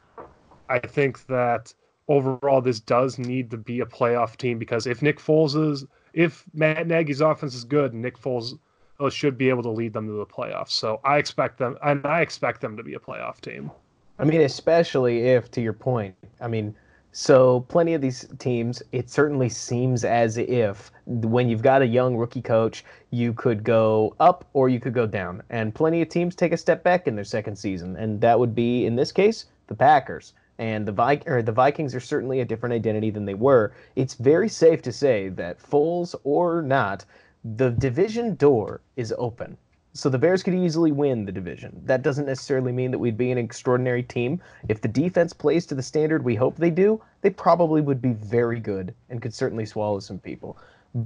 I 0.70 0.78
think 0.78 1.26
that 1.26 1.74
overall 2.08 2.62
this 2.62 2.80
does 2.80 3.18
need 3.18 3.50
to 3.52 3.58
be 3.58 3.80
a 3.80 3.86
playoff 3.86 4.38
team 4.38 4.60
because 4.60 4.86
if 4.86 5.02
Nick 5.02 5.20
Foles 5.20 5.72
is 5.72 5.86
if 6.14 6.46
Matt 6.54 6.88
Nagy's 6.88 7.22
offense 7.22 7.56
is 7.56 7.64
good, 7.64 7.94
Nick 7.94 8.20
Foles 8.20 8.60
uh, 9.00 9.10
should 9.10 9.38
be 9.38 9.50
able 9.50 9.64
to 9.64 9.70
lead 9.70 9.94
them 9.94 10.08
to 10.08 10.14
the 10.14 10.26
playoffs. 10.26 10.72
So 10.72 11.00
I 11.04 11.18
expect 11.18 11.58
them 11.58 11.78
and 11.84 12.06
I 12.06 12.22
expect 12.22 12.62
them 12.62 12.78
to 12.78 12.84
be 12.84 12.94
a 12.94 13.00
playoff 13.00 13.42
team. 13.42 13.72
I 14.20 14.26
mean, 14.26 14.42
especially 14.42 15.28
if 15.28 15.52
to 15.52 15.62
your 15.62 15.74
point, 15.74 16.16
I 16.42 16.48
mean, 16.48 16.76
so 17.20 17.62
plenty 17.62 17.96
of 17.96 18.02
these 18.02 18.28
teams, 18.38 18.84
it 18.92 19.10
certainly 19.10 19.50
seems 19.50 20.06
as 20.06 20.38
if 20.38 20.92
when 21.08 21.50
you've 21.50 21.64
got 21.64 21.82
a 21.82 21.88
young 21.88 22.16
rookie 22.16 22.44
coach, 22.44 22.86
you 23.10 23.34
could 23.34 23.64
go 23.64 24.16
up 24.20 24.46
or 24.54 24.70
you 24.70 24.80
could 24.80 24.94
go 24.94 25.08
down. 25.08 25.42
And 25.50 25.74
plenty 25.74 26.04
of 26.04 26.10
teams 26.10 26.36
take 26.36 26.52
a 26.52 26.58
step 26.58 26.84
back 26.84 27.08
in 27.08 27.16
their 27.16 27.24
second 27.26 27.56
season, 27.56 27.96
and 27.96 28.22
that 28.22 28.38
would 28.38 28.54
be 28.54 28.86
in 28.86 28.96
this 28.96 29.12
case 29.12 29.46
the 29.66 29.74
Packers. 29.74 30.36
And 30.60 30.88
the 30.88 30.92
Vi- 30.92 31.42
the 31.42 31.52
Vikings 31.52 31.96
are 31.96 32.00
certainly 32.00 32.42
a 32.42 32.46
different 32.46 32.74
identity 32.74 33.10
than 33.10 33.26
they 33.26 33.34
were. 33.34 33.74
It's 33.96 34.14
very 34.14 34.48
safe 34.48 34.84
to 34.84 34.92
say 34.92 35.30
that 35.30 35.58
Foles 35.58 36.14
or 36.24 36.62
not, 36.62 37.04
the 37.44 37.72
division 37.72 38.36
door 38.36 38.82
is 38.96 39.12
open. 39.18 39.58
So 39.98 40.10
the 40.10 40.18
Bears 40.18 40.44
could 40.44 40.54
easily 40.54 40.92
win 40.92 41.26
the 41.26 41.32
division. 41.32 41.82
That 41.86 42.04
doesn't 42.04 42.26
necessarily 42.26 42.72
mean 42.72 42.92
that 42.92 43.00
we'd 43.00 43.18
be 43.18 43.32
an 43.32 43.38
extraordinary 43.38 44.04
team. 44.04 44.42
If 44.70 44.82
the 44.82 44.88
defense 44.88 45.34
plays 45.34 45.66
to 45.68 45.76
the 45.76 45.82
standard 45.82 46.24
we 46.24 46.36
hope 46.36 46.56
they 46.58 46.70
do, 46.70 47.02
they 47.22 47.32
probably 47.32 47.82
would 47.82 48.02
be 48.02 48.14
very 48.14 48.60
good 48.60 48.94
and 49.10 49.22
could 49.22 49.34
certainly 49.34 49.66
swallow 49.66 50.00
some 50.00 50.20
people 50.20 50.58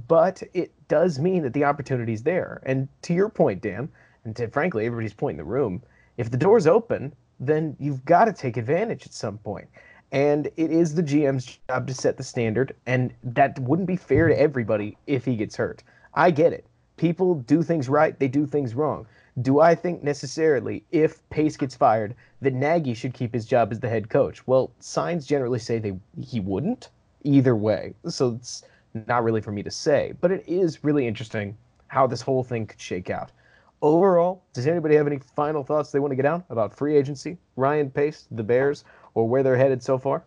but 0.08 0.42
it 0.54 0.72
does 0.88 1.18
mean 1.18 1.42
that 1.42 1.52
the 1.52 1.64
opportunity 1.64 2.12
is 2.12 2.22
there. 2.22 2.62
And 2.64 2.88
to 3.02 3.14
your 3.14 3.28
point, 3.28 3.62
Dan, 3.62 3.88
and 4.24 4.34
to 4.36 4.48
frankly 4.48 4.86
everybody's 4.86 5.12
point 5.12 5.34
in 5.34 5.44
the 5.44 5.50
room, 5.50 5.82
if 6.16 6.30
the 6.30 6.36
door's 6.36 6.66
open, 6.66 7.14
then 7.40 7.76
you've 7.78 8.04
got 8.04 8.26
to 8.26 8.32
take 8.32 8.56
advantage 8.56 9.06
at 9.06 9.12
some 9.12 9.38
point. 9.38 9.68
And 10.12 10.46
it 10.56 10.70
is 10.70 10.94
the 10.94 11.02
GM's 11.02 11.58
job 11.68 11.86
to 11.86 11.94
set 11.94 12.16
the 12.16 12.22
standard, 12.22 12.74
and 12.86 13.12
that 13.24 13.58
wouldn't 13.58 13.88
be 13.88 13.96
fair 13.96 14.28
to 14.28 14.38
everybody 14.38 14.96
if 15.06 15.24
he 15.24 15.36
gets 15.36 15.56
hurt. 15.56 15.82
I 16.14 16.30
get 16.30 16.52
it. 16.52 16.66
People 16.96 17.34
do 17.34 17.62
things 17.62 17.88
right, 17.88 18.18
they 18.18 18.28
do 18.28 18.46
things 18.46 18.74
wrong. 18.74 19.06
Do 19.40 19.60
I 19.60 19.74
think 19.74 20.02
necessarily 20.02 20.84
if 20.92 21.26
Pace 21.30 21.56
gets 21.56 21.74
fired 21.74 22.14
that 22.42 22.52
Nagy 22.52 22.94
should 22.94 23.14
keep 23.14 23.32
his 23.32 23.46
job 23.46 23.72
as 23.72 23.80
the 23.80 23.88
head 23.88 24.10
coach? 24.10 24.46
Well, 24.46 24.70
signs 24.80 25.26
generally 25.26 25.58
say 25.58 25.78
they 25.78 25.98
he 26.20 26.40
wouldn't 26.40 26.90
either 27.24 27.56
way. 27.56 27.94
So 28.08 28.36
it's 28.38 28.64
not 29.06 29.24
really 29.24 29.40
for 29.40 29.52
me 29.52 29.62
to 29.62 29.70
say, 29.70 30.12
but 30.20 30.30
it 30.30 30.44
is 30.46 30.84
really 30.84 31.06
interesting 31.06 31.56
how 31.88 32.06
this 32.06 32.20
whole 32.20 32.44
thing 32.44 32.66
could 32.66 32.80
shake 32.80 33.10
out. 33.10 33.32
Overall, 33.80 34.42
does 34.52 34.66
anybody 34.66 34.94
have 34.96 35.06
any 35.06 35.18
final 35.18 35.64
thoughts 35.64 35.90
they 35.90 35.98
want 35.98 36.12
to 36.12 36.16
get 36.16 36.26
out 36.26 36.44
about 36.50 36.76
free 36.76 36.96
agency, 36.96 37.38
Ryan 37.56 37.90
Pace, 37.90 38.28
the 38.30 38.42
Bears, 38.42 38.84
or 39.14 39.28
where 39.28 39.42
they're 39.42 39.56
headed 39.56 39.82
so 39.82 39.98
far? 39.98 40.24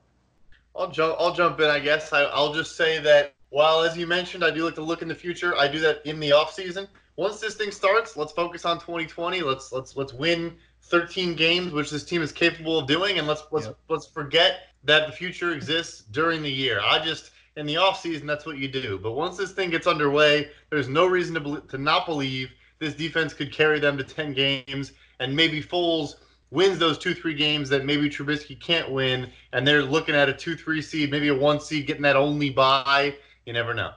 I'll 0.75 0.91
jump. 0.91 1.15
I'll 1.19 1.33
jump 1.33 1.59
in. 1.59 1.69
I 1.69 1.79
guess 1.79 2.11
I, 2.11 2.23
will 2.35 2.53
just 2.53 2.75
say 2.75 2.99
that 2.99 3.34
while, 3.55 3.83
as 3.83 3.95
you 3.95 4.05
mentioned, 4.05 4.43
I 4.43 4.51
do 4.51 4.65
like 4.65 4.75
to 4.75 4.81
look 4.81 5.01
in 5.01 5.07
the 5.07 5.15
future. 5.15 5.55
I 5.57 5.69
do 5.69 5.79
that 5.79 6.05
in 6.05 6.19
the 6.19 6.33
off 6.33 6.53
season. 6.53 6.89
Once 7.15 7.39
this 7.39 7.55
thing 7.55 7.71
starts, 7.71 8.17
let's 8.17 8.33
focus 8.33 8.65
on 8.65 8.81
2020. 8.81 9.39
Let's 9.43 9.71
let's 9.71 9.95
let's 9.95 10.13
win 10.13 10.57
13 10.81 11.35
games, 11.35 11.71
which 11.71 11.89
this 11.89 12.03
team 12.03 12.21
is 12.21 12.33
capable 12.33 12.77
of 12.77 12.85
doing, 12.85 13.17
and 13.17 13.25
let's 13.25 13.43
let's 13.51 13.67
yep. 13.67 13.77
let's 13.87 14.07
forget 14.07 14.67
that 14.83 15.07
the 15.07 15.13
future 15.13 15.53
exists 15.53 16.01
during 16.11 16.43
the 16.43 16.51
year. 16.51 16.81
I 16.83 16.99
just 16.99 17.31
in 17.55 17.65
the 17.65 17.77
off 17.77 18.01
season, 18.01 18.27
that's 18.27 18.45
what 18.45 18.57
you 18.57 18.67
do. 18.67 18.99
But 19.01 19.13
once 19.13 19.37
this 19.37 19.53
thing 19.53 19.69
gets 19.69 19.87
underway, 19.87 20.49
there's 20.69 20.89
no 20.89 21.05
reason 21.05 21.33
to 21.35 21.39
be- 21.39 21.67
to 21.69 21.77
not 21.77 22.05
believe 22.05 22.51
this 22.79 22.93
defense 22.93 23.33
could 23.33 23.53
carry 23.53 23.79
them 23.79 23.97
to 23.97 24.03
10 24.03 24.33
games, 24.33 24.91
and 25.21 25.33
maybe 25.33 25.63
Foles 25.63 26.15
wins 26.51 26.77
those 26.77 26.97
two, 26.97 27.13
three 27.13 27.33
games 27.33 27.69
that 27.69 27.85
maybe 27.85 28.09
Trubisky 28.09 28.59
can't 28.59 28.91
win, 28.91 29.31
and 29.53 29.65
they're 29.65 29.81
looking 29.81 30.13
at 30.13 30.27
a 30.27 30.33
two, 30.33 30.57
three 30.57 30.81
seed, 30.81 31.09
maybe 31.09 31.29
a 31.29 31.33
one 31.33 31.61
seed, 31.61 31.87
getting 31.87 32.03
that 32.03 32.17
only 32.17 32.49
bye. 32.49 33.15
You 33.45 33.53
never 33.53 33.73
know. 33.73 33.91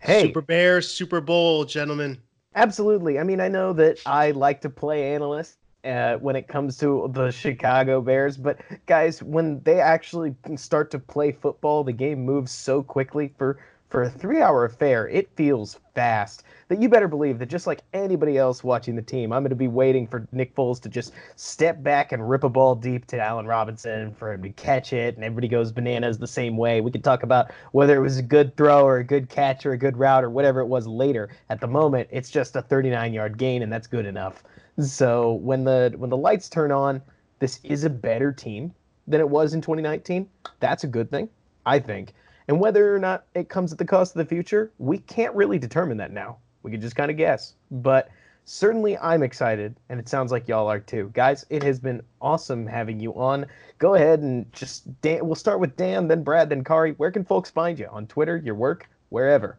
Hey, 0.00 0.22
Super 0.22 0.40
Bears, 0.40 0.88
Super 0.88 1.20
Bowl, 1.20 1.64
gentlemen. 1.64 2.18
Absolutely. 2.54 3.18
I 3.18 3.24
mean, 3.24 3.40
I 3.40 3.48
know 3.48 3.72
that 3.72 3.98
I 4.06 4.30
like 4.30 4.60
to 4.60 4.70
play 4.70 5.14
analyst 5.14 5.58
uh, 5.84 6.16
when 6.16 6.36
it 6.36 6.46
comes 6.46 6.76
to 6.78 7.10
the 7.12 7.30
Chicago 7.32 8.00
Bears, 8.00 8.36
but 8.36 8.60
guys, 8.86 9.22
when 9.22 9.60
they 9.64 9.80
actually 9.80 10.34
start 10.56 10.90
to 10.92 10.98
play 10.98 11.32
football, 11.32 11.82
the 11.82 11.92
game 11.92 12.24
moves 12.24 12.52
so 12.52 12.82
quickly 12.82 13.34
for 13.36 13.58
for 13.94 14.02
a 14.02 14.10
three-hour 14.10 14.64
affair. 14.64 15.06
It 15.06 15.30
feels 15.36 15.78
fast 15.94 16.42
that 16.66 16.82
you 16.82 16.88
better 16.88 17.06
believe 17.06 17.38
that 17.38 17.46
just 17.46 17.68
like 17.68 17.82
anybody 17.92 18.36
else 18.36 18.64
watching 18.64 18.96
the 18.96 19.02
team, 19.02 19.32
I'm 19.32 19.44
going 19.44 19.50
to 19.50 19.54
be 19.54 19.68
waiting 19.68 20.08
for 20.08 20.26
Nick 20.32 20.52
Foles 20.56 20.80
to 20.80 20.88
just 20.88 21.12
step 21.36 21.80
back 21.80 22.10
and 22.10 22.28
rip 22.28 22.42
a 22.42 22.48
ball 22.48 22.74
deep 22.74 23.06
to 23.06 23.20
Allen 23.20 23.46
Robinson 23.46 24.12
for 24.12 24.32
him 24.32 24.42
to 24.42 24.48
catch 24.48 24.92
it, 24.92 25.14
and 25.14 25.22
everybody 25.22 25.46
goes 25.46 25.70
bananas 25.70 26.18
the 26.18 26.26
same 26.26 26.56
way. 26.56 26.80
We 26.80 26.90
could 26.90 27.04
talk 27.04 27.22
about 27.22 27.52
whether 27.70 27.94
it 27.94 28.00
was 28.00 28.18
a 28.18 28.22
good 28.22 28.56
throw 28.56 28.84
or 28.84 28.96
a 28.96 29.04
good 29.04 29.28
catch 29.28 29.64
or 29.64 29.74
a 29.74 29.78
good 29.78 29.96
route 29.96 30.24
or 30.24 30.30
whatever 30.30 30.58
it 30.58 30.66
was 30.66 30.88
later. 30.88 31.30
At 31.48 31.60
the 31.60 31.68
moment, 31.68 32.08
it's 32.10 32.30
just 32.30 32.56
a 32.56 32.62
39-yard 32.62 33.38
gain, 33.38 33.62
and 33.62 33.72
that's 33.72 33.86
good 33.86 34.06
enough. 34.06 34.42
So 34.80 35.34
when 35.34 35.62
the 35.62 35.94
when 35.96 36.10
the 36.10 36.16
lights 36.16 36.48
turn 36.48 36.72
on, 36.72 37.00
this 37.38 37.60
is 37.62 37.84
a 37.84 37.90
better 37.90 38.32
team 38.32 38.74
than 39.06 39.20
it 39.20 39.28
was 39.28 39.54
in 39.54 39.60
2019. 39.60 40.28
That's 40.58 40.82
a 40.82 40.88
good 40.88 41.12
thing, 41.12 41.28
I 41.64 41.78
think. 41.78 42.12
And 42.48 42.60
whether 42.60 42.94
or 42.94 42.98
not 42.98 43.24
it 43.34 43.48
comes 43.48 43.72
at 43.72 43.78
the 43.78 43.84
cost 43.84 44.14
of 44.14 44.18
the 44.18 44.34
future, 44.34 44.70
we 44.78 44.98
can't 44.98 45.34
really 45.34 45.58
determine 45.58 45.96
that 45.98 46.12
now. 46.12 46.38
We 46.62 46.70
could 46.70 46.80
just 46.80 46.96
kind 46.96 47.10
of 47.10 47.16
guess. 47.16 47.54
But 47.70 48.08
certainly 48.44 48.98
I'm 48.98 49.22
excited, 49.22 49.76
and 49.88 49.98
it 49.98 50.08
sounds 50.08 50.30
like 50.30 50.48
y'all 50.48 50.68
are 50.68 50.80
too. 50.80 51.10
Guys, 51.14 51.46
it 51.50 51.62
has 51.62 51.78
been 51.78 52.02
awesome 52.20 52.66
having 52.66 53.00
you 53.00 53.14
on. 53.14 53.46
Go 53.78 53.94
ahead 53.94 54.20
and 54.20 54.50
just, 54.52 55.00
Dan, 55.00 55.26
we'll 55.26 55.34
start 55.34 55.60
with 55.60 55.76
Dan, 55.76 56.08
then 56.08 56.22
Brad, 56.22 56.50
then 56.50 56.64
Kari. 56.64 56.92
Where 56.92 57.10
can 57.10 57.24
folks 57.24 57.50
find 57.50 57.78
you? 57.78 57.88
On 57.90 58.06
Twitter, 58.06 58.36
your 58.36 58.54
work, 58.54 58.88
wherever? 59.08 59.58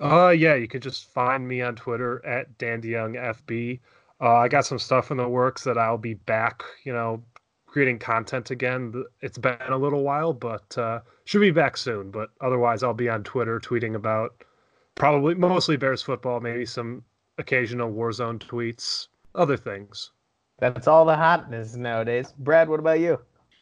Uh, 0.00 0.30
yeah, 0.30 0.54
you 0.54 0.66
can 0.66 0.80
just 0.80 1.12
find 1.12 1.46
me 1.46 1.62
on 1.62 1.76
Twitter 1.76 2.24
at 2.26 2.58
DanDeYoungFB. 2.58 3.80
Uh, 4.20 4.36
I 4.36 4.48
got 4.48 4.66
some 4.66 4.78
stuff 4.78 5.10
in 5.10 5.16
the 5.16 5.28
works 5.28 5.64
that 5.64 5.78
I'll 5.78 5.98
be 5.98 6.14
back, 6.14 6.62
you 6.84 6.92
know, 6.92 7.22
creating 7.72 7.98
content 7.98 8.50
again. 8.50 9.04
It's 9.22 9.38
been 9.38 9.56
a 9.68 9.76
little 9.76 10.02
while, 10.02 10.34
but 10.34 10.76
uh, 10.76 11.00
should 11.24 11.40
be 11.40 11.50
back 11.50 11.76
soon. 11.76 12.10
But 12.10 12.28
otherwise, 12.40 12.82
I'll 12.82 12.92
be 12.92 13.08
on 13.08 13.24
Twitter 13.24 13.58
tweeting 13.58 13.94
about 13.94 14.44
probably 14.94 15.34
mostly 15.34 15.76
Bears 15.76 16.02
football, 16.02 16.40
maybe 16.40 16.66
some 16.66 17.02
occasional 17.38 17.90
Warzone 17.90 18.38
tweets, 18.38 19.08
other 19.34 19.56
things. 19.56 20.10
That's 20.58 20.86
all 20.86 21.06
the 21.06 21.16
hotness 21.16 21.74
nowadays. 21.74 22.34
Brad, 22.38 22.68
what 22.68 22.78
about 22.78 23.00
you? 23.00 23.18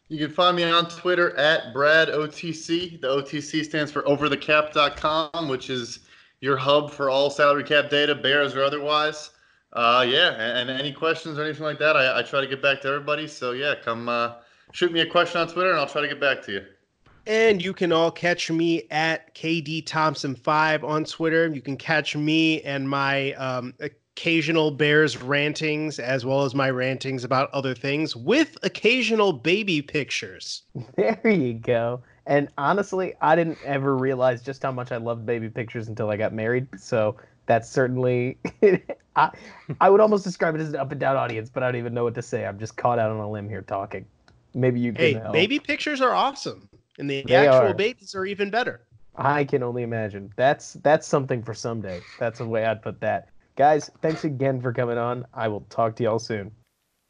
You 0.09 0.19
can 0.19 0.35
find 0.35 0.57
me 0.57 0.65
on 0.65 0.89
Twitter 0.89 1.37
at 1.37 1.73
BradOTC. 1.73 3.01
The 3.01 3.07
OTC 3.07 3.65
stands 3.65 3.93
for 3.93 4.03
OverTheCap.com, 4.03 5.49
which 5.49 5.71
is 5.71 6.01
your 6.41 6.57
hub 6.57 6.91
for 6.91 7.09
all 7.09 7.31
salary 7.31 7.63
cap 7.63 7.91
data, 7.91 8.17
Bears 8.17 8.57
or 8.57 8.65
otherwise. 8.65 9.31
Uh, 9.73 10.05
yeah, 10.09 10.31
and, 10.33 10.69
and, 10.69 10.81
any 10.81 10.93
questions 10.93 11.39
or 11.39 11.45
anything 11.45 11.63
like 11.63 11.79
that, 11.79 11.97
I, 11.97 12.19
I, 12.19 12.23
try 12.23 12.41
to 12.41 12.47
get 12.49 12.61
back 12.61 12.81
to 12.81 12.89
everybody. 12.89 13.29
So 13.29 13.53
yeah, 13.53 13.75
come 13.81 14.09
uh, 14.09 14.33
shoot 14.73 14.91
me 14.91 15.01
a 15.01 15.07
question 15.07 15.41
on 15.41 15.47
Twitter, 15.47 15.71
and 15.71 15.79
I'll 15.79 15.87
try 15.87 16.03
to 16.03 16.09
get 16.09 16.21
back 16.21 16.43
to 16.47 16.53
you. 16.53 16.65
And 17.27 17.63
you 17.63 17.73
can 17.73 17.93
all 17.93 18.11
catch 18.11 18.51
me 18.51 18.83
at 18.91 19.33
KD 19.37 19.85
Thompson5 19.85 20.83
on 20.83 21.05
Twitter. 21.05 21.49
You 21.49 21.61
can 21.61 21.77
catch 21.77 22.17
me 22.17 22.63
and 22.63 22.89
my 22.89 23.33
um, 23.35 23.75
occasional 23.81 24.73
Bears 24.73 25.23
rantings, 25.23 26.01
as 26.01 26.25
well 26.25 26.45
as 26.45 26.55
my 26.55 26.71
rantings 26.71 27.23
about 27.23 27.51
other 27.53 27.75
things, 27.75 28.17
with 28.17 28.59
occasional 28.65 29.33
baby 29.33 29.83
pictures. 29.83 30.63
There 30.97 31.21
you 31.25 31.55
go. 31.55 32.03
And 32.27 32.49
honestly, 32.59 33.15
I 33.21 33.35
didn't 33.35 33.59
ever 33.65 33.97
realize 33.97 34.43
just 34.43 34.63
how 34.63 34.73
much 34.73 34.93
I 34.93 34.97
loved 34.97 35.25
baby 35.27 35.49
pictures 35.49 35.89
until 35.89 36.11
I 36.11 36.17
got 36.17 36.33
married. 36.33 36.69
So 36.77 37.17
that's 37.51 37.69
certainly 37.69 38.39
I, 39.17 39.31
I 39.81 39.91
would 39.91 40.01
almost 40.01 40.23
describe 40.23 40.55
it 40.55 40.61
as 40.61 40.69
an 40.69 40.77
up 40.77 40.93
and 40.93 41.01
down 41.01 41.17
audience, 41.17 41.51
but 41.51 41.65
I 41.65 41.67
don't 41.67 41.81
even 41.81 41.93
know 41.93 42.05
what 42.05 42.15
to 42.15 42.23
say. 42.23 42.47
I'm 42.47 42.61
just 42.61 42.77
caught 42.77 43.01
out 43.01 43.11
on 43.11 43.19
a 43.19 43.29
limb 43.29 43.49
here 43.49 43.63
talking. 43.63 44.07
Maybe 44.55 44.79
you 44.79 44.93
can. 44.93 45.01
Hey, 45.01 45.13
help. 45.15 45.33
baby 45.33 45.59
pictures 45.59 46.01
are 46.01 46.13
awesome 46.13 46.69
and 46.99 47.11
the 47.11 47.25
they 47.27 47.35
actual 47.35 47.71
are. 47.71 47.75
babies 47.75 48.15
are 48.15 48.25
even 48.25 48.51
better. 48.51 48.87
I 49.17 49.43
can 49.43 49.65
only 49.65 49.83
imagine. 49.83 50.33
That's 50.37 50.75
that's 50.75 51.09
something 51.09 51.43
for 51.43 51.55
someday. 51.55 52.01
That's 52.21 52.39
the 52.39 52.47
way 52.47 52.65
I'd 52.65 52.83
put 52.83 53.01
that. 53.01 53.31
Guys, 53.57 53.91
thanks 54.01 54.23
again 54.23 54.61
for 54.61 54.73
coming 54.73 54.97
on. 54.97 55.27
I 55.35 55.49
will 55.49 55.63
talk 55.71 55.97
to 55.97 56.05
y'all 56.05 56.21
soon. 56.21 56.53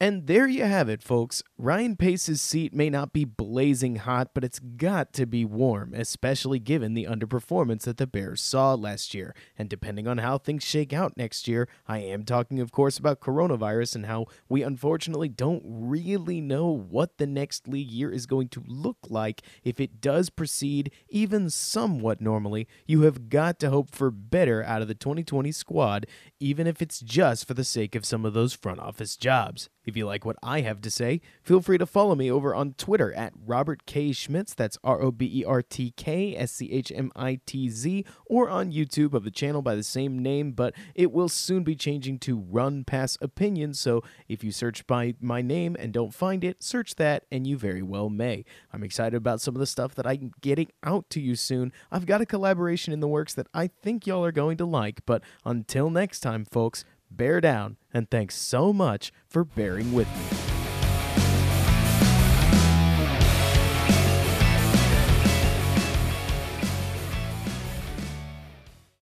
And 0.01 0.25
there 0.25 0.47
you 0.47 0.63
have 0.63 0.89
it, 0.89 1.03
folks. 1.03 1.43
Ryan 1.59 1.95
Pace's 1.95 2.41
seat 2.41 2.73
may 2.73 2.89
not 2.89 3.13
be 3.13 3.23
blazing 3.23 3.97
hot, 3.97 4.29
but 4.33 4.43
it's 4.43 4.57
got 4.57 5.13
to 5.13 5.27
be 5.27 5.45
warm, 5.45 5.93
especially 5.93 6.57
given 6.57 6.95
the 6.95 7.05
underperformance 7.05 7.83
that 7.83 7.97
the 7.97 8.07
Bears 8.07 8.41
saw 8.41 8.73
last 8.73 9.13
year. 9.13 9.35
And 9.59 9.69
depending 9.69 10.07
on 10.07 10.17
how 10.17 10.39
things 10.39 10.63
shake 10.63 10.91
out 10.91 11.17
next 11.17 11.47
year, 11.47 11.69
I 11.87 11.99
am 11.99 12.25
talking, 12.25 12.59
of 12.59 12.71
course, 12.71 12.97
about 12.97 13.21
coronavirus 13.21 13.93
and 13.93 14.07
how 14.07 14.25
we 14.49 14.63
unfortunately 14.63 15.29
don't 15.29 15.61
really 15.63 16.41
know 16.41 16.65
what 16.65 17.19
the 17.19 17.27
next 17.27 17.67
league 17.67 17.91
year 17.91 18.11
is 18.11 18.25
going 18.25 18.47
to 18.49 18.63
look 18.65 18.97
like. 19.07 19.43
If 19.63 19.79
it 19.79 20.01
does 20.01 20.31
proceed 20.31 20.91
even 21.09 21.51
somewhat 21.51 22.19
normally, 22.19 22.67
you 22.87 23.03
have 23.03 23.29
got 23.29 23.59
to 23.59 23.69
hope 23.69 23.91
for 23.91 24.09
better 24.09 24.63
out 24.63 24.81
of 24.81 24.87
the 24.87 24.95
2020 24.95 25.51
squad, 25.51 26.07
even 26.41 26.65
if 26.65 26.81
it's 26.81 26.99
just 26.99 27.47
for 27.47 27.53
the 27.53 27.63
sake 27.63 27.95
of 27.95 28.03
some 28.03 28.25
of 28.25 28.33
those 28.33 28.53
front 28.53 28.79
office 28.79 29.15
jobs. 29.15 29.69
If 29.85 29.95
you 29.95 30.05
like 30.05 30.25
what 30.25 30.37
I 30.43 30.61
have 30.61 30.81
to 30.81 30.91
say, 30.91 31.21
feel 31.41 31.61
free 31.61 31.77
to 31.77 31.85
follow 31.85 32.13
me 32.13 32.29
over 32.29 32.53
on 32.53 32.73
Twitter 32.73 33.13
at 33.13 33.33
Robert 33.45 33.85
K. 33.85 34.11
Schmitz, 34.11 34.53
that's 34.53 34.77
R 34.83 35.01
O 35.01 35.11
B 35.11 35.29
E 35.41 35.45
R 35.45 35.61
T 35.61 35.91
K 35.97 36.35
S 36.35 36.51
C 36.51 36.71
H 36.71 36.91
M 36.95 37.11
I 37.15 37.39
T 37.45 37.69
Z, 37.69 38.05
or 38.25 38.49
on 38.49 38.71
YouTube 38.71 39.13
of 39.13 39.23
the 39.23 39.31
channel 39.31 39.61
by 39.61 39.75
the 39.75 39.83
same 39.83 40.19
name, 40.19 40.51
but 40.51 40.73
it 40.93 41.11
will 41.11 41.29
soon 41.29 41.63
be 41.63 41.75
changing 41.75 42.19
to 42.19 42.37
Run 42.37 42.83
Pass 42.83 43.17
Opinions, 43.21 43.79
so 43.79 44.03
if 44.27 44.43
you 44.43 44.51
search 44.51 44.85
by 44.85 45.15
my 45.19 45.41
name 45.41 45.75
and 45.79 45.93
don't 45.93 46.13
find 46.13 46.43
it, 46.43 46.61
search 46.61 46.95
that, 46.95 47.25
and 47.31 47.47
you 47.47 47.57
very 47.57 47.81
well 47.81 48.09
may. 48.09 48.45
I'm 48.71 48.83
excited 48.83 49.15
about 49.15 49.41
some 49.41 49.55
of 49.55 49.59
the 49.59 49.67
stuff 49.67 49.95
that 49.95 50.07
I'm 50.07 50.31
getting 50.41 50.69
out 50.83 51.09
to 51.11 51.19
you 51.19 51.35
soon. 51.35 51.71
I've 51.91 52.05
got 52.05 52.21
a 52.21 52.25
collaboration 52.25 52.93
in 52.93 52.99
the 52.99 53.07
works 53.07 53.33
that 53.33 53.47
I 53.53 53.67
think 53.67 54.05
y'all 54.05 54.25
are 54.25 54.31
going 54.31 54.57
to 54.57 54.65
like, 54.65 55.05
but 55.05 55.23
until 55.43 55.89
next 55.89 56.19
time, 56.31 56.45
folks, 56.45 56.85
bear 57.09 57.41
down, 57.41 57.77
and 57.93 58.09
thanks 58.09 58.35
so 58.35 58.71
much 58.71 59.11
for 59.27 59.43
bearing 59.43 59.93
with 59.93 60.07
me. 60.07 60.50